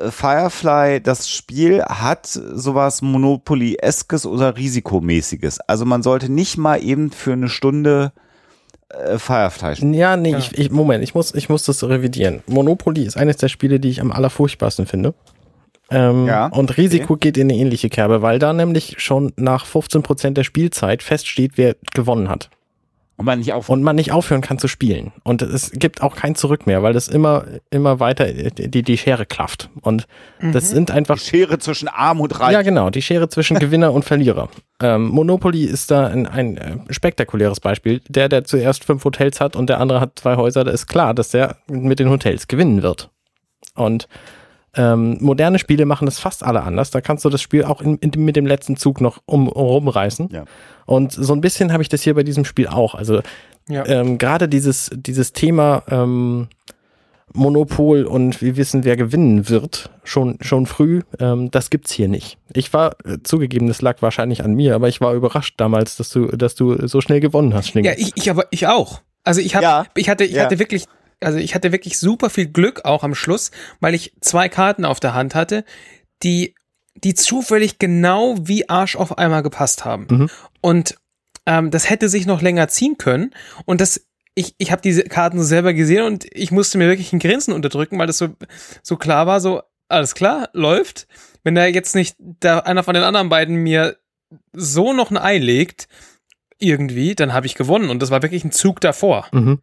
Firefly, 0.10 1.02
das 1.02 1.30
Spiel 1.30 1.82
hat 1.84 2.26
sowas 2.28 3.02
Monopoly-eskes 3.02 4.26
oder 4.26 4.58
Risikomäßiges. 4.58 5.60
Also 5.62 5.86
man 5.86 6.04
sollte 6.04 6.32
nicht 6.32 6.58
mal 6.58 6.84
eben 6.84 7.12
für 7.12 7.34
eine 7.34 7.48
Stunde 7.48 8.12
äh, 8.90 9.18
Firefly 9.18 9.78
spielen. 9.78 9.94
Ja, 9.94 10.18
nee, 10.18 10.36
Ich, 10.36 10.58
ich, 10.58 10.72
Moment, 10.72 11.04
ich 11.04 11.16
muss, 11.16 11.34
ich 11.34 11.48
muss 11.48 11.64
das 11.64 11.84
revidieren. 11.84 12.42
Monopoly 12.48 13.04
ist 13.06 13.16
eines 13.18 13.38
der 13.38 13.48
Spiele, 13.48 13.80
die 13.80 13.90
ich 13.90 14.02
am 14.02 14.12
allerfurchtbarsten 14.12 14.86
finde. 14.86 15.14
Ähm, 15.90 16.28
Ja, 16.28 16.48
und 16.48 16.78
Risiko 16.78 17.16
geht 17.16 17.38
in 17.38 17.50
eine 17.50 17.60
ähnliche 17.60 17.90
Kerbe, 17.90 18.22
weil 18.22 18.38
da 18.38 18.54
nämlich 18.54 18.96
schon 18.98 19.32
nach 19.38 19.66
15% 19.66 20.32
der 20.32 20.44
Spielzeit 20.44 21.04
feststeht, 21.04 21.54
wer 21.56 21.76
gewonnen 21.94 22.30
hat. 22.30 22.50
Und 23.20 23.26
man 23.26 23.40
nicht 23.40 23.52
auf 23.52 23.68
Und 23.68 23.84
man 23.84 23.98
nicht 23.98 24.14
aufhören 24.14 24.40
kann 24.40 24.60
zu 24.60 24.70
spielen. 24.70 25.12
Und 25.26 25.42
es 25.42 25.72
gibt 25.72 26.02
auch 26.02 26.16
kein 26.16 26.36
Zurück 26.36 26.66
mehr, 26.66 26.84
weil 26.84 26.94
das 26.94 27.10
immer, 27.10 27.44
immer 27.70 28.00
weiter 28.00 28.32
die, 28.32 28.82
die 28.82 28.98
Schere 28.98 29.26
klafft. 29.26 29.70
Und 29.82 30.08
das 30.54 30.70
sind 30.70 30.90
einfach 30.90 31.18
die 31.18 31.26
Schere 31.26 31.60
zwischen 31.60 31.90
Arm 31.90 32.22
und 32.22 32.40
Reich. 32.40 32.54
ja, 32.54 32.62
genau, 32.62 32.90
die 32.90 33.02
Schere 33.02 33.28
zwischen 33.28 33.60
Gewinner 33.60 33.92
und 33.92 34.06
Verlierer. 34.06 34.48
Ähm, 34.82 35.10
Monopoly 35.10 35.66
ist 35.66 35.92
da 35.92 36.08
ein, 36.08 36.28
ein 36.28 36.56
äh, 36.56 36.78
spektakuläres 36.92 37.60
Beispiel. 37.60 38.00
Der, 38.08 38.30
der 38.30 38.46
zuerst 38.46 38.86
fünf 38.86 39.04
Hotels 39.04 39.42
hat 39.42 39.58
und 39.58 39.70
der 39.70 39.82
andere 39.82 40.00
hat 40.00 40.18
zwei 40.18 40.38
Häuser, 40.38 40.64
da 40.64 40.72
ist 40.72 40.88
klar, 40.88 41.14
dass 41.14 41.32
der 41.32 41.58
mit 41.70 42.00
den 42.00 42.10
Hotels 42.10 42.48
gewinnen 42.48 42.84
wird. 42.84 43.10
Und 43.76 44.08
ähm, 44.76 45.18
moderne 45.20 45.60
Spiele 45.60 45.86
machen 45.86 46.06
das 46.06 46.20
fast 46.20 46.44
alle 46.44 46.62
anders. 46.64 46.92
Da 46.92 47.02
kannst 47.02 47.26
du 47.26 47.30
das 47.30 47.42
Spiel 47.42 47.64
auch 47.64 47.82
in, 47.82 47.98
in, 47.98 48.12
mit 48.24 48.36
dem 48.36 48.46
letzten 48.46 48.78
Zug 48.78 49.02
noch 49.02 49.20
um, 49.26 49.48
rumreißen. 49.48 50.30
Ja. 50.32 50.46
Und 50.86 51.12
so 51.12 51.34
ein 51.34 51.42
bisschen 51.42 51.72
habe 51.74 51.82
ich 51.84 51.90
das 51.90 52.02
hier 52.02 52.14
bei 52.14 52.24
diesem 52.24 52.46
Spiel 52.46 52.68
auch. 52.68 52.96
Also 52.96 53.22
Ja. 53.68 53.86
ähm, 53.88 54.18
gerade 54.18 54.48
dieses, 54.48 54.90
dieses 54.96 55.34
Thema 55.34 55.84
ähm, 55.90 56.48
Monopol 57.34 58.06
und 58.06 58.42
wir 58.42 58.58
wissen, 58.58 58.84
wer 58.86 58.98
gewinnen 58.98 59.50
wird, 59.50 59.92
schon, 60.04 60.38
schon 60.42 60.66
früh, 60.66 61.02
ähm, 61.20 61.52
das 61.52 61.70
gibt's 61.70 61.92
hier 61.92 62.08
nicht. 62.08 62.38
Ich 62.54 62.74
war, 62.74 62.96
äh, 63.06 63.18
zugegeben, 63.24 63.68
das 63.68 63.82
lag 63.82 64.02
wahrscheinlich 64.02 64.44
an 64.44 64.54
mir, 64.54 64.74
aber 64.76 64.88
ich 64.88 65.00
war 65.00 65.14
überrascht 65.14 65.54
damals, 65.58 65.96
dass 65.96 66.10
du, 66.10 66.26
dass 66.28 66.56
du 66.56 66.88
so 66.88 67.02
schnell 67.02 67.20
gewonnen 67.20 67.54
hast, 67.54 67.68
Schlingel. 67.70 67.92
Ja, 67.92 67.98
ich, 68.00 68.14
ich 68.16 68.30
aber 68.32 68.46
ich 68.50 68.66
auch. 68.68 69.02
Also 69.24 69.42
ich 69.42 69.54
hab, 69.56 69.62
Ja, 69.62 69.86
ich 69.96 70.10
hatte, 70.10 70.24
ich 70.24 70.34
ja. 70.34 70.44
hatte 70.44 70.58
wirklich, 70.58 70.86
also 71.22 71.38
ich 71.38 71.56
hatte 71.56 71.72
wirklich 71.72 72.00
super 72.00 72.30
viel 72.30 72.48
Glück 72.48 72.86
auch 72.86 73.04
am 73.04 73.16
Schluss, 73.16 73.52
weil 73.80 73.94
ich 73.94 74.14
zwei 74.22 74.50
Karten 74.50 74.86
auf 74.86 75.00
der 75.00 75.14
Hand 75.14 75.36
hatte, 75.36 75.66
die, 76.24 76.56
die 76.96 77.14
zufällig 77.14 77.80
genau 77.80 78.36
wie 78.40 78.70
Arsch 78.70 78.96
auf 78.96 79.18
einmal 79.18 79.44
gepasst 79.44 79.86
haben. 79.86 80.08
Mhm. 80.10 80.30
Und 80.62 80.96
ähm, 81.46 81.72
das 81.72 81.90
hätte 81.90 82.10
sich 82.10 82.26
noch 82.26 82.42
länger 82.42 82.68
ziehen 82.68 82.98
können. 82.98 83.32
Und 83.66 83.82
das, 83.82 84.06
ich, 84.36 84.56
ich 84.58 84.72
habe 84.72 84.82
diese 84.82 85.04
Karten 85.04 85.40
so 85.40 85.44
selber 85.44 85.74
gesehen 85.74 86.04
und 86.04 86.26
ich 86.32 86.52
musste 86.52 86.78
mir 86.78 86.88
wirklich 86.88 87.14
ein 87.14 87.20
Grinsen 87.20 87.54
unterdrücken, 87.54 87.98
weil 88.00 88.08
das 88.08 88.18
so, 88.18 88.30
so 88.84 88.98
klar 88.98 89.28
war, 89.28 89.42
so, 89.42 89.62
alles 89.88 90.16
klar, 90.16 90.50
läuft. 90.54 91.08
Wenn 91.44 91.56
da 91.56 91.66
jetzt 91.66 91.96
nicht 91.96 92.16
da 92.20 92.60
einer 92.60 92.84
von 92.84 92.94
den 92.94 93.04
anderen 93.04 93.30
beiden 93.30 93.56
mir 93.56 93.98
so 94.54 94.94
noch 94.94 95.10
ein 95.10 95.18
Ei 95.18 95.38
legt, 95.38 95.88
irgendwie, 96.60 97.16
dann 97.16 97.34
habe 97.34 97.48
ich 97.48 97.56
gewonnen. 97.56 97.90
Und 97.90 98.02
das 98.02 98.12
war 98.12 98.22
wirklich 98.22 98.44
ein 98.44 98.52
Zug 98.52 98.82
davor. 98.82 99.28
Mhm. 99.32 99.60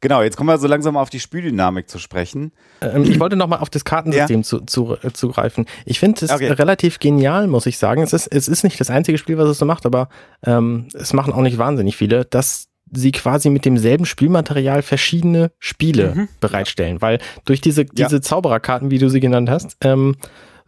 Genau, 0.00 0.22
jetzt 0.22 0.36
kommen 0.36 0.48
wir 0.48 0.58
so 0.58 0.66
langsam 0.66 0.96
auf 0.96 1.10
die 1.10 1.20
Spieldynamik 1.20 1.88
zu 1.88 1.98
sprechen. 1.98 2.52
Ähm, 2.80 3.04
ich 3.04 3.18
wollte 3.20 3.36
nochmal 3.36 3.60
auf 3.60 3.70
das 3.70 3.84
Kartensystem 3.84 4.42
zu, 4.44 4.60
zu, 4.60 4.96
äh, 5.02 5.12
zugreifen. 5.12 5.66
Ich 5.86 5.98
finde 6.00 6.24
es 6.24 6.30
Okay. 6.30 6.50
relativ 6.50 6.98
genial, 6.98 7.46
muss 7.46 7.66
ich 7.66 7.78
sagen. 7.78 8.02
Es 8.02 8.12
ist, 8.12 8.26
es 8.28 8.48
ist 8.48 8.64
nicht 8.64 8.78
das 8.80 8.90
einzige 8.90 9.18
Spiel, 9.18 9.38
was 9.38 9.48
es 9.48 9.58
so 9.58 9.64
macht, 9.66 9.86
aber 9.86 10.08
ähm, 10.44 10.88
es 10.94 11.12
machen 11.12 11.32
auch 11.32 11.42
nicht 11.42 11.58
wahnsinnig 11.58 11.96
viele, 11.96 12.24
dass 12.24 12.68
sie 12.92 13.12
quasi 13.12 13.50
mit 13.50 13.64
demselben 13.64 14.04
Spielmaterial 14.04 14.82
verschiedene 14.82 15.50
Spiele 15.58 16.14
Mhm. 16.14 16.28
bereitstellen. 16.40 17.00
Weil 17.00 17.18
durch 17.44 17.60
diese, 17.60 17.84
diese 17.86 18.20
Zaubererkarten, 18.20 18.90
wie 18.90 18.98
du 18.98 19.08
sie 19.08 19.20
genannt 19.20 19.48
hast, 19.50 19.76
ähm, 19.80 20.16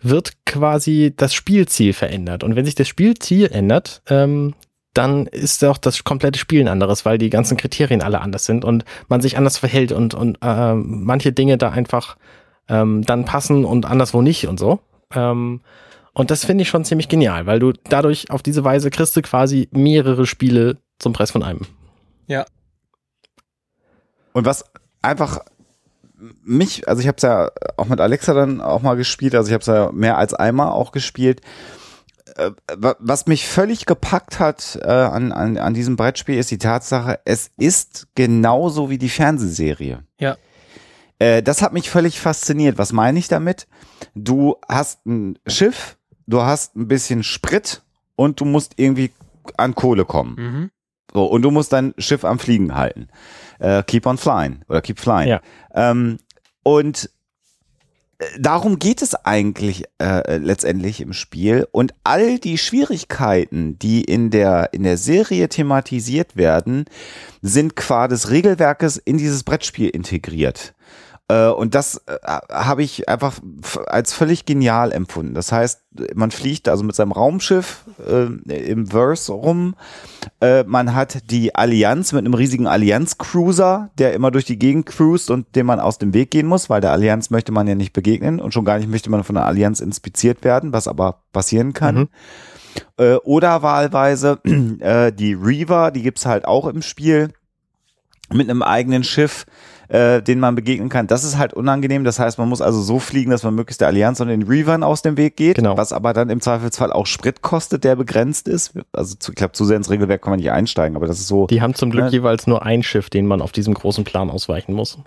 wird 0.01 0.33
quasi 0.45 1.12
das 1.17 1.35
Spielziel 1.35 1.93
verändert. 1.93 2.43
Und 2.45 2.57
wenn 2.57 2.65
sich 2.65 2.75
das 2.75 2.89
Spielziel 2.89 3.47
ändert, 3.53 4.03
ähm, 4.09 4.55
dann 4.97 5.27
ist 5.27 5.63
auch 5.65 5.79
das 5.79 6.05
komplette 6.05 6.39
Spiel 6.39 6.63
ein 6.63 6.69
anderes, 6.69 7.05
weil 7.05 7.19
die 7.19 7.31
ganzen 7.31 7.57
Kriterien 7.57 8.03
alle 8.03 8.21
anders 8.21 8.47
sind 8.47 8.65
und 8.65 8.85
man 9.09 9.21
sich 9.21 9.37
anders 9.37 9.59
verhält 9.59 9.93
und, 9.93 10.15
und 10.15 10.39
ähm, 10.43 11.05
manche 11.05 11.33
Dinge 11.33 11.59
da 11.59 11.71
einfach 11.71 12.17
ähm, 12.69 13.03
dann 13.03 13.25
passen 13.25 13.65
und 13.65 13.85
anderswo 13.85 14.23
nicht 14.23 14.49
und 14.49 14.59
so. 14.59 14.81
Ähm, 15.15 15.61
und 16.15 16.31
das 16.31 16.47
finde 16.47 16.63
ich 16.63 16.69
schon 16.69 16.85
ziemlich 16.85 17.09
genial, 17.09 17.45
weil 17.45 17.59
du 17.59 17.73
dadurch 17.91 18.31
auf 18.31 18.43
diese 18.43 18.65
Weise 18.65 18.91
kriegst 18.91 19.15
du 19.17 19.23
quasi 19.23 19.69
mehrere 19.71 20.25
Spiele 20.25 20.79
zum 20.99 21.13
Preis 21.13 21.31
von 21.31 21.43
einem. 21.43 21.67
Und 24.33 24.47
was 24.47 24.65
einfach 25.03 25.41
mich, 26.43 26.89
also 26.89 27.03
ich 27.03 27.09
habe 27.09 27.17
es 27.17 27.23
ja 27.23 27.51
auch 27.77 27.87
mit 27.87 28.01
Alexa 28.01 28.33
dann 28.33 28.63
auch 28.63 28.81
mal 28.81 28.95
gespielt, 28.95 29.35
also 29.35 29.49
ich 29.49 29.53
habe 29.53 29.61
es 29.61 29.67
ja 29.67 29.93
mehr 29.93 30.17
als 30.17 30.33
einmal 30.33 30.69
auch 30.69 30.93
gespielt. 30.93 31.43
Äh, 32.37 32.51
wa- 32.77 32.96
Was 32.99 33.27
mich 33.27 33.46
völlig 33.46 33.87
gepackt 33.87 34.38
hat 34.38 34.79
äh, 34.83 34.88
an, 34.88 35.33
an, 35.33 35.57
an 35.59 35.75
diesem 35.75 35.96
Brettspiel 35.96 36.38
ist 36.38 36.51
die 36.51 36.59
Tatsache, 36.59 37.20
es 37.25 37.51
ist 37.57 38.09
genauso 38.14 38.90
wie 38.90 38.99
die 38.99 39.09
Fernsehserie. 39.09 40.03
Ja. 40.20 40.37
Äh, 41.18 41.42
das 41.42 41.62
hat 41.62 41.72
mich 41.72 41.88
völlig 41.90 42.20
fasziniert. 42.20 42.79
Was 42.79 42.92
meine 42.92 43.18
ich 43.18 43.29
damit? 43.29 43.66
Du 44.14 44.57
hast 44.68 45.05
ein 45.07 45.38
Schiff, 45.46 45.96
du 46.27 46.42
hast 46.42 46.77
ein 46.77 46.88
bisschen 46.88 47.22
Sprit 47.22 47.83
und 48.16 48.40
du 48.40 48.44
musst 48.44 48.75
irgendwie 48.77 49.12
an 49.57 49.75
Kohle 49.75 50.05
kommen. 50.05 50.35
Mhm. 50.37 50.70
So, 51.14 51.25
und 51.25 51.42
du 51.42 51.51
musst 51.51 51.72
dein 51.72 51.94
Schiff 51.99 52.25
am 52.25 52.38
Fliegen 52.38 52.75
halten. 52.75 53.09
Äh, 53.59 53.83
keep 53.85 54.05
on 54.07 54.18
flying 54.18 54.61
oder 54.68 54.83
keep 54.83 54.99
flying. 54.99 55.29
Ja. 55.29 55.40
Ähm, 55.75 56.18
und 56.62 57.09
darum 58.39 58.79
geht 58.79 59.03
es 59.03 59.15
eigentlich 59.15 59.85
äh, 60.01 60.37
letztendlich 60.39 61.01
im 61.01 61.13
Spiel. 61.13 61.67
Und 61.73 61.95
all 62.05 62.39
die 62.39 62.59
Schwierigkeiten, 62.59 63.79
die 63.79 64.03
in 64.03 64.31
der, 64.31 64.73
in 64.73 64.83
der 64.83 64.97
Serie 64.97 65.49
thematisiert 65.49 66.37
werden, 66.37 66.87
sind 67.43 67.77
qua 67.77 68.09
des 68.09 68.31
Regelwerkes 68.31 68.97
in 68.97 69.19
dieses 69.19 69.43
Brettspiel 69.45 69.89
integriert. 69.89 70.75
Äh, 71.29 71.49
Und 71.49 71.75
das 71.75 72.03
äh, 72.07 72.19
habe 72.25 72.83
ich 72.83 73.09
einfach 73.09 73.41
als 73.87 74.12
völlig 74.12 74.45
genial 74.45 74.93
empfunden. 74.93 75.35
Das 75.35 75.51
heißt, 75.51 75.83
man 76.15 76.31
fliegt 76.31 76.69
also 76.69 76.85
mit 76.85 76.95
seinem 76.95 77.12
Raumschiff 77.12 77.85
äh, 78.07 78.27
im 78.53 78.87
Verse 78.87 79.33
rum 79.33 79.75
Äh, 80.41 80.65
man 80.65 80.95
hat 80.95 81.31
die 81.31 81.55
Allianz 81.55 82.12
mit 82.12 82.25
einem 82.25 82.35
riesigen 82.35 82.67
Allianz-Cruiser, 82.67 83.91
der 83.99 84.12
immer 84.12 84.31
durch 84.31 84.45
die 84.45 84.59
Gegend 84.59 84.87
cruist 84.87 85.31
und 85.31 85.57
dem 85.57 85.67
man 85.67 85.81
aus 85.81 85.99
dem 85.99 86.12
Weg 86.12 86.31
gehen 86.31 86.47
muss, 86.47 86.69
weil 86.69 86.81
der 86.81 86.93
Allianz 86.93 87.31
möchte 87.31 87.53
man 87.53 87.67
ja 87.67 87.75
nicht 87.75 87.93
begegnen 87.93 88.41
und 88.41 88.53
schon 88.53 88.65
gar 88.65 88.79
nicht 88.79 88.89
möchte 88.89 89.11
man 89.11 89.25
von 89.25 89.37
der 89.37 89.47
Allianz 89.47 89.81
inspiziert 89.81 90.45
werden, 90.45 90.73
was 90.73 90.89
aber 90.89 91.23
passieren 91.33 91.73
kann. 91.73 91.97
Mhm. 91.97 92.09
Äh, 92.99 93.15
oder 93.17 93.62
wahlweise 93.62 94.41
äh, 94.81 95.12
die 95.12 95.35
Reaver, 95.35 95.91
die 95.91 96.03
gibt's 96.03 96.27
halt 96.27 96.45
auch 96.45 96.67
im 96.67 96.83
Spiel 96.83 97.31
mit 98.33 98.51
einem 98.51 98.62
eigenen 98.62 99.05
Schiff, 99.05 99.47
äh, 99.88 100.22
den 100.22 100.40
man 100.40 100.55
begegnen 100.55 100.88
kann. 100.88 101.07
Das 101.07 101.25
ist 101.25 101.38
halt 101.38 101.55
unangenehm. 101.55 102.05
Das 102.05 102.18
heißt, 102.18 102.38
man 102.38 102.49
muss 102.49 102.61
also 102.61 102.81
so 102.81 102.99
fliegen, 102.99 103.31
dass 103.31 103.42
man 103.42 103.55
möglichst 103.55 103.81
der 103.81 103.88
Allianz 103.88 104.20
und 104.20 104.29
den 104.29 104.42
Reavern 104.42 104.83
aus 104.83 105.03
dem 105.03 105.16
Weg 105.16 105.37
geht, 105.37 105.57
Genau. 105.57 105.77
was 105.77 105.92
aber 105.92 106.12
dann 106.12 106.31
im 106.31 106.40
Zweifelsfall 106.40 106.92
auch 106.92 107.07
Sprit 107.07 107.42
kostet, 107.42 107.85
der 107.85 107.96
begrenzt 107.96 108.49
ist. 108.49 108.72
Also 108.92 109.14
zu, 109.16 109.33
ich 109.33 109.37
glaube, 109.37 109.53
zu 109.53 109.64
sehr 109.64 109.77
ins 109.77 109.90
Regelwerk 109.90 110.22
kann 110.22 110.31
man 110.31 110.40
nicht 110.40 110.51
einsteigen, 110.51 110.96
aber 110.96 111.07
das 111.07 111.18
ist 111.20 111.29
so. 111.29 111.46
Die 111.46 111.62
haben 111.62 111.75
zum 111.75 111.90
Glück 111.90 112.05
Ja. 112.07 112.11
jeweils 112.11 112.46
nur 112.46 112.64
ein 112.64 112.83
Schiff, 112.83 113.11
den 113.11 113.27
man 113.27 113.40
auf 113.42 113.53
diesem 113.53 113.75
großen 113.75 114.05
Plan 114.05 114.31
ausweichen 114.31 114.72
muss. 114.75 114.99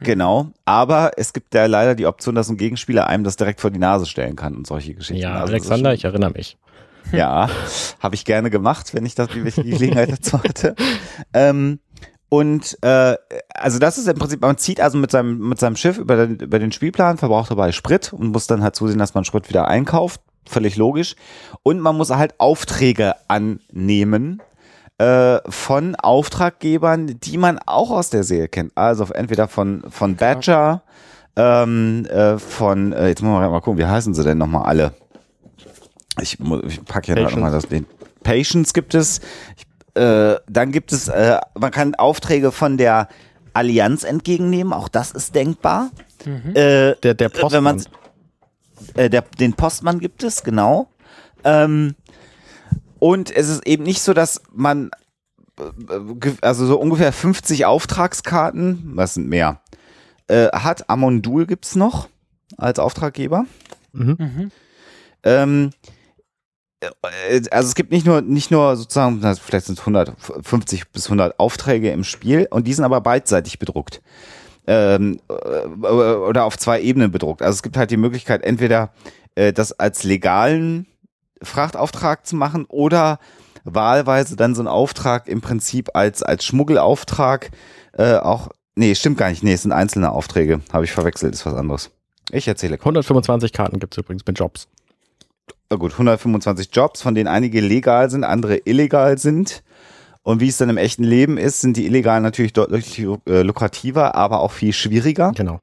Genau, 0.00 0.46
aber 0.64 1.10
es 1.16 1.32
gibt 1.32 1.54
ja 1.54 1.66
leider 1.66 1.96
die 1.96 2.06
Option, 2.06 2.36
dass 2.36 2.48
ein 2.48 2.56
Gegenspieler 2.56 3.08
einem 3.08 3.24
das 3.24 3.34
direkt 3.36 3.60
vor 3.60 3.70
die 3.72 3.80
Nase 3.80 4.06
stellen 4.06 4.36
kann 4.36 4.54
und 4.54 4.64
solche 4.66 4.94
Geschichten. 4.94 5.20
Ja, 5.20 5.40
Also 5.40 5.52
Alexander, 5.52 5.92
ich 5.92 6.04
erinnere 6.04 6.30
mich. 6.30 6.56
Ja, 7.10 7.48
habe 8.00 8.14
ich 8.14 8.24
gerne 8.24 8.48
gemacht, 8.50 8.94
wenn 8.94 9.04
ich 9.06 9.16
das 9.16 9.28
die 9.30 9.42
Gelegenheit 9.42 10.12
dazu 10.12 10.40
hatte. 10.42 10.76
Ähm, 11.34 11.80
und 12.28 12.78
äh, 12.82 13.16
also 13.54 13.78
das 13.78 13.98
ist 13.98 14.06
im 14.08 14.18
Prinzip, 14.18 14.40
man 14.40 14.58
zieht 14.58 14.80
also 14.80 14.98
mit 14.98 15.10
seinem 15.10 15.48
mit 15.48 15.58
seinem 15.58 15.76
Schiff 15.76 15.98
über 15.98 16.26
den, 16.26 16.36
über 16.36 16.58
den 16.58 16.72
Spielplan, 16.72 17.16
verbraucht 17.16 17.50
dabei 17.50 17.72
Sprit 17.72 18.12
und 18.12 18.28
muss 18.28 18.46
dann 18.46 18.62
halt 18.62 18.76
zusehen, 18.76 18.98
dass 18.98 19.14
man 19.14 19.24
Sprit 19.24 19.48
wieder 19.48 19.68
einkauft. 19.68 20.20
Völlig 20.46 20.76
logisch. 20.76 21.14
Und 21.62 21.80
man 21.80 21.96
muss 21.96 22.10
halt 22.10 22.34
Aufträge 22.38 23.14
annehmen 23.28 24.40
äh, 24.98 25.38
von 25.48 25.94
Auftraggebern, 25.94 27.18
die 27.20 27.38
man 27.38 27.58
auch 27.66 27.90
aus 27.90 28.10
der 28.10 28.24
Serie 28.24 28.48
kennt. 28.48 28.72
Also 28.76 29.04
entweder 29.12 29.46
von, 29.46 29.84
von 29.90 30.16
Badger, 30.16 30.82
ähm, 31.36 32.04
äh, 32.06 32.38
von, 32.38 32.92
äh, 32.92 33.08
jetzt 33.08 33.22
müssen 33.22 33.34
wir 33.34 33.48
mal 33.48 33.60
gucken, 33.60 33.78
wie 33.78 33.86
heißen 33.86 34.14
sie 34.14 34.24
denn 34.24 34.38
nochmal 34.38 34.64
alle? 34.64 34.92
Ich, 36.20 36.38
ich 36.66 36.84
packe 36.84 37.14
hier 37.14 37.22
nochmal 37.22 37.52
das. 37.52 37.68
Den 37.68 37.86
Patience 38.24 38.72
gibt 38.72 38.94
es. 38.94 39.20
Ich, 39.56 39.67
äh, 39.94 40.36
dann 40.48 40.72
gibt 40.72 40.92
es, 40.92 41.08
äh, 41.08 41.38
man 41.58 41.70
kann 41.70 41.94
Aufträge 41.94 42.52
von 42.52 42.76
der 42.76 43.08
Allianz 43.52 44.04
entgegennehmen, 44.04 44.72
auch 44.72 44.88
das 44.88 45.10
ist 45.10 45.34
denkbar. 45.34 45.90
Äh, 46.24 46.94
Der, 47.02 47.14
der 47.14 47.30
wenn 47.50 47.62
man 47.62 47.76
Postmann. 47.76 47.94
äh, 48.94 49.10
der, 49.10 49.22
den 49.22 49.54
Postmann 49.54 49.98
gibt 50.00 50.22
es, 50.22 50.42
genau. 50.44 50.88
Ähm, 51.44 51.94
und 52.98 53.30
es 53.34 53.48
ist 53.48 53.66
eben 53.66 53.84
nicht 53.84 54.02
so, 54.02 54.12
dass 54.12 54.42
man 54.52 54.90
äh, 55.58 56.32
also 56.40 56.66
so 56.66 56.78
ungefähr 56.78 57.12
50 57.12 57.64
Auftragskarten, 57.66 58.92
was 58.94 59.14
sind 59.14 59.28
mehr, 59.28 59.60
äh, 60.28 60.48
hat. 60.48 60.90
Amondul 60.90 61.46
gibt's 61.46 61.74
noch 61.76 62.08
als 62.56 62.78
Auftraggeber. 62.78 63.46
Mhm. 63.92 64.50
Ähm, 65.22 65.70
äh, 65.72 65.97
also 67.50 67.68
es 67.68 67.74
gibt 67.74 67.90
nicht 67.90 68.06
nur 68.06 68.20
nicht 68.20 68.50
nur 68.50 68.76
sozusagen, 68.76 69.20
vielleicht 69.20 69.66
sind 69.66 69.78
es 69.78 69.80
150 69.80 70.90
bis 70.90 71.06
100 71.06 71.38
Aufträge 71.40 71.90
im 71.90 72.04
Spiel 72.04 72.46
und 72.50 72.66
die 72.66 72.72
sind 72.72 72.84
aber 72.84 73.00
beidseitig 73.00 73.58
bedruckt 73.58 74.00
ähm, 74.68 75.18
äh, 75.28 75.86
oder 75.86 76.44
auf 76.44 76.58
zwei 76.58 76.80
Ebenen 76.80 77.10
bedruckt. 77.10 77.42
Also 77.42 77.56
es 77.56 77.62
gibt 77.62 77.76
halt 77.76 77.90
die 77.90 77.96
Möglichkeit, 77.96 78.44
entweder 78.44 78.92
äh, 79.34 79.52
das 79.52 79.72
als 79.72 80.04
legalen 80.04 80.86
Frachtauftrag 81.42 82.26
zu 82.26 82.36
machen 82.36 82.66
oder 82.68 83.18
wahlweise 83.64 84.36
dann 84.36 84.54
so 84.54 84.60
einen 84.60 84.68
Auftrag 84.68 85.26
im 85.26 85.40
Prinzip 85.40 85.90
als 85.94 86.22
als 86.22 86.44
Schmuggelauftrag 86.44 87.50
äh, 87.94 88.16
auch. 88.16 88.50
Nee, 88.76 88.94
stimmt 88.94 89.18
gar 89.18 89.30
nicht. 89.30 89.42
Nee, 89.42 89.54
es 89.54 89.62
sind 89.62 89.72
einzelne 89.72 90.12
Aufträge. 90.12 90.60
Habe 90.72 90.84
ich 90.84 90.92
verwechselt, 90.92 91.34
ist 91.34 91.46
was 91.46 91.54
anderes. 91.54 91.90
Ich 92.30 92.46
erzähle 92.46 92.74
125 92.74 93.52
Karten 93.52 93.80
gibt 93.80 93.94
es 93.94 93.98
übrigens 93.98 94.24
mit 94.26 94.38
Jobs. 94.38 94.68
Na 95.70 95.76
gut, 95.76 95.92
125 95.92 96.70
Jobs, 96.72 97.02
von 97.02 97.14
denen 97.14 97.28
einige 97.28 97.60
legal 97.60 98.10
sind, 98.10 98.24
andere 98.24 98.56
illegal 98.64 99.18
sind. 99.18 99.62
Und 100.22 100.40
wie 100.40 100.48
es 100.48 100.56
dann 100.58 100.70
im 100.70 100.76
echten 100.76 101.04
Leben 101.04 101.38
ist, 101.38 101.60
sind 101.60 101.76
die 101.76 101.86
illegalen 101.86 102.22
natürlich 102.22 102.52
deutlich 102.52 102.98
äh, 102.98 103.42
lukrativer, 103.42 104.14
aber 104.14 104.40
auch 104.40 104.52
viel 104.52 104.72
schwieriger. 104.72 105.32
Genau. 105.34 105.60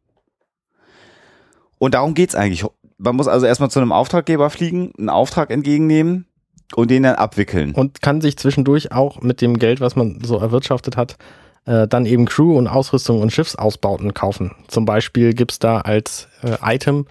Und 1.77 1.93
darum 1.93 2.13
geht's 2.13 2.35
eigentlich. 2.35 2.65
Man 2.97 3.15
muss 3.15 3.27
also 3.27 3.45
erstmal 3.45 3.69
zu 3.69 3.79
einem 3.79 3.91
Auftraggeber 3.91 4.49
fliegen, 4.49 4.93
einen 4.97 5.09
Auftrag 5.09 5.51
entgegennehmen 5.51 6.25
und 6.75 6.89
den 6.89 7.03
dann 7.03 7.15
abwickeln. 7.15 7.73
Und 7.73 8.01
kann 8.01 8.21
sich 8.21 8.37
zwischendurch 8.37 8.91
auch 8.91 9.21
mit 9.21 9.41
dem 9.41 9.59
Geld, 9.59 9.81
was 9.81 9.95
man 9.95 10.19
so 10.23 10.37
erwirtschaftet 10.37 10.97
hat, 10.97 11.17
äh, 11.65 11.87
dann 11.87 12.05
eben 12.05 12.25
Crew 12.25 12.57
und 12.57 12.67
Ausrüstung 12.67 13.21
und 13.21 13.31
Schiffsausbauten 13.31 14.13
kaufen. 14.13 14.51
Zum 14.67 14.85
Beispiel 14.85 15.33
gibt's 15.33 15.59
da 15.59 15.81
als 15.81 16.27
äh, 16.41 16.57
Item, 16.63 17.05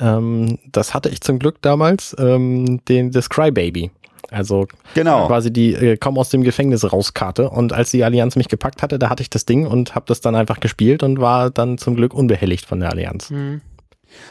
ähm, 0.00 0.58
das 0.70 0.94
hatte 0.94 1.08
ich 1.08 1.20
zum 1.20 1.38
Glück 1.38 1.62
damals, 1.62 2.16
ähm, 2.18 2.84
den, 2.86 3.10
das 3.10 3.28
Crybaby. 3.28 3.90
Also 4.30 4.66
Genau. 4.94 5.26
quasi 5.26 5.52
die 5.52 5.74
äh, 5.74 5.96
komm 5.96 6.16
aus 6.16 6.30
dem 6.30 6.42
Gefängnis 6.42 6.90
raus 6.92 7.14
Karte. 7.14 7.50
Und 7.50 7.72
als 7.72 7.90
die 7.90 8.04
Allianz 8.04 8.36
mich 8.36 8.48
gepackt 8.48 8.82
hatte, 8.82 8.98
da 8.98 9.10
hatte 9.10 9.22
ich 9.22 9.30
das 9.30 9.44
Ding 9.44 9.66
und 9.66 9.94
habe 9.94 10.04
das 10.06 10.20
dann 10.20 10.34
einfach 10.34 10.60
gespielt 10.60 11.02
und 11.02 11.20
war 11.20 11.50
dann 11.50 11.78
zum 11.78 11.96
Glück 11.96 12.14
unbehelligt 12.14 12.64
von 12.66 12.80
der 12.80 12.90
Allianz. 12.90 13.30
Mhm. 13.30 13.60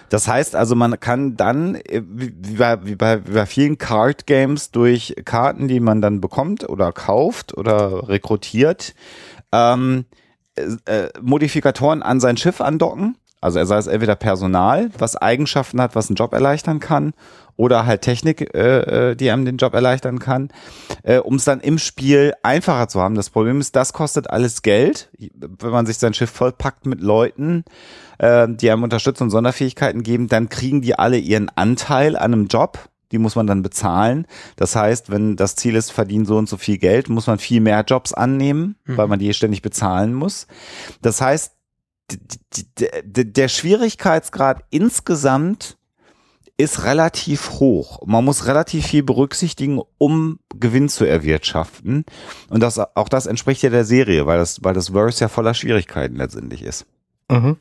Das 0.10 0.28
heißt 0.28 0.56
also, 0.56 0.76
man 0.76 1.00
kann 1.00 1.36
dann, 1.38 1.76
äh, 1.76 2.02
wie 2.06 2.34
wie 2.38 2.56
bei, 2.56 2.86
wie 2.86 2.96
bei, 2.96 3.26
wie 3.26 3.34
bei 3.34 3.46
vielen 3.46 3.78
Card 3.78 4.26
Games, 4.26 4.72
durch 4.72 5.16
Karten, 5.26 5.68
die 5.68 5.80
man 5.80 6.02
dann 6.02 6.22
bekommt 6.22 6.68
oder 6.68 6.92
kauft 6.92 7.58
oder 7.58 8.08
rekrutiert, 8.10 8.94
ähm, 9.52 10.06
äh, 10.56 10.64
äh, 10.86 11.10
Modifikatoren 11.22 12.02
an 12.04 12.20
sein 12.20 12.38
Schiff 12.38 12.62
andocken. 12.62 13.18
Also 13.42 13.60
er 13.60 13.66
sei 13.66 13.78
es 13.78 13.88
entweder 13.88 14.16
Personal, 14.16 14.90
was 14.98 15.16
Eigenschaften 15.16 15.82
hat, 15.82 15.96
was 15.96 16.10
einen 16.10 16.16
Job 16.16 16.34
erleichtern 16.34 16.80
kann, 16.80 17.14
oder 17.60 17.86
halt 17.86 18.04
Technik, 18.04 18.54
äh, 18.56 19.12
äh, 19.12 19.16
die 19.16 19.30
einem 19.30 19.44
den 19.44 19.58
Job 19.58 19.74
erleichtern 19.74 20.20
kann, 20.20 20.48
äh, 21.04 21.18
um 21.18 21.36
es 21.36 21.44
dann 21.44 21.60
im 21.60 21.78
Spiel 21.78 22.34
einfacher 22.42 22.88
zu 22.88 23.02
haben. 23.02 23.16
Das 23.16 23.30
Problem 23.30 23.60
ist, 23.60 23.76
das 23.76 23.92
kostet 23.92 24.30
alles 24.30 24.62
Geld, 24.62 25.10
wenn 25.18 25.72
man 25.72 25.86
sich 25.86 25.98
sein 25.98 26.14
Schiff 26.14 26.30
vollpackt 26.30 26.86
mit 26.86 27.02
Leuten, 27.02 27.66
äh, 28.18 28.48
die 28.50 28.72
einem 28.72 28.84
unterstützen 28.84 29.24
und 29.24 29.30
Sonderfähigkeiten 29.30 30.04
geben, 30.04 30.30
dann 30.30 30.48
kriegen 30.48 30.82
die 30.82 30.98
alle 30.98 31.18
ihren 31.18 31.50
Anteil 31.54 32.16
an 32.16 32.34
einem 32.34 32.48
Job. 32.48 32.80
Die 33.12 33.18
muss 33.18 33.36
man 33.36 33.48
dann 33.48 33.62
bezahlen. 33.62 34.26
Das 34.56 34.78
heißt, 34.78 35.12
wenn 35.12 35.36
das 35.36 35.56
Ziel 35.56 35.76
ist, 35.76 35.92
verdienen 35.92 36.26
so 36.26 36.38
und 36.38 36.48
so 36.48 36.56
viel 36.56 36.78
Geld, 36.78 37.10
muss 37.10 37.28
man 37.28 37.40
viel 37.40 37.60
mehr 37.60 37.84
Jobs 37.86 38.14
annehmen, 38.14 38.76
weil 38.86 39.08
man 39.08 39.20
die 39.20 39.34
ständig 39.34 39.64
bezahlen 39.64 40.14
muss. 40.14 40.48
Das 41.02 41.20
heißt, 41.20 41.54
der 43.06 43.48
Schwierigkeitsgrad 43.48 44.64
insgesamt 44.70 45.78
ist 46.58 46.84
relativ 46.84 47.52
hoch. 47.52 48.06
Man 48.06 48.26
muss 48.26 48.46
relativ 48.46 48.86
viel 48.86 49.02
berücksichtigen, 49.02 49.82
um 49.98 50.40
Gewinn 50.60 50.90
zu 50.90 51.06
erwirtschaften. 51.06 52.04
Und 52.50 52.62
das, 52.62 52.80
auch 52.80 53.08
das 53.08 53.28
entspricht 53.28 53.64
ja 53.64 53.70
der 53.70 53.86
Serie, 53.86 54.26
weil 54.26 54.38
das, 54.38 54.62
weil 54.62 54.74
das 54.74 54.90
Verse 54.90 55.24
ja 55.24 55.30
voller 55.30 55.54
Schwierigkeiten 55.54 56.18
letztendlich 56.18 56.62
ist. 56.62 56.86
Mhm. 57.32 57.56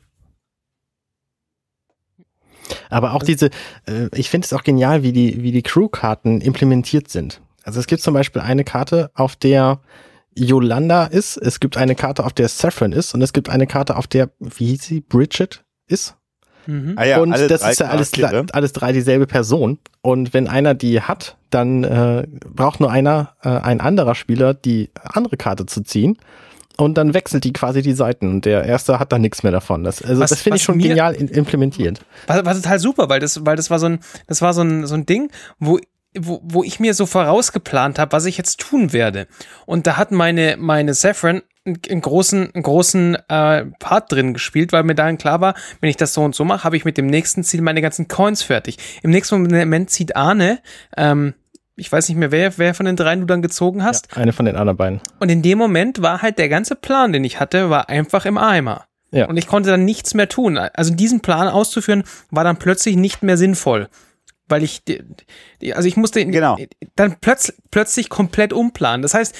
Aber 2.89 3.13
auch 3.13 3.23
diese, 3.23 3.51
äh, 3.87 4.09
ich 4.13 4.29
finde 4.29 4.45
es 4.45 4.53
auch 4.53 4.63
genial, 4.63 5.01
wie 5.01 5.13
die, 5.13 5.41
wie 5.41 5.53
die 5.53 5.63
Crew-Karten 5.63 6.41
implementiert 6.41 7.09
sind. 7.09 7.41
Also 7.63 7.79
es 7.79 7.87
gibt 7.87 8.01
zum 8.01 8.13
Beispiel 8.13 8.41
eine 8.41 8.65
Karte, 8.65 9.11
auf 9.13 9.37
der 9.37 9.79
Yolanda 10.35 11.05
ist, 11.05 11.37
es 11.37 11.59
gibt 11.59 11.77
eine 11.77 11.95
Karte, 11.95 12.25
auf 12.25 12.33
der 12.33 12.47
Saffron 12.47 12.91
ist 12.91 13.13
und 13.13 13.21
es 13.21 13.33
gibt 13.33 13.49
eine 13.49 13.67
Karte, 13.67 13.95
auf 13.97 14.07
der, 14.07 14.29
wie 14.39 14.67
hieß 14.67 14.83
sie, 14.83 15.01
Bridget 15.01 15.63
ist. 15.87 16.15
Mhm. 16.65 16.93
Ah 16.97 17.03
ja, 17.05 17.19
und 17.19 17.31
das 17.47 17.63
ist 17.71 17.79
ja 17.79 17.87
alles, 17.87 18.11
alles 18.53 18.73
drei 18.73 18.91
dieselbe 18.91 19.25
Person. 19.27 19.79
Und 20.01 20.33
wenn 20.33 20.47
einer 20.47 20.75
die 20.75 21.01
hat, 21.01 21.37
dann 21.49 21.83
äh, 21.83 22.27
braucht 22.53 22.79
nur 22.79 22.91
einer, 22.91 23.35
äh, 23.41 23.49
ein 23.49 23.81
anderer 23.81 24.13
Spieler, 24.13 24.53
die 24.53 24.91
andere 25.03 25.35
Karte 25.37 25.65
zu 25.65 25.81
ziehen. 25.81 26.17
Und 26.77 26.97
dann 26.97 27.13
wechselt 27.13 27.43
die 27.43 27.51
quasi 27.51 27.81
die 27.81 27.91
Seiten. 27.93 28.29
Und 28.29 28.45
der 28.45 28.63
erste 28.63 28.99
hat 28.99 29.11
dann 29.11 29.21
nichts 29.21 29.43
mehr 29.43 29.51
davon. 29.51 29.83
Das, 29.83 30.01
also 30.01 30.21
Was- 30.21 30.29
das 30.29 30.41
finde 30.41 30.57
ich 30.57 30.61
was 30.61 30.65
schon 30.65 30.77
mir- 30.77 30.87
genial 30.89 31.13
implementiert. 31.15 31.99
War, 32.27 32.45
war 32.45 32.53
total 32.55 32.79
super, 32.79 33.09
weil 33.09 33.19
das, 33.19 33.45
weil 33.45 33.57
das 33.57 33.69
war 33.69 33.79
so 33.79 33.87
ein, 33.87 33.99
das 34.27 34.41
war 34.41 34.53
so 34.53 34.61
ein, 34.61 34.85
so 34.85 34.95
ein 34.95 35.05
Ding, 35.05 35.29
wo, 35.59 35.79
wo, 36.17 36.41
wo 36.43 36.63
ich 36.63 36.79
mir 36.79 36.93
so 36.93 37.05
vorausgeplant 37.05 37.99
habe, 37.99 38.11
was 38.11 38.25
ich 38.25 38.37
jetzt 38.37 38.59
tun 38.59 38.93
werde. 38.93 39.27
Und 39.65 39.87
da 39.87 39.97
hat 39.97 40.11
meine, 40.11 40.55
meine 40.57 40.93
Saffron 40.93 41.41
einen, 41.65 42.01
großen, 42.01 42.53
einen 42.53 42.63
großen 42.63 43.15
äh, 43.27 43.65
Part 43.79 44.11
drin 44.11 44.33
gespielt, 44.33 44.71
weil 44.71 44.83
mir 44.83 44.95
dann 44.95 45.17
klar 45.17 45.41
war, 45.41 45.53
wenn 45.81 45.89
ich 45.89 45.97
das 45.97 46.13
so 46.13 46.23
und 46.23 46.35
so 46.35 46.45
mache, 46.45 46.63
habe 46.63 46.77
ich 46.77 46.85
mit 46.85 46.97
dem 46.97 47.07
nächsten 47.07 47.43
Ziel 47.43 47.61
meine 47.61 47.81
ganzen 47.81 48.07
Coins 48.07 48.41
fertig. 48.41 48.77
Im 49.03 49.11
nächsten 49.11 49.41
Moment 49.43 49.89
zieht 49.89 50.15
Arne, 50.15 50.59
ähm, 50.97 51.33
ich 51.75 51.91
weiß 51.91 52.09
nicht 52.09 52.17
mehr, 52.17 52.31
wer, 52.31 52.57
wer 52.57 52.73
von 52.73 52.85
den 52.85 52.95
dreien 52.95 53.21
du 53.21 53.25
dann 53.25 53.41
gezogen 53.41 53.83
hast. 53.83 54.17
Eine 54.17 54.33
von 54.33 54.45
den 54.45 54.55
anderen 54.55 54.77
beiden. 54.77 55.01
Und 55.19 55.29
in 55.29 55.41
dem 55.41 55.57
Moment 55.57 56.01
war 56.01 56.21
halt 56.21 56.37
der 56.37 56.49
ganze 56.49 56.75
Plan, 56.75 57.13
den 57.13 57.23
ich 57.23 57.39
hatte, 57.39 57.69
war 57.69 57.87
einfach 57.87 58.25
im 58.25 58.37
Eimer. 58.37 58.85
Ja. 59.11 59.27
Und 59.27 59.37
ich 59.37 59.47
konnte 59.47 59.69
dann 59.69 59.85
nichts 59.85 60.13
mehr 60.13 60.27
tun. 60.27 60.57
Also 60.57 60.93
diesen 60.93 61.21
Plan 61.21 61.47
auszuführen, 61.47 62.03
war 62.31 62.43
dann 62.43 62.57
plötzlich 62.57 62.95
nicht 62.95 63.23
mehr 63.23 63.37
sinnvoll. 63.37 63.87
Weil 64.49 64.63
ich, 64.63 64.81
also 65.73 65.87
ich 65.87 65.95
musste 65.97 66.25
Genau. 66.25 66.57
dann 66.95 67.17
plötzlich, 67.19 67.57
plötzlich 67.71 68.09
komplett 68.09 68.53
umplanen. 68.53 69.01
Das 69.01 69.13
heißt, 69.13 69.35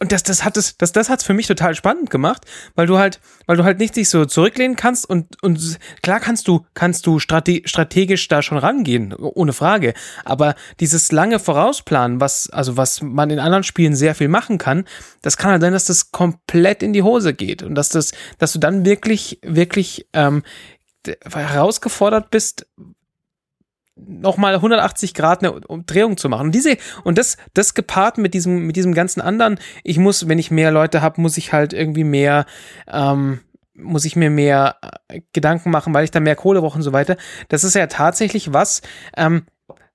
und 0.00 0.12
das, 0.12 0.22
das 0.22 0.44
hat 0.44 0.58
es, 0.58 0.76
das, 0.76 0.92
das 0.92 1.08
hat's 1.08 1.24
für 1.24 1.32
mich 1.32 1.46
total 1.46 1.74
spannend 1.74 2.10
gemacht, 2.10 2.44
weil 2.74 2.86
du 2.86 2.98
halt, 2.98 3.20
weil 3.46 3.56
du 3.56 3.64
halt 3.64 3.78
nicht 3.78 3.96
dich 3.96 4.10
so 4.10 4.26
zurücklehnen 4.26 4.76
kannst 4.76 5.08
und, 5.08 5.42
und 5.42 5.78
klar 6.02 6.20
kannst 6.20 6.46
du, 6.46 6.66
kannst 6.74 7.06
du 7.06 7.18
strate, 7.18 7.62
strategisch 7.64 8.28
da 8.28 8.42
schon 8.42 8.58
rangehen, 8.58 9.14
ohne 9.14 9.54
Frage. 9.54 9.94
Aber 10.26 10.56
dieses 10.78 11.10
lange 11.10 11.38
Vorausplanen, 11.38 12.20
was, 12.20 12.50
also 12.50 12.76
was 12.76 13.00
man 13.00 13.30
in 13.30 13.38
anderen 13.38 13.64
Spielen 13.64 13.96
sehr 13.96 14.14
viel 14.14 14.28
machen 14.28 14.58
kann, 14.58 14.84
das 15.22 15.38
kann 15.38 15.52
halt 15.52 15.62
sein, 15.62 15.72
dass 15.72 15.86
das 15.86 16.10
komplett 16.12 16.82
in 16.82 16.92
die 16.92 17.02
Hose 17.02 17.32
geht 17.32 17.62
und 17.62 17.74
dass 17.74 17.88
das, 17.88 18.12
dass 18.38 18.52
du 18.52 18.58
dann 18.58 18.84
wirklich, 18.84 19.38
wirklich, 19.42 20.06
ähm, 20.12 20.42
herausgefordert 21.24 22.30
bist, 22.30 22.66
nochmal 24.06 24.54
180 24.54 25.14
Grad 25.14 25.42
eine 25.42 25.52
Umdrehung 25.52 26.16
zu 26.16 26.28
machen. 26.28 26.46
Und 26.46 26.54
diese, 26.54 26.76
und 27.04 27.18
das, 27.18 27.36
das 27.54 27.74
gepaart 27.74 28.18
mit 28.18 28.34
diesem, 28.34 28.66
mit 28.66 28.76
diesem 28.76 28.94
ganzen 28.94 29.20
anderen, 29.20 29.58
ich 29.84 29.98
muss, 29.98 30.28
wenn 30.28 30.38
ich 30.38 30.50
mehr 30.50 30.70
Leute 30.70 31.02
habe, 31.02 31.20
muss 31.20 31.36
ich 31.36 31.52
halt 31.52 31.72
irgendwie 31.72 32.04
mehr, 32.04 32.46
ähm, 32.88 33.40
muss 33.74 34.04
ich 34.04 34.16
mir 34.16 34.30
mehr 34.30 34.76
äh, 35.08 35.20
Gedanken 35.32 35.70
machen, 35.70 35.94
weil 35.94 36.04
ich 36.04 36.10
da 36.10 36.20
mehr 36.20 36.36
Kohle 36.36 36.60
brauche 36.60 36.76
und 36.76 36.82
so 36.82 36.92
weiter. 36.92 37.16
Das 37.48 37.64
ist 37.64 37.74
ja 37.74 37.86
tatsächlich 37.86 38.52
was, 38.52 38.82
ähm, 39.16 39.44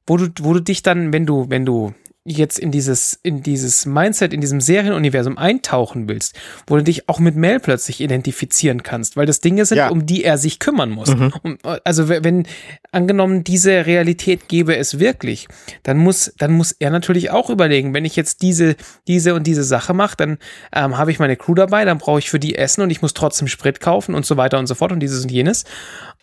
wo 0.06 0.18
du, 0.18 0.30
wo 0.42 0.54
du 0.54 0.62
dich 0.62 0.84
dann, 0.84 1.14
wenn 1.14 1.26
du, 1.26 1.50
wenn 1.50 1.66
du 1.66 1.94
jetzt 2.30 2.60
in 2.60 2.72
dieses, 2.72 3.18
in 3.24 3.42
dieses 3.42 3.86
Mindset, 3.86 4.34
in 4.34 4.42
diesem 4.42 4.60
Serienuniversum 4.60 5.38
eintauchen 5.38 6.10
willst, 6.10 6.36
wo 6.68 6.76
du 6.76 6.84
dich 6.84 7.08
auch 7.08 7.20
mit 7.20 7.36
Mel 7.36 7.60
plötzlich 7.60 8.02
identifizieren 8.02 8.84
kannst, 8.84 9.16
weil 9.16 9.26
das 9.26 9.40
Dinge 9.40 9.66
sind, 9.66 9.78
Ja. 9.78 9.90
um 9.90 10.06
die 10.06 10.24
er 10.26 10.38
sich 10.38 10.60
kümmern 10.60 10.90
muss. 10.90 11.10
Um, 11.10 11.58
also 11.84 12.10
wenn, 12.10 12.24
wenn 12.24 12.48
angenommen 12.92 13.44
diese 13.44 13.86
Realität 13.86 14.50
gäbe 14.50 14.76
es 14.76 15.00
wirklich, 15.00 15.48
dann 15.84 15.98
muss, 15.98 16.34
dann 16.38 16.52
muss 16.52 16.74
er 16.74 16.90
natürlich 16.90 17.32
auch 17.32 17.50
überlegen, 17.50 17.94
wenn 17.94 18.04
ich 18.06 18.16
jetzt 18.18 18.42
diese, 18.42 18.76
diese 19.08 19.34
und 19.34 19.48
diese 19.48 19.64
Sache 19.64 19.94
mache, 19.94 20.18
dann 20.18 20.38
ähm, 20.74 20.98
habe 20.98 21.12
ich 21.12 21.20
meine 21.20 21.38
Crew 21.38 21.54
dabei, 21.56 21.86
dann 21.86 21.98
brauche 21.98 22.20
ich 22.20 22.30
für 22.30 22.40
die 22.40 22.56
Essen 22.56 22.82
und 22.82 22.90
ich 22.90 23.02
muss 23.02 23.14
trotzdem 23.14 23.48
Sprit 23.48 23.80
kaufen 23.80 24.14
und 24.16 24.26
so 24.26 24.36
weiter 24.36 24.60
und 24.60 24.68
so 24.68 24.76
fort 24.76 24.92
und 24.92 25.00
dieses 25.00 25.24
und 25.24 25.32
jenes. 25.32 25.64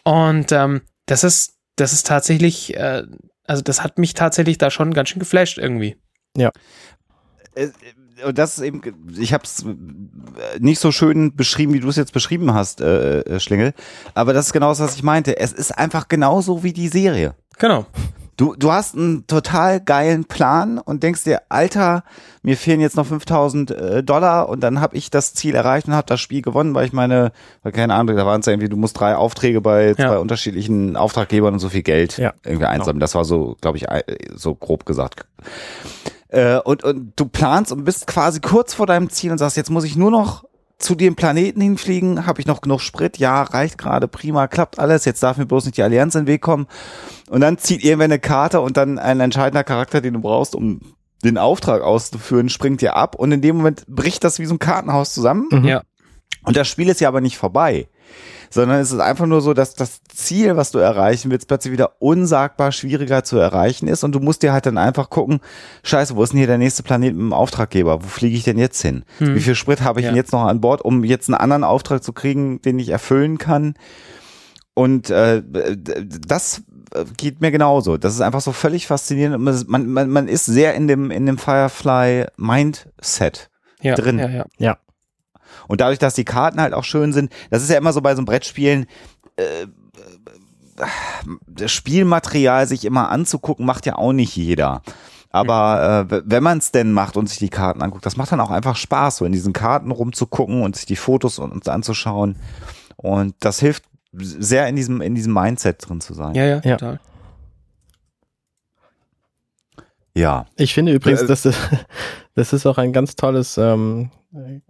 Und 0.04 0.52
ähm, 0.52 0.82
das 1.06 1.24
ist, 1.24 1.54
das 1.76 1.92
ist 1.92 2.06
tatsächlich, 2.06 2.76
äh, 2.76 3.04
also 3.46 3.62
das 3.62 3.82
hat 3.82 3.98
mich 3.98 4.14
tatsächlich 4.14 4.58
da 4.58 4.70
schon 4.70 4.94
ganz 4.94 5.08
schön 5.10 5.20
geflasht 5.20 5.58
irgendwie. 5.58 5.96
Äh, 7.54 7.68
Und 8.24 8.38
das 8.38 8.58
ist 8.58 8.64
eben, 8.64 8.80
ich 9.18 9.32
habe 9.32 9.44
es 9.44 9.64
nicht 10.58 10.80
so 10.80 10.92
schön 10.92 11.34
beschrieben, 11.36 11.72
wie 11.74 11.80
du 11.80 11.88
es 11.88 11.96
jetzt 11.96 12.12
beschrieben 12.12 12.54
hast, 12.54 12.80
äh, 12.80 13.20
äh, 13.20 13.40
Schlingel. 13.40 13.74
Aber 14.14 14.32
das 14.32 14.46
ist 14.46 14.52
genau 14.52 14.68
das, 14.68 14.80
was 14.80 14.96
ich 14.96 15.02
meinte. 15.02 15.36
Es 15.36 15.52
ist 15.52 15.72
einfach 15.76 16.08
genauso 16.08 16.62
wie 16.62 16.72
die 16.72 16.88
Serie. 16.88 17.34
Genau. 17.58 17.86
Du, 18.36 18.54
du 18.56 18.72
hast 18.72 18.96
einen 18.96 19.26
total 19.26 19.80
geilen 19.80 20.24
Plan 20.24 20.78
und 20.78 21.02
denkst 21.02 21.24
dir, 21.24 21.42
Alter, 21.48 22.02
mir 22.42 22.56
fehlen 22.56 22.80
jetzt 22.80 22.96
noch 22.96 23.06
5000 23.06 23.70
äh, 23.70 24.02
Dollar 24.02 24.48
und 24.48 24.60
dann 24.60 24.80
habe 24.80 24.96
ich 24.96 25.10
das 25.10 25.34
Ziel 25.34 25.54
erreicht 25.54 25.86
und 25.86 25.94
habe 25.94 26.06
das 26.06 26.20
Spiel 26.20 26.42
gewonnen, 26.42 26.74
weil 26.74 26.86
ich 26.86 26.92
meine, 26.92 27.32
weil 27.62 27.72
keine 27.72 27.94
Ahnung, 27.94 28.16
da 28.16 28.26
waren 28.26 28.40
es 28.40 28.46
ja 28.46 28.52
irgendwie, 28.52 28.68
du 28.68 28.76
musst 28.76 28.98
drei 28.98 29.16
Aufträge 29.16 29.60
bei 29.60 29.94
zwei 29.94 30.18
unterschiedlichen 30.18 30.96
Auftraggebern 30.96 31.54
und 31.54 31.60
so 31.60 31.68
viel 31.68 31.82
Geld 31.82 32.18
Ja, 32.18 32.32
irgendwie 32.44 32.66
einsammeln. 32.66 33.00
Das 33.00 33.14
war 33.14 33.24
so, 33.24 33.56
glaube 33.60 33.78
ich, 33.78 33.86
so 34.34 34.54
grob 34.54 34.84
gesagt. 34.84 35.26
Äh, 36.28 36.58
und, 36.58 36.82
und 36.82 37.12
du 37.16 37.26
planst 37.26 37.70
und 37.70 37.84
bist 37.84 38.06
quasi 38.06 38.40
kurz 38.40 38.74
vor 38.74 38.86
deinem 38.86 39.10
Ziel 39.10 39.30
und 39.30 39.38
sagst, 39.38 39.56
jetzt 39.56 39.70
muss 39.70 39.84
ich 39.84 39.96
nur 39.96 40.10
noch 40.10 40.44
zu 40.84 40.94
dem 40.94 41.16
Planeten 41.16 41.60
hinfliegen, 41.60 42.26
habe 42.26 42.40
ich 42.40 42.46
noch 42.46 42.60
genug 42.60 42.80
Sprit? 42.80 43.18
Ja, 43.18 43.42
reicht 43.42 43.78
gerade, 43.78 44.06
prima, 44.06 44.46
klappt 44.46 44.78
alles. 44.78 45.04
Jetzt 45.04 45.22
darf 45.22 45.38
mir 45.38 45.46
bloß 45.46 45.64
nicht 45.64 45.78
die 45.78 45.82
Allianz 45.82 46.14
in 46.14 46.22
den 46.22 46.26
Weg 46.26 46.42
kommen. 46.42 46.66
Und 47.30 47.40
dann 47.40 47.58
zieht 47.58 47.82
irgendwer 47.82 48.04
eine 48.04 48.18
Karte 48.18 48.60
und 48.60 48.76
dann 48.76 48.98
ein 48.98 49.20
entscheidender 49.20 49.64
Charakter, 49.64 50.00
den 50.00 50.14
du 50.14 50.20
brauchst, 50.20 50.54
um 50.54 50.80
den 51.24 51.38
Auftrag 51.38 51.82
auszuführen, 51.82 52.50
springt 52.50 52.82
dir 52.82 52.96
ab 52.96 53.14
und 53.14 53.32
in 53.32 53.40
dem 53.40 53.56
Moment 53.56 53.84
bricht 53.88 54.24
das 54.24 54.38
wie 54.38 54.44
so 54.44 54.54
ein 54.54 54.58
Kartenhaus 54.58 55.14
zusammen. 55.14 55.48
Ja. 55.64 55.82
Und 56.44 56.56
das 56.56 56.68
Spiel 56.68 56.88
ist 56.88 57.00
ja 57.00 57.08
aber 57.08 57.22
nicht 57.22 57.38
vorbei, 57.38 57.88
sondern 58.54 58.80
es 58.80 58.92
ist 58.92 59.00
einfach 59.00 59.26
nur 59.26 59.40
so, 59.40 59.52
dass 59.52 59.74
das 59.74 60.00
Ziel, 60.04 60.56
was 60.56 60.70
du 60.70 60.78
erreichen 60.78 61.30
willst, 61.30 61.48
plötzlich 61.48 61.72
wieder 61.72 61.92
unsagbar 61.98 62.72
schwieriger 62.72 63.24
zu 63.24 63.36
erreichen 63.36 63.88
ist 63.88 64.04
und 64.04 64.12
du 64.12 64.20
musst 64.20 64.42
dir 64.42 64.52
halt 64.52 64.64
dann 64.66 64.78
einfach 64.78 65.10
gucken, 65.10 65.40
scheiße, 65.82 66.16
wo 66.16 66.22
ist 66.22 66.30
denn 66.32 66.38
hier 66.38 66.46
der 66.46 66.58
nächste 66.58 66.82
Planet 66.82 67.12
mit 67.14 67.20
dem 67.20 67.32
Auftraggeber? 67.32 68.02
Wo 68.02 68.06
fliege 68.06 68.36
ich 68.36 68.44
denn 68.44 68.58
jetzt 68.58 68.80
hin? 68.80 69.04
Wie 69.18 69.40
viel 69.40 69.54
Sprit 69.54 69.82
habe 69.82 70.00
ich 70.00 70.04
Ja. 70.04 70.10
denn 70.10 70.16
jetzt 70.16 70.32
noch 70.32 70.44
an 70.44 70.60
Bord, 70.60 70.82
um 70.82 71.04
jetzt 71.04 71.28
einen 71.28 71.34
anderen 71.34 71.64
Auftrag 71.64 72.02
zu 72.02 72.12
kriegen, 72.12 72.62
den 72.62 72.78
ich 72.78 72.88
erfüllen 72.88 73.36
kann? 73.38 73.74
Und 74.74 75.10
äh, 75.10 75.42
das 76.26 76.62
geht 77.16 77.40
mir 77.40 77.50
genauso. 77.50 77.96
Das 77.96 78.14
ist 78.14 78.20
einfach 78.20 78.40
so 78.40 78.52
völlig 78.52 78.86
faszinierend. 78.86 79.42
Man, 79.68 79.88
man, 79.88 80.08
man 80.10 80.28
ist 80.28 80.46
sehr 80.46 80.74
in 80.74 80.88
dem, 80.88 81.10
in 81.10 81.26
dem 81.26 81.38
Firefly 81.38 82.26
Mindset 82.36 83.50
Ja. 83.80 83.94
drin. 83.94 84.18
Ja, 84.18 84.28
ja. 84.28 84.44
Ja. 84.58 84.76
Und 85.68 85.80
dadurch, 85.80 85.98
dass 85.98 86.14
die 86.14 86.24
Karten 86.24 86.60
halt 86.60 86.74
auch 86.74 86.84
schön 86.84 87.12
sind, 87.12 87.32
das 87.50 87.62
ist 87.62 87.70
ja 87.70 87.78
immer 87.78 87.92
so 87.92 88.00
bei 88.00 88.14
so 88.14 88.18
einem 88.18 88.26
Brettspielen, 88.26 88.86
äh, 89.36 89.66
das 91.46 91.70
Spielmaterial 91.70 92.66
sich 92.66 92.84
immer 92.84 93.10
anzugucken, 93.10 93.64
macht 93.64 93.86
ja 93.86 93.96
auch 93.96 94.12
nicht 94.12 94.36
jeder. 94.36 94.82
Aber 95.30 96.06
äh, 96.10 96.22
wenn 96.24 96.42
man 96.42 96.58
es 96.58 96.70
denn 96.70 96.92
macht 96.92 97.16
und 97.16 97.28
sich 97.28 97.38
die 97.38 97.48
Karten 97.48 97.82
anguckt, 97.82 98.06
das 98.06 98.16
macht 98.16 98.30
dann 98.30 98.40
auch 98.40 98.50
einfach 98.50 98.76
Spaß, 98.76 99.16
so 99.16 99.24
in 99.24 99.32
diesen 99.32 99.52
Karten 99.52 99.90
rumzugucken 99.90 100.62
und 100.62 100.76
sich 100.76 100.86
die 100.86 100.96
Fotos 100.96 101.38
und 101.38 101.52
uns 101.52 101.66
anzuschauen. 101.68 102.36
Und 102.96 103.34
das 103.40 103.58
hilft 103.58 103.84
sehr 104.12 104.68
in 104.68 104.76
diesem, 104.76 105.00
in 105.00 105.14
diesem 105.16 105.32
Mindset 105.32 105.88
drin 105.88 106.00
zu 106.00 106.14
sein. 106.14 106.34
Ja, 106.34 106.44
ja, 106.44 106.60
Ja. 106.64 106.76
total. 106.76 106.94
Ja. 106.94 107.00
Ich 110.56 110.74
finde 110.74 110.92
übrigens, 110.92 111.22
Äh, 111.22 111.26
das 111.26 111.44
ist, 111.44 111.58
das 112.34 112.52
ist 112.52 112.66
auch 112.66 112.78
ein 112.78 112.92
ganz 112.92 113.16
tolles, 113.16 113.58
ähm, 113.58 114.10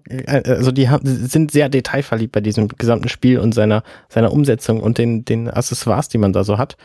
äh, 0.09 0.43
also 0.51 0.73
die 0.73 0.89
haben, 0.89 1.07
sind 1.07 1.51
sehr 1.51 1.69
detailverliebt 1.69 2.33
bei 2.33 2.41
diesem 2.41 2.69
gesamten 2.69 3.09
Spiel 3.09 3.39
und 3.39 3.55
seiner, 3.55 3.83
seiner 4.09 4.33
Umsetzung 4.33 4.81
und 4.81 4.99
den, 4.99 5.25
den 5.25 5.51
Accessoires, 5.51 6.09
die 6.09 6.19
man 6.19 6.33
da 6.33 6.45
so 6.45 6.59
hat. 6.59 6.77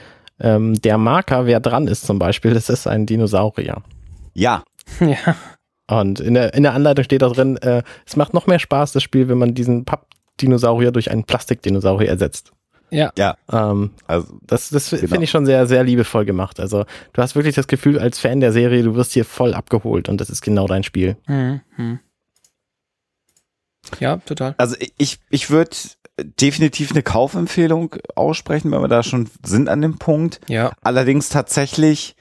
Ähm, 0.42 0.80
der 0.82 0.98
Marker, 0.98 1.46
wer 1.46 1.60
dran 1.60 1.88
ist 1.88 2.06
zum 2.06 2.20
Beispiel, 2.20 2.54
das 2.54 2.70
ist 2.70 2.88
ein 2.88 3.06
Dinosaurier. 3.06 3.82
Ja. 4.34 4.64
Ja. 5.00 5.36
Und 5.90 6.20
in 6.20 6.36
der, 6.36 6.54
in 6.54 6.62
der 6.62 6.74
Anleitung 6.74 7.04
steht 7.04 7.24
da 7.24 7.30
drin, 7.30 7.58
äh, 7.58 7.82
es 8.06 8.16
macht 8.16 8.36
noch 8.36 8.46
mehr 8.46 8.60
Spaß, 8.60 8.92
das 8.92 9.02
Spiel, 9.02 9.28
wenn 9.28 9.40
man 9.40 9.56
diesen 9.56 9.86
Pappdinosaurier 9.86 10.92
durch 10.92 11.10
einen 11.10 11.24
Plastikdinosaurier 11.24 12.10
ersetzt. 12.10 12.52
Ja. 12.92 13.12
Ja. 13.18 13.38
Ähm, 13.52 13.92
Also, 14.08 14.40
das 14.46 14.70
das 14.70 14.90
Genau. 14.90 15.08
finde 15.08 15.24
ich 15.24 15.30
schon 15.30 15.46
sehr, 15.46 15.68
sehr 15.68 15.84
liebevoll 15.84 16.26
gemacht. 16.26 16.60
Also 16.60 16.86
du 17.14 17.22
hast 17.22 17.36
wirklich 17.36 17.56
das 17.56 17.68
Gefühl, 17.68 18.00
als 18.00 18.20
Fan 18.20 18.40
der 18.40 18.52
Serie, 18.52 18.84
du 18.84 18.96
wirst 18.96 19.14
hier 19.14 19.26
voll 19.26 19.54
abgeholt 19.54 20.10
und 20.10 20.20
das 20.22 20.30
ist 20.30 20.42
genau 20.42 20.68
dein 20.68 20.84
Spiel. 20.84 21.18
Mhm. 21.28 21.62
mhm. 21.78 22.00
Ja, 24.00 24.18
total. 24.18 24.54
also 24.58 24.76
ich, 24.98 25.20
ich 25.30 25.50
würde 25.50 25.76
definitiv 26.40 26.92
eine 26.92 27.02
Kaufempfehlung 27.02 27.96
aussprechen, 28.16 28.72
wenn 28.72 28.82
wir 28.82 28.88
da 28.88 29.04
schon 29.04 29.30
sind 29.44 29.70
an 29.70 29.82
dem 29.82 29.98
Punkt. 29.98 30.42
Ja. 30.48 30.74
Allerdings 30.82 31.30
tatsächlich 31.30 32.16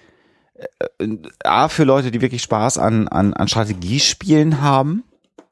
äh, 0.98 1.16
A, 1.44 1.68
für 1.68 1.84
Leute, 1.84 2.10
die 2.10 2.20
wirklich 2.22 2.42
Spaß 2.42 2.78
an, 2.78 3.08
an, 3.08 3.34
an 3.34 3.48
Strategiespielen 3.48 4.60
haben, 4.62 5.04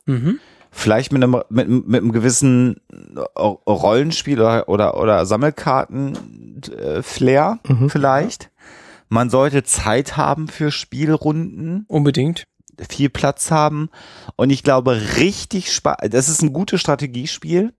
Mhm. 0.09 0.38
Vielleicht 0.77 1.12
mit 1.12 1.23
einem, 1.23 1.43
mit, 1.49 1.69
mit 1.69 2.03
einem 2.03 2.11
gewissen 2.12 2.77
äh, 2.93 3.21
Rollenspiel 3.41 4.41
oder, 4.41 4.69
oder, 4.69 5.01
oder 5.01 5.25
Sammelkarten-Flair 5.27 7.59
Mhm. 7.67 7.91
vielleicht. 7.91 8.51
Man 9.09 9.31
sollte 9.31 9.62
Zeit 9.62 10.17
haben 10.17 10.49
für 10.49 10.73
Spielrunden, 10.73 11.85
Unbedingt. 11.89 12.45
viel 12.91 13.09
Platz 13.09 13.51
haben 13.53 13.89
und 14.37 14.51
ich 14.51 14.62
glaube 14.65 15.01
richtig 15.17 15.73
Spaß, 15.73 15.97
das 16.11 16.29
ist 16.29 16.43
ein 16.43 16.53
gutes 16.53 16.81
Strategiespiel, 16.81 17.73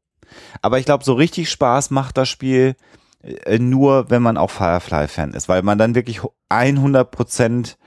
aber 0.62 0.80
ich 0.80 0.86
glaube 0.86 1.04
so 1.04 1.12
richtig 1.14 1.50
Spaß 1.52 1.92
macht 1.92 2.18
das 2.18 2.30
Spiel 2.30 2.76
äh, 3.22 3.60
nur, 3.60 4.10
wenn 4.10 4.22
man 4.24 4.38
auch 4.38 4.50
Firefly-Fan 4.52 5.34
ist, 5.34 5.50
weil 5.50 5.62
man 5.64 5.78
dann 5.78 5.96
wirklich 5.96 6.22
100 6.50 7.12
Prozent 7.12 7.78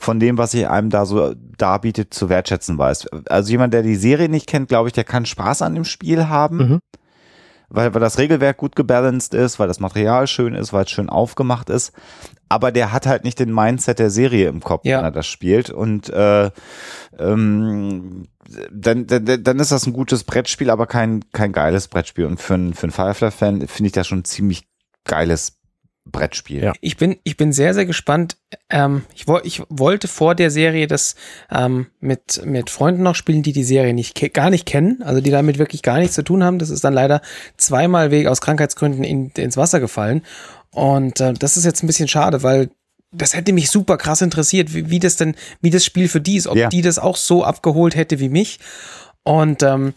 von 0.00 0.18
dem, 0.18 0.38
was 0.38 0.52
sich 0.52 0.66
einem 0.66 0.88
da 0.88 1.04
so 1.04 1.34
darbietet, 1.58 2.14
zu 2.14 2.28
wertschätzen 2.30 2.78
weiß. 2.78 3.06
Also 3.28 3.50
jemand, 3.50 3.74
der 3.74 3.82
die 3.82 3.96
Serie 3.96 4.30
nicht 4.30 4.46
kennt, 4.46 4.68
glaube 4.70 4.88
ich, 4.88 4.94
der 4.94 5.04
kann 5.04 5.26
Spaß 5.26 5.60
an 5.62 5.74
dem 5.74 5.84
Spiel 5.84 6.28
haben, 6.28 6.56
Mhm. 6.56 6.80
weil, 7.68 7.92
weil 7.92 8.00
das 8.00 8.16
Regelwerk 8.18 8.56
gut 8.56 8.74
gebalanced 8.76 9.34
ist, 9.34 9.58
weil 9.58 9.68
das 9.68 9.78
Material 9.78 10.26
schön 10.26 10.54
ist, 10.54 10.72
weil 10.72 10.84
es 10.84 10.90
schön 10.90 11.10
aufgemacht 11.10 11.68
ist. 11.68 11.92
Aber 12.48 12.72
der 12.72 12.92
hat 12.92 13.06
halt 13.06 13.24
nicht 13.24 13.38
den 13.38 13.54
Mindset 13.54 13.98
der 13.98 14.08
Serie 14.10 14.48
im 14.48 14.60
Kopf, 14.60 14.84
Ja. 14.86 14.98
wenn 14.98 15.04
er 15.04 15.10
das 15.12 15.26
spielt. 15.26 15.68
Und 15.70 16.08
äh, 16.08 16.50
ähm, 17.18 18.26
dann, 18.72 19.06
dann, 19.06 19.44
dann 19.44 19.58
ist 19.60 19.70
das 19.70 19.86
ein 19.86 19.92
gutes 19.92 20.24
Brettspiel, 20.24 20.70
aber 20.70 20.86
kein, 20.86 21.24
kein 21.32 21.52
geiles 21.52 21.88
Brettspiel. 21.88 22.24
Und 22.24 22.40
für 22.40 22.54
einen, 22.54 22.74
für 22.74 22.84
einen 22.84 22.92
Firefly-Fan 22.92 23.68
finde 23.68 23.86
ich 23.88 23.92
das 23.92 24.06
schon 24.08 24.20
ein 24.20 24.24
ziemlich 24.24 24.64
geiles 25.04 25.58
Brettspiel. 26.04 26.62
Ja. 26.62 26.72
Ich 26.80 26.96
bin, 26.96 27.18
ich 27.24 27.36
bin 27.36 27.52
sehr, 27.52 27.74
sehr 27.74 27.86
gespannt. 27.86 28.36
Ähm, 28.68 29.04
ich, 29.14 29.28
woll, 29.28 29.42
ich 29.44 29.62
wollte 29.68 30.08
vor 30.08 30.34
der 30.34 30.50
Serie 30.50 30.86
das 30.86 31.14
ähm, 31.50 31.86
mit, 32.00 32.44
mit 32.44 32.70
Freunden 32.70 33.02
noch 33.02 33.14
spielen, 33.14 33.42
die 33.42 33.52
die 33.52 33.64
Serie 33.64 33.94
nicht 33.94 34.18
gar 34.32 34.50
nicht 34.50 34.66
kennen, 34.66 35.02
also 35.02 35.20
die 35.20 35.30
damit 35.30 35.58
wirklich 35.58 35.82
gar 35.82 35.98
nichts 35.98 36.14
zu 36.14 36.22
tun 36.24 36.42
haben. 36.42 36.58
Das 36.58 36.70
ist 36.70 36.82
dann 36.84 36.94
leider 36.94 37.20
zweimal 37.56 38.10
wegen 38.10 38.28
aus 38.28 38.40
Krankheitsgründen 38.40 39.04
in, 39.04 39.30
ins 39.30 39.56
Wasser 39.56 39.78
gefallen. 39.78 40.22
Und 40.70 41.20
äh, 41.20 41.32
das 41.34 41.56
ist 41.56 41.64
jetzt 41.64 41.82
ein 41.82 41.86
bisschen 41.86 42.08
schade, 42.08 42.42
weil 42.42 42.70
das 43.12 43.34
hätte 43.34 43.52
mich 43.52 43.70
super 43.70 43.96
krass 43.96 44.22
interessiert, 44.22 44.72
wie, 44.72 44.88
wie 44.88 45.00
das 45.00 45.16
denn, 45.16 45.34
wie 45.60 45.70
das 45.70 45.84
Spiel 45.84 46.08
für 46.08 46.20
die 46.20 46.36
ist, 46.36 46.46
ob 46.46 46.56
Ja. 46.56 46.68
die 46.68 46.80
das 46.82 46.98
auch 46.98 47.16
so 47.16 47.44
abgeholt 47.44 47.94
hätte 47.96 48.20
wie 48.20 48.28
mich. 48.28 48.60
Und 49.24 49.62
ähm, 49.62 49.94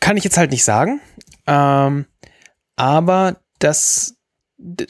kann 0.00 0.16
ich 0.16 0.24
jetzt 0.24 0.36
halt 0.36 0.50
nicht 0.50 0.64
sagen. 0.64 1.00
Ähm, 1.46 2.06
aber 2.76 3.36
das, 3.60 4.16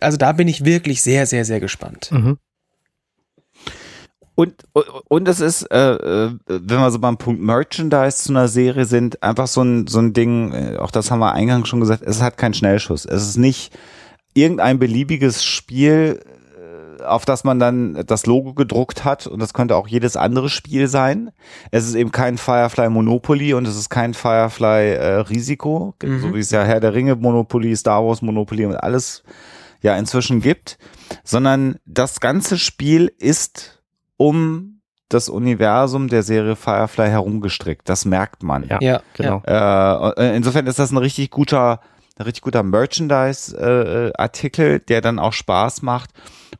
also 0.00 0.16
da 0.16 0.32
bin 0.32 0.48
ich 0.48 0.64
wirklich 0.64 1.02
sehr, 1.02 1.26
sehr, 1.26 1.44
sehr 1.44 1.60
gespannt. 1.60 2.10
Mhm. 2.12 2.38
Und, 4.36 4.64
und 5.08 5.28
es 5.28 5.38
ist, 5.38 5.62
äh, 5.70 5.94
äh, 5.94 6.30
wenn 6.48 6.80
wir 6.80 6.90
so 6.90 6.98
beim 6.98 7.18
Punkt 7.18 7.40
Merchandise 7.40 8.24
zu 8.24 8.32
einer 8.32 8.48
Serie 8.48 8.84
sind, 8.84 9.22
einfach 9.22 9.46
so 9.46 9.62
ein, 9.62 9.86
so 9.86 10.00
ein 10.00 10.12
Ding, 10.12 10.52
äh, 10.52 10.76
auch 10.78 10.90
das 10.90 11.10
haben 11.10 11.20
wir 11.20 11.32
eingangs 11.32 11.68
schon 11.68 11.80
gesagt, 11.80 12.02
es 12.02 12.20
hat 12.20 12.36
keinen 12.36 12.54
Schnellschuss. 12.54 13.04
Es 13.04 13.22
ist 13.28 13.36
nicht 13.36 13.72
irgendein 14.34 14.80
beliebiges 14.80 15.44
Spiel, 15.44 16.20
auf 17.04 17.24
das 17.24 17.44
man 17.44 17.58
dann 17.58 18.02
das 18.06 18.26
Logo 18.26 18.54
gedruckt 18.54 19.04
hat 19.04 19.26
und 19.26 19.40
das 19.40 19.54
könnte 19.54 19.76
auch 19.76 19.86
jedes 19.88 20.16
andere 20.16 20.48
Spiel 20.48 20.88
sein. 20.88 21.30
Es 21.70 21.86
ist 21.86 21.94
eben 21.94 22.10
kein 22.12 22.38
Firefly 22.38 22.88
Monopoly 22.88 23.54
und 23.54 23.66
es 23.66 23.76
ist 23.76 23.88
kein 23.90 24.14
Firefly 24.14 24.92
äh, 24.94 25.06
Risiko, 25.20 25.94
Mhm. 26.02 26.20
so 26.20 26.34
wie 26.34 26.40
es 26.40 26.50
ja 26.50 26.62
Herr 26.64 26.80
der 26.80 26.94
Ringe 26.94 27.16
Monopoly, 27.16 27.74
Star 27.76 28.04
Wars 28.04 28.22
Monopoly 28.22 28.66
und 28.66 28.76
alles 28.76 29.22
ja 29.80 29.96
inzwischen 29.96 30.40
gibt, 30.40 30.78
sondern 31.24 31.76
das 31.84 32.20
ganze 32.20 32.58
Spiel 32.58 33.12
ist 33.18 33.82
um 34.16 34.80
das 35.10 35.28
Universum 35.28 36.08
der 36.08 36.22
Serie 36.22 36.56
Firefly 36.56 37.08
herumgestrickt. 37.08 37.88
Das 37.88 38.04
merkt 38.04 38.42
man. 38.42 38.66
Ja, 38.66 38.78
Ja, 38.80 39.02
genau. 39.14 39.42
Äh, 39.46 40.36
insofern 40.36 40.66
ist 40.66 40.78
das 40.78 40.90
ein 40.90 40.96
richtig 40.96 41.30
guter, 41.30 41.80
ein 42.16 42.24
richtig 42.24 42.42
guter 42.42 42.62
Merchandise-Artikel, 42.62 44.80
der 44.80 45.00
dann 45.00 45.18
auch 45.18 45.32
Spaß 45.32 45.82
macht 45.82 46.10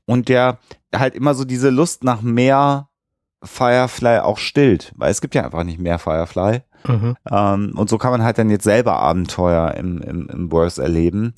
und 0.07 0.29
der 0.29 0.59
halt 0.95 1.14
immer 1.14 1.35
so 1.35 1.45
diese 1.45 1.71
Lust 1.71 2.05
nach 2.05 2.23
mehr 2.23 2.88
Firefly 3.43 4.21
auch 4.21 4.38
stillt, 4.38 4.93
weil 4.97 5.11
es 5.11 5.21
gibt 5.21 5.35
ja 5.35 5.45
einfach 5.45 5.64
nicht 5.64 5.79
mehr 5.79 5.99
Firefly. 5.99 6.62
Mhm. 6.87 7.17
Ähm, 7.31 7.73
und 7.77 7.88
so 7.88 7.99
kann 7.99 8.11
man 8.11 8.23
halt 8.23 8.38
dann 8.38 8.51
jetzt 8.51 8.64
selber 8.64 8.99
Abenteuer 8.99 9.75
im, 9.75 10.01
im, 10.03 10.29
im 10.29 10.53
Worth 10.53 10.79
erleben. 10.79 11.35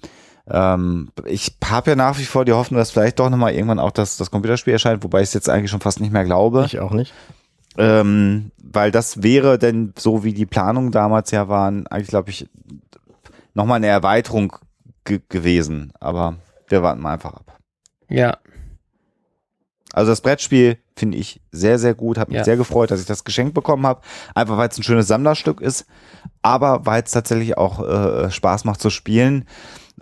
Ähm, 0.48 1.10
ich 1.24 1.56
habe 1.64 1.90
ja 1.90 1.96
nach 1.96 2.18
wie 2.18 2.24
vor 2.24 2.44
die 2.44 2.52
Hoffnung, 2.52 2.78
dass 2.78 2.92
vielleicht 2.92 3.18
doch 3.18 3.30
nochmal 3.30 3.54
irgendwann 3.54 3.78
auch 3.78 3.90
das, 3.90 4.16
das 4.16 4.30
Computerspiel 4.30 4.74
erscheint, 4.74 5.02
wobei 5.02 5.20
ich 5.20 5.28
es 5.28 5.34
jetzt 5.34 5.48
eigentlich 5.48 5.70
schon 5.70 5.80
fast 5.80 6.00
nicht 6.00 6.12
mehr 6.12 6.24
glaube. 6.24 6.64
Ich 6.66 6.80
auch 6.80 6.92
nicht. 6.92 7.12
Ähm, 7.78 8.52
weil 8.62 8.90
das 8.90 9.22
wäre 9.22 9.58
denn, 9.58 9.92
so 9.98 10.24
wie 10.24 10.32
die 10.32 10.46
Planungen 10.46 10.92
damals 10.92 11.30
ja 11.30 11.48
waren, 11.48 11.86
eigentlich 11.88 12.08
glaube 12.08 12.30
ich, 12.30 12.48
nochmal 13.56 13.76
eine 13.78 13.88
Erweiterung 13.88 14.54
ge 15.04 15.20
gewesen. 15.28 15.92
Aber 15.98 16.36
wir 16.68 16.82
warten 16.82 17.00
mal 17.00 17.14
einfach 17.14 17.34
ab. 17.34 17.58
ja. 18.08 18.38
Also 19.92 20.12
das 20.12 20.20
Brettspiel 20.20 20.76
finde 20.94 21.16
ich 21.16 21.40
sehr, 21.52 21.78
sehr 21.78 21.94
gut. 21.94 22.18
Hat 22.18 22.28
mich 22.28 22.36
Ja. 22.36 22.44
sehr 22.44 22.58
gefreut, 22.58 22.90
dass 22.90 23.00
ich 23.00 23.06
das 23.06 23.24
geschenkt 23.24 23.54
bekommen 23.54 23.86
habe. 23.86 24.02
Einfach 24.34 24.58
weil 24.58 24.68
es 24.68 24.76
ein 24.76 24.82
schönes 24.82 25.06
Sammlerstück 25.06 25.62
ist, 25.62 25.86
aber 26.42 26.84
weil 26.84 27.02
es 27.02 27.12
tatsächlich 27.12 27.56
auch 27.56 27.80
äh, 27.82 28.30
Spaß 28.30 28.64
macht 28.64 28.80
zu 28.82 28.90
spielen. 28.90 29.46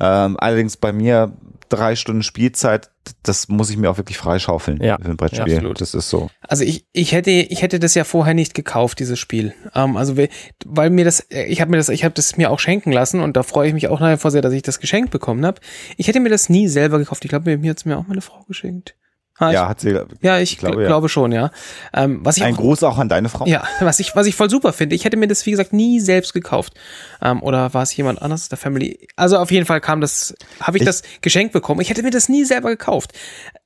Ähm, 0.00 0.36
allerdings 0.40 0.76
bei 0.78 0.92
mir 0.92 1.36
drei 1.68 1.94
Stunden 1.94 2.24
Spielzeit, 2.24 2.90
das 3.22 3.48
muss 3.48 3.70
ich 3.70 3.76
mir 3.76 3.90
auch 3.90 3.96
wirklich 3.98 4.16
freischaufeln 4.18 4.82
Ja. 4.82 4.98
für 5.00 5.08
ein 5.10 5.16
Brettspiel. 5.16 5.48
Ja, 5.48 5.56
absolut. 5.56 5.80
das 5.80 5.94
ist 5.94 6.08
so. 6.10 6.30
Also 6.40 6.64
ich, 6.64 6.86
ich 6.92 7.12
hätte 7.12 7.30
ich 7.30 7.62
hätte 7.62 7.78
das 7.78 7.94
ja 7.94 8.04
vorher 8.04 8.34
nicht 8.34 8.54
gekauft 8.54 8.98
dieses 8.98 9.18
Spiel. 9.18 9.54
Ähm, 9.74 9.96
also 9.96 10.16
we- 10.16 10.28
weil 10.64 10.90
mir 10.90 11.04
das 11.04 11.26
ich 11.30 11.60
habe 11.60 11.70
mir 11.70 11.76
das 11.78 11.88
ich 11.88 12.04
habe 12.04 12.14
das 12.14 12.36
mir 12.36 12.50
auch 12.50 12.58
schenken 12.58 12.92
lassen 12.92 13.20
und 13.20 13.36
da 13.36 13.42
freue 13.42 13.68
ich 13.68 13.74
mich 13.74 13.88
auch 13.88 14.00
nachher 14.00 14.18
vor 14.18 14.30
sehr, 14.30 14.42
dass 14.42 14.52
ich 14.52 14.62
das 14.62 14.80
geschenkt 14.80 15.10
bekommen 15.10 15.44
habe. 15.44 15.60
Ich 15.96 16.08
hätte 16.08 16.20
mir 16.20 16.28
das 16.30 16.48
nie 16.48 16.68
selber 16.68 16.98
gekauft. 16.98 17.24
Ich 17.24 17.28
glaube 17.30 17.56
mir 17.56 17.70
hat 17.70 17.78
es 17.78 17.84
mir 17.84 17.98
auch 17.98 18.06
meine 18.06 18.20
Frau 18.20 18.42
geschenkt. 18.48 18.94
Ah, 19.38 19.50
Ja, 19.50 19.62
ich, 19.64 19.68
hat 19.68 19.80
sie. 19.80 20.00
ja, 20.22 20.38
ich, 20.38 20.58
glaube, 20.58 20.84
glaube, 20.86 21.06
ja. 21.06 21.08
schon, 21.08 21.32
ja. 21.32 21.50
Ähm, 21.92 22.20
was 22.24 22.36
ich 22.36 22.44
Ein 22.44 22.54
auch, 22.54 22.58
Gruß 22.58 22.84
auch 22.84 22.98
an 22.98 23.08
deine 23.08 23.28
Frau. 23.28 23.46
ja, 23.46 23.64
was 23.80 23.98
ich 23.98 24.14
was 24.14 24.26
ich 24.26 24.36
voll 24.36 24.48
super 24.48 24.72
finde. 24.72 24.94
Ich 24.94 25.04
hätte 25.04 25.16
mir 25.16 25.26
das 25.26 25.44
wie 25.46 25.50
gesagt 25.50 25.72
nie 25.72 25.98
selbst 25.98 26.32
gekauft. 26.34 26.74
Ähm, 27.20 27.42
oder 27.42 27.74
war 27.74 27.82
es 27.82 27.96
jemand 27.96 28.22
anderes 28.22 28.42
aus 28.42 28.48
der 28.48 28.58
Family? 28.58 29.08
Also 29.16 29.38
auf 29.38 29.50
jeden 29.50 29.66
Fall 29.66 29.80
kam 29.80 30.00
das 30.00 30.34
habe 30.60 30.76
ich, 30.76 30.82
Ich- 30.82 30.86
das 30.86 31.02
geschenkt 31.20 31.52
bekommen. 31.52 31.80
Ich 31.80 31.90
hätte 31.90 32.02
mir 32.04 32.10
das 32.10 32.28
nie 32.28 32.44
selber 32.44 32.68
gekauft. 32.70 33.12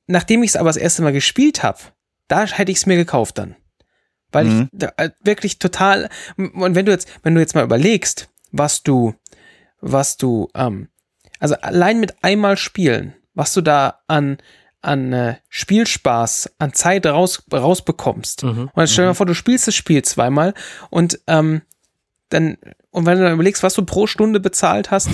Nachdem 0.07 0.41
ich 0.41 0.49
es 0.51 0.55
aber 0.55 0.69
das 0.69 0.77
erste 0.77 1.03
Mal 1.03 1.13
gespielt 1.13 1.61
habe, 1.61 1.77
da 2.27 2.45
hätte 2.45 2.71
ich 2.71 2.79
es 2.79 2.85
mir 2.87 2.95
gekauft 2.97 3.37
dann. 3.37 3.55
Weil 4.31 4.45
Mhm. 4.45 4.69
ich 4.71 4.79
da, 4.79 4.91
äh, 4.97 5.09
wirklich 5.23 5.59
total, 5.59 6.09
und 6.37 6.73
wenn 6.75 6.85
du 6.85 6.91
jetzt, 6.91 7.07
wenn 7.23 7.35
du 7.35 7.41
jetzt 7.41 7.53
mal 7.55 7.63
überlegst, 7.63 8.29
was 8.51 8.81
du, 8.81 9.13
was 9.81 10.17
du, 10.17 10.49
ähm, 10.55 10.89
also 11.39 11.55
allein 11.55 11.99
mit 11.99 12.23
einmal 12.23 12.57
spielen, 12.57 13.13
was 13.33 13.53
du 13.53 13.61
da 13.61 13.99
an, 14.07 14.37
an 14.81 15.13
äh, 15.13 15.35
Spielspaß, 15.49 16.51
an 16.57 16.73
Zeit 16.73 17.05
raus, 17.05 17.43
rausbekommst. 17.51 18.43
Mhm. 18.43 18.69
Und 18.73 18.81
jetzt 18.81 18.93
stell 18.93 19.05
dir 19.05 19.09
mal 19.09 19.13
vor, 19.15 19.25
du 19.25 19.35
spielst 19.35 19.67
das 19.67 19.75
Spiel 19.75 20.01
zweimal 20.03 20.53
und 20.89 21.19
ähm, 21.27 21.61
dann, 22.29 22.57
und 22.91 23.05
wenn 23.05 23.17
du 23.17 23.23
dann 23.23 23.33
überlegst, 23.33 23.63
was 23.63 23.73
du 23.73 23.83
pro 23.83 24.07
Stunde 24.07 24.39
bezahlt 24.39 24.91
hast 24.91 25.09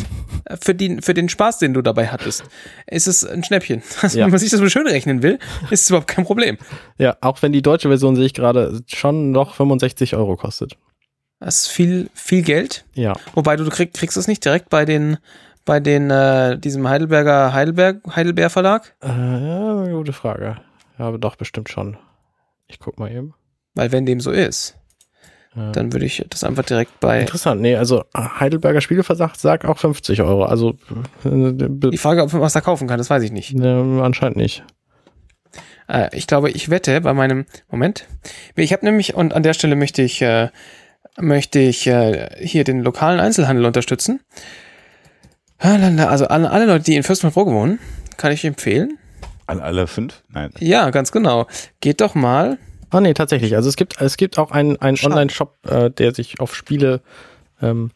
äh, 0.46 0.58
für, 0.62 0.76
die, 0.76 1.02
für 1.02 1.14
den 1.14 1.30
Spaß, 1.30 1.60
den 1.60 1.74
du 1.74 1.82
dabei 1.82 2.08
hattest, 2.08 2.44
ist 2.88 3.08
es 3.08 3.26
ein 3.26 3.44
Schnäppchen. 3.44 3.82
Also, 4.02 4.20
Ja. 4.20 4.26
Wenn 4.26 4.32
man 4.32 4.40
sich 4.40 4.52
das 4.52 4.60
mal 4.60 4.70
schön 4.70 4.88
rechnen 4.88 5.24
will, 5.24 5.40
ist 5.72 5.84
es 5.84 5.90
überhaupt 5.90 6.08
kein 6.08 6.26
Problem. 6.26 6.58
Ja, 6.98 7.18
auch 7.22 7.42
wenn 7.42 7.54
die 7.54 7.62
deutsche 7.62 7.88
Version 7.88 8.16
sehe 8.16 8.26
ich 8.26 8.34
gerade 8.34 8.82
schon 8.88 9.32
noch 9.32 9.56
65 9.56 10.16
Euro 10.16 10.36
kostet. 10.36 10.78
Das 11.40 11.64
ist 11.64 11.68
viel, 11.68 12.10
viel 12.14 12.44
Geld. 12.44 12.86
Ja. 12.94 13.14
Wobei 13.34 13.56
du 13.56 13.68
krieg, 13.70 13.94
kriegst 13.94 14.18
es 14.18 14.28
nicht 14.28 14.44
direkt 14.44 14.70
bei 14.70 14.86
den, 14.86 15.18
bei 15.66 15.80
den, 15.80 16.10
äh, 16.12 16.58
diesem 16.58 16.88
Heidelberger 16.88 17.54
Heidelberg, 17.54 18.02
Heidelbeer 18.16 18.50
Verlag. 18.50 18.96
Äh, 19.04 19.08
ja, 19.10 19.92
gute 19.92 20.14
Frage. 20.14 20.58
Ja, 20.98 21.06
aber 21.06 21.18
doch 21.18 21.36
bestimmt 21.36 21.70
schon. 21.70 21.98
Ich 22.68 22.80
guck 22.80 23.00
mal 23.00 23.12
eben. 23.12 23.34
Weil 23.74 23.92
wenn 23.92 24.06
dem 24.06 24.20
so 24.20 24.32
ist, 24.32 24.78
Äh, 25.56 25.72
dann 25.72 25.92
würde 25.94 26.06
ich 26.06 26.26
das 26.30 26.44
einfach 26.44 26.64
direkt 26.64 27.00
bei. 27.00 27.22
Interessant. 27.22 27.62
Nee, 27.62 27.76
also 27.76 28.04
Heidelberger 28.16 28.82
Spieleversagt 28.82 29.40
sagt 29.40 29.66
auch 29.66 29.78
50 29.78 30.22
Euro. 30.22 30.44
Also 30.46 30.72
äh, 31.26 31.54
Die 31.54 31.98
Frage, 31.98 32.24
ob 32.24 32.32
man 32.34 32.42
was 32.42 32.54
da 32.54 32.62
kaufen 32.62 32.88
kann, 32.88 32.98
das 32.98 33.10
weiß 33.10 33.24
ich 33.24 33.32
nicht. 33.32 33.54
äh, 33.56 34.02
anscheinend 34.02 34.38
nicht. 34.38 34.64
Äh, 35.88 36.10
ich 36.16 36.28
glaube, 36.28 36.50
ich 36.52 36.70
wette 36.70 37.02
bei 37.02 37.14
meinem 37.14 37.46
Moment. 37.70 38.06
Ich 38.56 38.74
habe 38.74 38.86
nämlich, 38.86 39.16
und 39.16 39.34
an 39.34 39.44
der 39.44 39.54
Stelle 39.54 39.76
möchte 39.76 40.02
ich, 40.02 40.22
äh, 40.22 40.50
möchte 41.18 41.60
ich 41.60 41.88
äh, 41.88 42.30
hier 42.46 42.64
den 42.64 42.82
lokalen 42.82 43.20
Einzelhandel 43.20 43.66
unterstützen. 43.66 44.20
Also 45.66 46.28
an 46.28 46.46
alle 46.46 46.66
Leute, 46.66 46.84
die 46.84 46.96
in 46.96 47.04
Fürstenfeldbruck 47.04 47.48
wohnen, 47.48 47.80
kann 48.18 48.32
ich 48.32 48.46
empfehlen. 48.46 48.98
An 49.48 49.60
alle 49.60 49.88
fünf? 49.88 50.24
Nein. 50.30 50.52
Ja, 50.60 50.90
ganz 50.90 51.12
genau. 51.12 51.48
Geht 51.82 52.02
doch 52.02 52.16
mal. 52.16 52.58
Ah, 52.90 53.02
nee, 53.02 53.14
tatsächlich. 53.14 53.56
Also 53.56 53.68
es 53.70 53.76
gibt, 53.76 54.00
es 54.00 54.18
gibt 54.18 54.38
auch 54.38 54.52
einen, 54.52 54.78
einen. 54.78 54.98
Online-Shop, 54.98 55.58
äh, 55.68 55.90
der 55.90 56.14
sich 56.14 56.40
auf 56.40 56.56
Spiele, 56.56 57.02
ähm, 57.62 57.92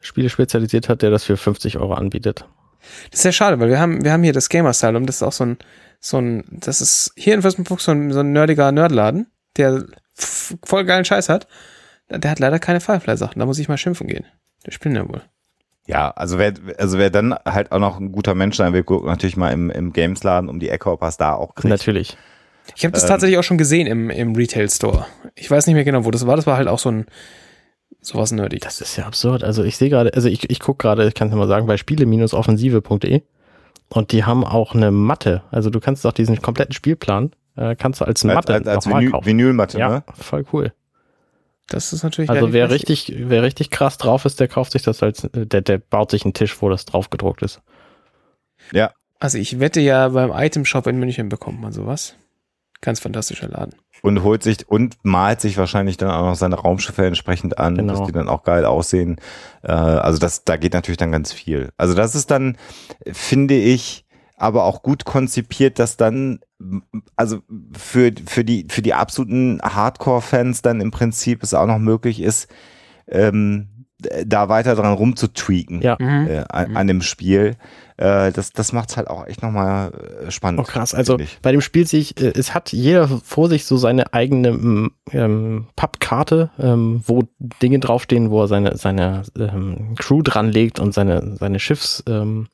Spiele 0.00 0.30
spezialisiert 0.30 0.88
hat, 0.88 1.02
der 1.02 1.10
das 1.10 1.24
für 1.24 1.36
50 1.36 1.78
Euro 1.78 1.94
anbietet. 1.94 2.46
Das 3.10 3.18
ist 3.18 3.22
sehr 3.22 3.32
schade, 3.32 3.60
weil 3.60 3.68
wir 3.68 3.78
haben, 3.78 4.04
wir 4.04 4.12
haben 4.12 4.22
hier 4.22 4.32
das 4.32 4.48
Gamer 4.48 4.72
Style 4.72 5.00
das 5.02 5.16
ist 5.16 5.22
auch 5.22 5.32
so 5.32 5.44
ein, 5.44 5.58
so 6.00 6.18
ein, 6.18 6.44
das 6.50 6.80
ist 6.80 7.12
hier 7.16 7.34
in 7.34 7.42
Fürstenfeldbruck 7.42 7.80
so 7.80 7.92
ein, 7.92 8.12
so 8.12 8.20
ein 8.20 8.32
nerdiger 8.32 8.72
Nerdladen, 8.72 9.26
der 9.56 9.84
voll 10.14 10.84
geilen 10.84 11.04
Scheiß 11.04 11.28
hat. 11.28 11.46
Der 12.08 12.30
hat 12.30 12.40
leider 12.40 12.58
keine 12.58 12.80
Firefly-Sachen, 12.80 13.38
da 13.38 13.46
muss 13.46 13.58
ich 13.58 13.68
mal 13.68 13.78
schimpfen 13.78 14.08
gehen. 14.08 14.24
Der 14.66 14.72
spielt 14.72 14.94
ja 14.94 15.08
wohl. 15.08 15.22
Ja, 15.86 16.10
also 16.10 16.38
wer, 16.38 16.54
also 16.78 16.98
wer 16.98 17.10
dann 17.10 17.34
halt 17.44 17.72
auch 17.72 17.78
noch 17.80 17.98
ein 17.98 18.12
guter 18.12 18.34
Mensch 18.34 18.56
sein 18.56 18.72
will, 18.72 18.84
guckt 18.84 19.04
natürlich 19.04 19.36
mal 19.36 19.50
im, 19.50 19.68
im 19.70 19.92
Gamesladen 19.92 20.48
um 20.48 20.60
die 20.60 20.68
Ecke, 20.68 20.90
ob 20.90 21.02
er 21.02 21.08
es 21.08 21.16
da 21.16 21.34
auch 21.34 21.54
kriegt. 21.54 21.70
Natürlich. 21.70 22.16
Ich 22.76 22.84
habe 22.84 22.92
das 22.92 23.02
Ähm. 23.02 23.08
tatsächlich 23.08 23.38
auch 23.38 23.42
schon 23.42 23.58
gesehen 23.58 23.86
im, 23.88 24.08
im 24.10 24.36
Retail 24.36 24.70
Store. 24.70 25.06
Ich 25.34 25.50
weiß 25.50 25.66
nicht 25.66 25.74
mehr 25.74 25.84
genau, 25.84 26.04
wo 26.04 26.10
das 26.12 26.26
war. 26.26 26.36
Das 26.36 26.46
war 26.46 26.56
halt 26.56 26.68
auch 26.68 26.78
so 26.78 26.90
ein 26.90 27.06
sowas 28.00 28.32
nerdig. 28.32 28.60
Das 28.62 28.80
ist 28.80 28.96
ja 28.96 29.06
absurd. 29.06 29.44
Also 29.44 29.64
ich 29.64 29.76
sehe 29.76 29.90
gerade, 29.90 30.14
also 30.14 30.28
ich, 30.28 30.48
ich 30.50 30.60
gucke 30.60 30.82
gerade, 30.82 31.06
ich 31.08 31.14
kann 31.14 31.28
es 31.28 31.34
mal 31.34 31.48
sagen, 31.48 31.66
bei 31.66 31.76
spiele-offensive.de 31.76 33.22
und 33.88 34.12
die 34.12 34.24
haben 34.24 34.44
auch 34.44 34.74
eine 34.74 34.90
Matte. 34.90 35.42
Also 35.50 35.70
du 35.70 35.80
kannst 35.80 36.06
auch 36.06 36.12
diesen 36.12 36.40
kompletten 36.40 36.72
Spielplan, 36.72 37.32
äh, 37.56 37.76
kannst 37.76 38.00
du 38.00 38.04
als 38.04 38.24
als, 38.24 38.34
Matte 38.34 38.54
als, 38.54 38.66
als 38.66 38.86
nochmal 38.86 39.00
Vinyl, 39.02 39.12
kaufen. 39.12 39.26
Vinylmatte, 39.26 39.78
ja, 39.78 39.88
ne? 39.88 40.04
voll 40.14 40.44
cool. 40.52 40.72
Das 41.68 41.92
ist 41.92 42.02
natürlich. 42.02 42.28
Also 42.30 42.52
wer 42.52 42.70
richtig, 42.70 43.12
wer 43.16 43.42
richtig 43.42 43.70
krass 43.70 43.96
drauf 43.98 44.24
ist, 44.24 44.40
der 44.40 44.48
kauft 44.48 44.72
sich 44.72 44.82
das 44.82 45.02
als, 45.02 45.24
äh, 45.24 45.46
der, 45.46 45.60
der 45.62 45.78
baut 45.78 46.10
sich 46.10 46.24
einen 46.24 46.34
Tisch, 46.34 46.60
wo 46.60 46.68
das 46.68 46.84
drauf 46.84 47.10
gedruckt 47.10 47.42
ist. 47.42 47.60
Ja. 48.72 48.92
Also 49.18 49.38
ich 49.38 49.60
wette 49.60 49.80
ja, 49.80 50.08
beim 50.08 50.32
Item 50.32 50.64
Shop 50.64 50.86
in 50.86 50.98
München 50.98 51.28
bekommt 51.28 51.60
man 51.60 51.72
sowas. 51.72 52.16
Ganz 52.80 52.98
fantastischer 52.98 53.48
Laden. 53.48 53.76
Und 54.02 54.24
holt 54.24 54.42
sich 54.42 54.68
und 54.68 54.96
malt 55.04 55.40
sich 55.40 55.56
wahrscheinlich 55.56 55.96
dann 55.96 56.10
auch 56.10 56.24
noch 56.24 56.34
seine 56.34 56.56
Raumschiffe 56.56 57.06
entsprechend 57.06 57.58
an, 57.58 57.76
Genau. 57.76 57.92
dass 57.96 58.06
die 58.06 58.12
dann 58.12 58.28
auch 58.28 58.42
geil 58.42 58.64
aussehen. 58.64 59.20
Äh, 59.62 59.70
also 59.70 60.18
das, 60.18 60.42
da 60.42 60.56
geht 60.56 60.74
natürlich 60.74 60.96
dann 60.98 61.12
ganz 61.12 61.32
viel. 61.32 61.70
Also 61.76 61.94
das 61.94 62.16
ist 62.16 62.32
dann, 62.32 62.58
finde 63.12 63.54
ich, 63.54 64.01
aber 64.42 64.64
auch 64.64 64.82
gut 64.82 65.04
konzipiert, 65.04 65.78
dass 65.78 65.96
dann, 65.96 66.40
also 67.14 67.42
für, 67.76 68.12
für, 68.26 68.44
die, 68.44 68.66
für 68.68 68.82
die 68.82 68.92
absoluten 68.92 69.60
Hardcore-Fans 69.62 70.62
dann 70.62 70.80
im 70.80 70.90
Prinzip 70.90 71.42
es 71.42 71.54
auch 71.54 71.66
noch 71.66 71.78
möglich 71.78 72.20
ist, 72.20 72.48
ähm, 73.08 73.68
da 74.26 74.48
weiter 74.48 74.74
dran 74.74 74.94
rumzutweaken 74.94 75.80
Ja. 75.80 75.96
Mhm. 76.00 76.26
äh, 76.26 76.44
an, 76.48 76.76
an 76.76 76.86
dem 76.88 77.02
Spiel. 77.02 77.56
Äh, 77.96 78.32
das 78.32 78.52
das 78.52 78.72
macht 78.72 78.90
es 78.90 78.96
halt 78.96 79.08
auch 79.08 79.28
echt 79.28 79.42
nochmal 79.42 79.92
äh, 80.26 80.30
spannend. 80.32 80.60
Oh 80.60 80.64
krass, 80.64 80.92
also 80.92 81.20
ich. 81.20 81.38
bei 81.40 81.52
dem 81.52 81.60
Spiel 81.60 81.86
sehe 81.86 82.00
ich, 82.00 82.20
äh, 82.20 82.32
es 82.34 82.52
hat 82.52 82.72
jeder 82.72 83.06
vor 83.06 83.48
sich 83.48 83.64
so 83.64 83.76
seine 83.76 84.12
eigene 84.12 84.48
ähm, 84.48 84.90
ähm, 85.12 85.66
Pappkarte, 85.76 86.50
ähm, 86.58 87.04
wo 87.06 87.22
Dinge 87.62 87.78
draufstehen, 87.78 88.30
wo 88.30 88.42
er 88.42 88.48
seine, 88.48 88.76
seine 88.76 89.22
ähm, 89.38 89.94
Crew 89.96 90.22
dranlegt 90.22 90.80
und 90.80 90.92
seine, 90.94 91.36
seine 91.36 91.60
Schiffs, 91.60 92.02
ähm, 92.08 92.48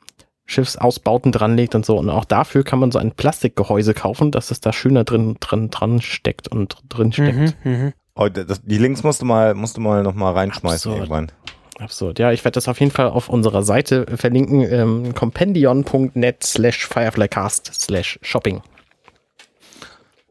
Schiffsausbauten 0.48 1.30
dranlegt 1.30 1.74
und 1.74 1.84
so. 1.84 1.98
Und 1.98 2.08
auch 2.08 2.24
dafür 2.24 2.64
kann 2.64 2.78
man 2.78 2.90
so 2.90 2.98
ein 2.98 3.12
Plastikgehäuse 3.12 3.92
kaufen, 3.92 4.30
dass 4.30 4.50
es 4.50 4.60
da 4.60 4.72
schöner 4.72 5.04
drin, 5.04 5.36
drin, 5.40 5.70
dran 5.70 6.00
steckt 6.00 6.48
und 6.48 6.78
drin 6.88 7.12
steckt. 7.12 7.64
Mhm. 7.64 7.70
Mhm. 7.70 7.92
Oh, 8.14 8.28
das, 8.28 8.62
die 8.64 8.78
Links 8.78 9.04
musst 9.04 9.20
du 9.20 9.26
mal, 9.26 9.54
musst 9.54 9.76
du 9.76 9.80
mal 9.82 10.02
noch 10.02 10.14
mal 10.14 10.32
reinschmeißen 10.32 10.90
Absurd. 10.90 10.96
irgendwann. 10.96 11.32
Absurd. 11.78 12.18
Ja, 12.18 12.32
ich 12.32 12.44
werde 12.44 12.54
das 12.54 12.66
auf 12.66 12.80
jeden 12.80 12.90
Fall 12.90 13.08
auf 13.08 13.28
unserer 13.28 13.62
Seite 13.62 14.06
verlinken, 14.16 14.62
ähm, 14.62 15.14
compendion.net 15.14 16.42
slash 16.42 16.86
fireflycast 16.86 17.70
slash 17.74 18.18
shopping. 18.22 18.62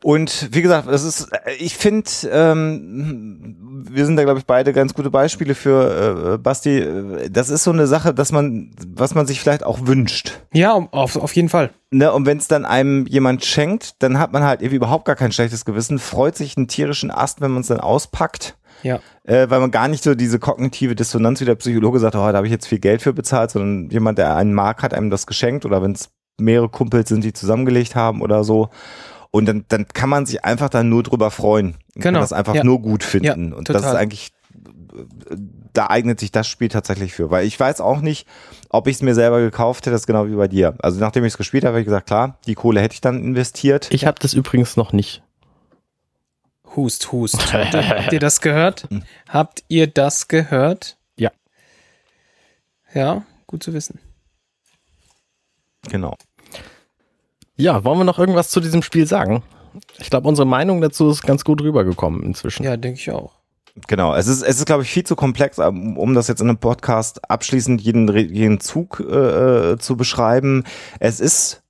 Und 0.03 0.49
wie 0.51 0.61
gesagt, 0.61 0.88
es 0.88 1.03
ist, 1.03 1.32
äh, 1.32 1.53
ich 1.59 1.76
finde, 1.78 2.09
ähm, 2.32 3.55
wir 3.90 4.06
sind 4.06 4.16
da, 4.16 4.24
glaube 4.24 4.40
ich, 4.40 4.46
beide 4.46 4.74
ganz 4.74 4.94
gute 4.94 5.10
Beispiele 5.10 5.56
für 5.56 6.34
äh, 6.34 6.38
Basti. 6.38 6.80
Äh, 6.80 7.30
Das 7.30 7.50
ist 7.50 7.64
so 7.64 7.72
eine 7.72 7.88
Sache, 7.88 8.14
dass 8.14 8.32
man, 8.32 8.72
was 8.96 9.16
man 9.16 9.28
sich 9.28 9.40
vielleicht 9.40 9.64
auch 9.64 9.80
wünscht. 9.88 10.40
Ja, 10.54 10.74
auf, 10.74 11.16
auf 11.16 11.36
jeden 11.36 11.50
Fall. 11.50 11.72
Ne, 11.92 12.12
und 12.12 12.26
wenn 12.26 12.38
es 12.38 12.48
dann 12.48 12.66
einem 12.66 13.06
jemand 13.08 13.46
schenkt, 13.46 14.02
dann 14.04 14.20
hat 14.20 14.34
man 14.34 14.44
halt 14.44 14.62
irgendwie 14.62 14.76
überhaupt 14.78 15.06
gar 15.06 15.16
kein 15.16 15.32
schlechtes 15.32 15.64
Gewissen, 15.66 16.00
freut 16.00 16.36
sich 16.36 16.58
einen 16.58 16.68
tierischen 16.68 17.12
Ast, 17.12 17.40
wenn 17.42 17.52
man 17.52 17.62
es 17.62 17.68
dann 17.68 17.80
auspackt, 17.80 18.58
Ja. 18.84 19.00
äh, 19.24 19.50
weil 19.50 19.60
man 19.62 19.72
gar 19.72 19.88
nicht 19.88 20.04
so 20.04 20.14
diese 20.16 20.40
kognitive 20.40 20.96
Dissonanz, 20.96 21.40
wie 21.42 21.46
der 21.46 21.56
Psychologe 21.56 22.00
sagt, 22.00 22.16
oh, 22.16 22.20
da 22.20 22.34
habe 22.34 22.48
ich 22.48 22.52
jetzt 22.52 22.68
viel 22.68 22.80
Geld 22.80 23.02
für 23.02 23.14
bezahlt, 23.14 23.52
sondern 23.52 23.90
jemand, 23.90 24.18
der 24.18 24.36
einen 24.36 24.54
mag, 24.54 24.84
hat 24.84 24.94
einem 24.94 25.10
das 25.10 25.28
geschenkt 25.28 25.66
oder 25.66 25.82
wenn 25.82 25.94
es 25.94 26.10
mehrere 26.40 26.70
Kumpels 26.70 27.10
sind, 27.10 27.24
die 27.24 27.34
zusammengelegt 27.34 27.96
haben 27.96 28.22
oder 28.22 28.44
so. 28.44 28.70
Und 29.32 29.46
dann, 29.46 29.66
dann 29.68 29.88
kann 29.88 30.10
man 30.10 30.26
sich 30.26 30.44
einfach 30.46 30.70
dann 30.70 30.90
nur 30.90 31.04
drüber 31.04 31.32
freuen. 31.32 31.78
Und 31.96 32.02
Genau, 32.02 32.18
Kann 32.18 32.22
das 32.22 32.34
einfach 32.34 32.56
ja. 32.56 32.64
nur 32.64 32.82
gut 32.82 33.04
finden. 33.04 33.52
Ja, 33.52 33.58
und 33.58 33.70
das 33.70 33.78
ist 33.78 33.82
total. 33.84 33.98
eigentlich, 33.98 34.32
da 35.74 35.88
eignet 35.90 36.20
sich 36.20 36.32
das 36.32 36.48
Spiel 36.48 36.70
tatsächlich 36.70 37.14
für. 37.14 37.30
Weil 37.30 37.46
ich 37.46 37.60
weiß 37.60 37.82
auch 37.82 38.02
nicht, 38.02 38.28
ob 38.70 38.88
ich 38.88 38.96
es 38.98 39.02
mir 39.02 39.14
selber 39.16 39.40
gekauft 39.40 39.86
hätte, 39.86 39.92
das 39.92 40.02
ist 40.02 40.08
genau 40.08 40.28
wie 40.28 40.36
bei 40.36 40.48
dir. 40.48 40.76
Also 40.80 41.00
nachdem 41.00 41.24
ich 41.26 41.34
es 41.34 41.38
gespielt 41.38 41.64
habe, 41.64 41.74
habe 41.74 41.82
ich 41.82 41.86
gesagt, 41.86 42.08
klar, 42.08 42.38
die 42.48 42.56
Kohle 42.56 42.82
hätte 42.82 42.94
ich 42.94 43.02
dann 43.02 43.22
investiert. 43.24 43.88
Ich 43.92 44.06
habe 44.06 44.18
das 44.20 44.34
übrigens 44.34 44.78
noch 44.78 44.94
nicht. 44.94 45.24
Hust, 46.76 47.12
hust. 47.12 47.54
Habt 47.54 48.14
ihr 48.14 48.20
das 48.20 48.42
gehört? 48.42 48.88
Habt 49.28 49.64
ihr 49.68 49.88
das 49.88 50.28
gehört? 50.28 50.98
Ja. 51.18 51.32
Ja, 52.94 53.24
gut 53.48 53.64
zu 53.64 53.74
wissen. 53.74 54.00
Genau. 55.90 56.16
Ja, 57.58 57.84
wollen 57.84 57.97
wir 57.97 58.03
noch 58.05 58.20
irgendwas 58.20 58.49
zu 58.49 58.60
diesem 58.60 58.84
Spiel 58.84 59.08
sagen? 59.08 59.43
Ich 59.99 60.10
glaube, 60.10 60.28
unsere 60.28 60.47
Meinung 60.47 60.82
dazu 60.82 61.10
ist 61.10 61.24
ganz 61.24 61.43
gut 61.43 61.62
rübergekommen 61.62 62.24
inzwischen. 62.24 62.64
Ja, 62.64 62.78
denke 62.78 62.99
ich 62.99 63.12
auch. 63.12 63.34
Genau, 63.88 64.16
es 64.16 64.28
ist, 64.28 64.41
es 64.41 64.58
ist, 64.58 64.66
glaube 64.66 64.84
ich, 64.84 64.89
viel 64.89 65.03
zu 65.03 65.16
komplex, 65.16 65.60
um 65.60 65.97
um 65.97 66.16
das 66.16 66.28
jetzt 66.28 66.41
in 66.41 66.49
einem 66.49 66.58
Podcast 66.58 67.30
abschließend 67.30 67.82
jeden, 67.82 68.08
jeden 68.16 68.60
Zug 68.60 69.03
äh, 69.08 69.74
äh, 69.74 69.78
zu 69.78 69.95
beschreiben. 69.97 70.64
Es 70.99 71.20
ist 71.20 71.62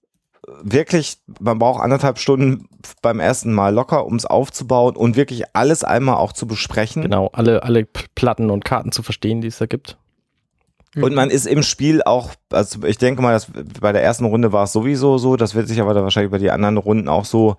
wirklich, 0.62 1.18
man 1.40 1.60
braucht 1.60 1.82
anderthalb 1.84 2.20
Stunden 2.20 2.70
beim 3.02 3.20
ersten 3.20 3.54
Mal 3.54 3.74
locker, 3.74 4.06
um 4.06 4.16
es 4.16 4.26
aufzubauen 4.26 4.96
und 4.96 5.18
wirklich 5.18 5.44
alles 5.54 5.84
einmal 5.84 6.16
auch 6.16 6.32
zu 6.32 6.48
besprechen. 6.48 7.02
Genau, 7.02 7.30
alle, 7.34 7.64
alle 7.64 7.86
Platten 8.16 8.50
und 8.50 8.64
Karten 8.64 8.92
zu 8.92 9.04
verstehen, 9.04 9.42
die 9.42 9.48
es 9.48 9.58
da 9.58 9.66
gibt. 9.66 9.98
Und 11.04 11.16
man 11.16 11.30
ist 11.30 11.46
im 11.46 11.64
Spiel 11.64 12.02
auch, 12.04 12.32
also 12.52 12.84
ich 12.84 12.98
denke 12.98 13.22
mal, 13.22 13.34
dass 13.34 13.48
bei 13.80 13.92
der 13.92 14.04
ersten 14.04 14.26
Runde 14.26 14.52
war 14.52 14.64
es 14.64 14.74
sowieso 14.74 15.18
so, 15.18 15.36
das 15.36 15.56
wird 15.56 15.68
sich 15.68 15.82
aber 15.82 15.94
dann 15.94 16.04
wahrscheinlich 16.04 16.32
bei 16.32 16.38
den 16.38 16.50
anderen 16.50 16.78
Runden 16.78 17.08
auch 17.08 17.26
so 17.26 17.58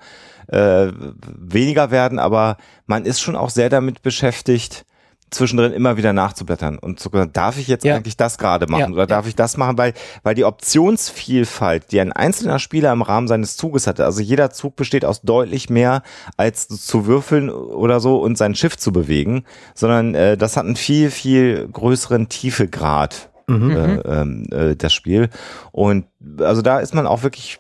äh, 0.49 0.89
weniger 1.37 1.91
werden, 1.91 2.19
aber 2.19 2.57
man 2.87 3.05
ist 3.05 3.21
schon 3.21 3.37
auch 3.37 3.51
sehr 3.51 3.69
damit 3.69 4.03
beschäftigt, 4.03 4.85
zwischendrin 5.31 5.73
immer 5.73 5.97
wieder 5.97 6.13
nachzublättern 6.13 6.79
und 6.79 7.01
zu 7.01 7.09
sagen, 7.11 7.31
darf 7.33 7.59
ich 7.59 7.69
jetzt 7.69 7.85
Ja. 7.85 7.97
eigentlich 7.97 8.17
das 8.17 8.39
gerade 8.39 8.67
machen 8.67 8.81
Ja, 8.81 8.89
oder 8.95 9.07
darf 9.07 9.27
ich 9.27 9.35
das 9.37 9.57
machen, 9.57 9.77
weil, 9.79 9.93
weil 10.23 10.35
die 10.35 10.45
Optionsvielfalt, 10.45 11.93
die 11.93 12.01
ein 12.01 12.13
einzelner 12.13 12.59
Spieler 12.59 12.93
im 12.93 13.03
Rahmen 13.03 13.29
seines 13.29 13.57
Zuges 13.57 13.87
hatte, 13.87 14.05
also 14.05 14.21
jeder 14.21 14.51
Zug 14.51 14.77
besteht 14.77 15.05
aus 15.05 15.23
deutlich 15.23 15.71
mehr 15.71 16.03
als 16.37 16.69
zu 16.69 17.07
würfeln 17.07 17.51
oder 17.51 18.01
so 18.01 18.19
und 18.21 18.37
sein 18.39 18.55
Schiff 18.55 18.77
zu 18.77 18.93
bewegen, 18.93 19.45
sondern 19.75 20.15
äh, 20.15 20.37
das 20.37 20.57
hat 20.57 20.65
einen 20.65 20.77
viel, 20.77 21.11
viel 21.11 21.69
größeren 21.73 22.29
Tiefegrad, 22.29 23.31
Mhm. 23.47 23.71
äh, 23.71 23.95
ähm, 24.01 24.47
äh, 24.53 24.77
das 24.77 24.93
Spiel. 24.93 25.31
Und 25.73 26.05
also 26.39 26.61
da 26.61 26.81
ist 26.81 26.95
man 26.95 27.07
auch 27.07 27.23
wirklich 27.23 27.59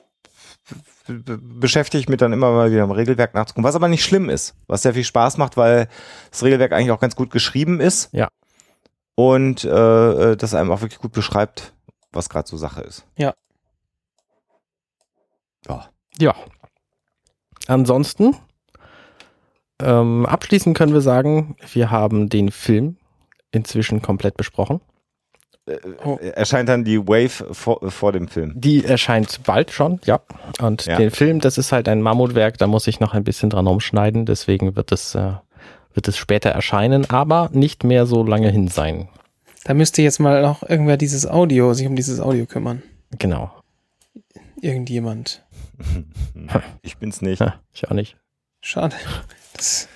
b- 1.08 1.14
b- 1.18 1.38
beschäftigt 1.40 2.08
mit 2.08 2.20
dann 2.20 2.32
immer 2.32 2.52
mal 2.52 2.70
wieder 2.70 2.84
im 2.84 2.90
Regelwerk 2.92 3.34
nachzugucken, 3.34 3.64
was 3.64 3.74
aber 3.74 3.88
nicht 3.88 4.04
schlimm 4.04 4.28
ist, 4.30 4.54
was 4.68 4.82
sehr 4.82 4.94
viel 4.94 5.04
Spaß 5.04 5.36
macht, 5.38 5.56
weil 5.56 5.88
das 6.30 6.44
Regelwerk 6.44 6.72
eigentlich 6.72 6.92
auch 6.92 7.00
ganz 7.00 7.16
gut 7.16 7.30
geschrieben 7.30 7.80
ist. 7.80 8.10
Ja. 8.12 8.28
Und 9.16 9.64
äh, 9.64 10.36
das 10.36 10.54
einem 10.54 10.70
auch 10.70 10.80
wirklich 10.80 11.00
gut 11.00 11.12
beschreibt, 11.12 11.72
was 12.12 12.28
gerade 12.28 12.48
so 12.48 12.56
Sache 12.56 12.82
ist. 12.82 13.04
Ja. 13.16 13.34
Ja. 15.66 15.88
Ja. 16.20 16.34
Ansonsten, 17.66 18.36
ähm, 19.82 20.24
abschließend 20.26 20.76
können 20.76 20.92
wir 20.94 21.00
sagen, 21.00 21.56
wir 21.72 21.90
haben 21.90 22.28
den 22.28 22.50
Film 22.50 22.96
inzwischen 23.50 24.02
komplett 24.02 24.36
besprochen. 24.36 24.80
Oh. 26.04 26.18
Äh, 26.20 26.28
Erscheint 26.30 26.68
dann 26.68 26.84
die 26.84 26.98
Wave 27.06 27.52
vor, 27.52 27.90
vor 27.90 28.12
dem 28.12 28.28
Film. 28.28 28.52
Die 28.56 28.84
erscheint 28.84 29.40
bald 29.44 29.70
schon, 29.70 30.00
ja. 30.04 30.20
Und 30.60 30.86
Ja. 30.86 30.96
den 30.96 31.10
Film, 31.10 31.40
das 31.40 31.58
ist 31.58 31.72
halt 31.72 31.88
ein 31.88 32.00
Mammutwerk, 32.02 32.58
da 32.58 32.66
muss 32.66 32.86
ich 32.86 33.00
noch 33.00 33.14
ein 33.14 33.24
bisschen 33.24 33.50
dran 33.50 33.66
umschneiden, 33.66 34.26
deswegen 34.26 34.76
wird 34.76 34.92
es, 34.92 35.14
äh, 35.14 35.32
wird 35.94 36.08
es 36.08 36.16
später 36.16 36.50
erscheinen, 36.50 37.08
aber 37.10 37.50
nicht 37.52 37.84
mehr 37.84 38.06
so 38.06 38.22
lange 38.24 38.50
hin 38.50 38.68
sein. 38.68 39.08
Da 39.64 39.74
müsste 39.74 40.00
jetzt 40.02 40.18
mal 40.20 40.40
noch 40.42 40.62
irgendwer 40.62 40.96
dieses 40.96 41.26
Audio, 41.26 41.74
sich 41.74 41.86
um 41.86 41.96
dieses 41.96 42.20
Audio 42.20 42.46
kümmern. 42.46 42.82
Genau. 43.18 43.50
Irgendjemand. 44.60 45.44
Ich 46.82 46.96
bin's 46.96 47.20
nicht. 47.22 47.42
Ich 47.72 47.86
auch 47.88 47.92
nicht. 47.94 48.16
Schade. 48.60 48.96
Das 49.54 49.88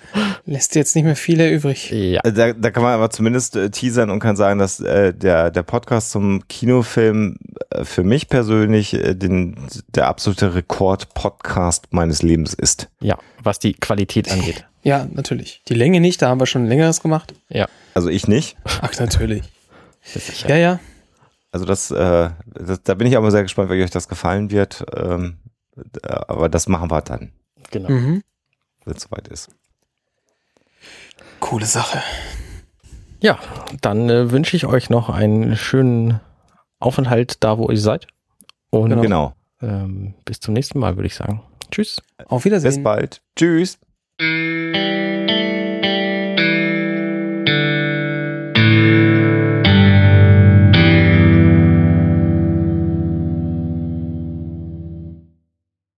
lässt 0.44 0.74
jetzt 0.74 0.94
nicht 0.96 1.04
mehr 1.04 1.16
viele 1.16 1.50
übrig. 1.50 1.90
Ja. 1.90 2.20
Also 2.22 2.36
Da, 2.36 2.52
da 2.52 2.70
kann 2.70 2.82
man 2.82 2.92
aber 2.94 3.10
zumindest 3.10 3.56
äh, 3.56 3.70
teasern 3.70 4.10
und 4.10 4.20
kann 4.20 4.36
sagen, 4.36 4.58
dass 4.58 4.80
äh, 4.80 5.12
der, 5.14 5.50
der 5.50 5.62
Podcast 5.62 6.10
zum 6.10 6.46
Kinofilm 6.48 7.36
äh, 7.70 7.84
für 7.84 8.02
mich 8.04 8.28
persönlich 8.28 8.94
äh, 8.94 9.14
den, 9.14 9.56
der 9.88 10.08
absolute 10.08 10.54
Rekord-Podcast 10.54 11.88
meines 11.92 12.22
Lebens 12.22 12.54
ist. 12.54 12.88
Ja, 13.00 13.18
was 13.42 13.58
die 13.58 13.74
Qualität 13.74 14.30
angeht. 14.30 14.66
Ja, 14.82 15.06
natürlich. 15.12 15.62
Die 15.68 15.74
Länge 15.74 16.00
nicht, 16.00 16.20
da 16.22 16.28
haben 16.28 16.40
wir 16.40 16.46
schon 16.46 16.66
längeres 16.66 17.00
gemacht. 17.02 17.34
Ja. 17.48 17.68
Also 17.94 18.08
ich 18.08 18.26
nicht. 18.28 18.56
Ach, 18.64 18.92
natürlich. 18.98 19.44
Ja, 20.48 20.56
ja. 20.56 20.80
Also 21.52 21.64
das, 21.66 21.90
äh, 21.90 22.30
das 22.46 22.82
da 22.82 22.94
bin 22.94 23.06
ich 23.06 23.16
aber 23.16 23.30
sehr 23.30 23.42
gespannt, 23.42 23.70
wie 23.70 23.82
euch 23.82 23.90
das 23.90 24.08
gefallen 24.08 24.50
wird. 24.50 24.84
Ähm, 24.96 25.36
äh, 26.02 26.08
aber 26.08 26.48
das 26.48 26.66
machen 26.66 26.90
wir 26.90 27.00
dann, 27.02 27.32
Genau. 27.70 27.90
Mhm. 27.90 28.22
wenn 28.84 28.96
es 28.96 29.02
soweit 29.02 29.28
ist. 29.28 29.50
Coole 31.42 31.66
Sache. 31.66 32.02
Ja, 33.20 33.38
dann 33.80 34.08
äh, 34.08 34.30
wünsche 34.30 34.56
ich 34.56 34.64
euch 34.66 34.90
noch 34.90 35.08
einen 35.10 35.56
schönen 35.56 36.20
Aufenthalt 36.78 37.42
da, 37.44 37.58
wo 37.58 37.68
ihr 37.68 37.78
seid. 37.78 38.06
Und 38.70 38.90
Genau. 38.90 39.02
Genau. 39.02 39.34
ähm, 39.60 40.14
bis 40.24 40.40
zum 40.40 40.54
nächsten 40.54 40.78
Mal, 40.78 40.96
würde 40.96 41.08
ich 41.08 41.14
sagen. 41.16 41.42
Tschüss. 41.70 42.00
Auf 42.26 42.42
Bis 42.42 42.52
Wiedersehen. 42.52 42.82
bald. 42.82 43.22
Tschüss. 43.36 43.78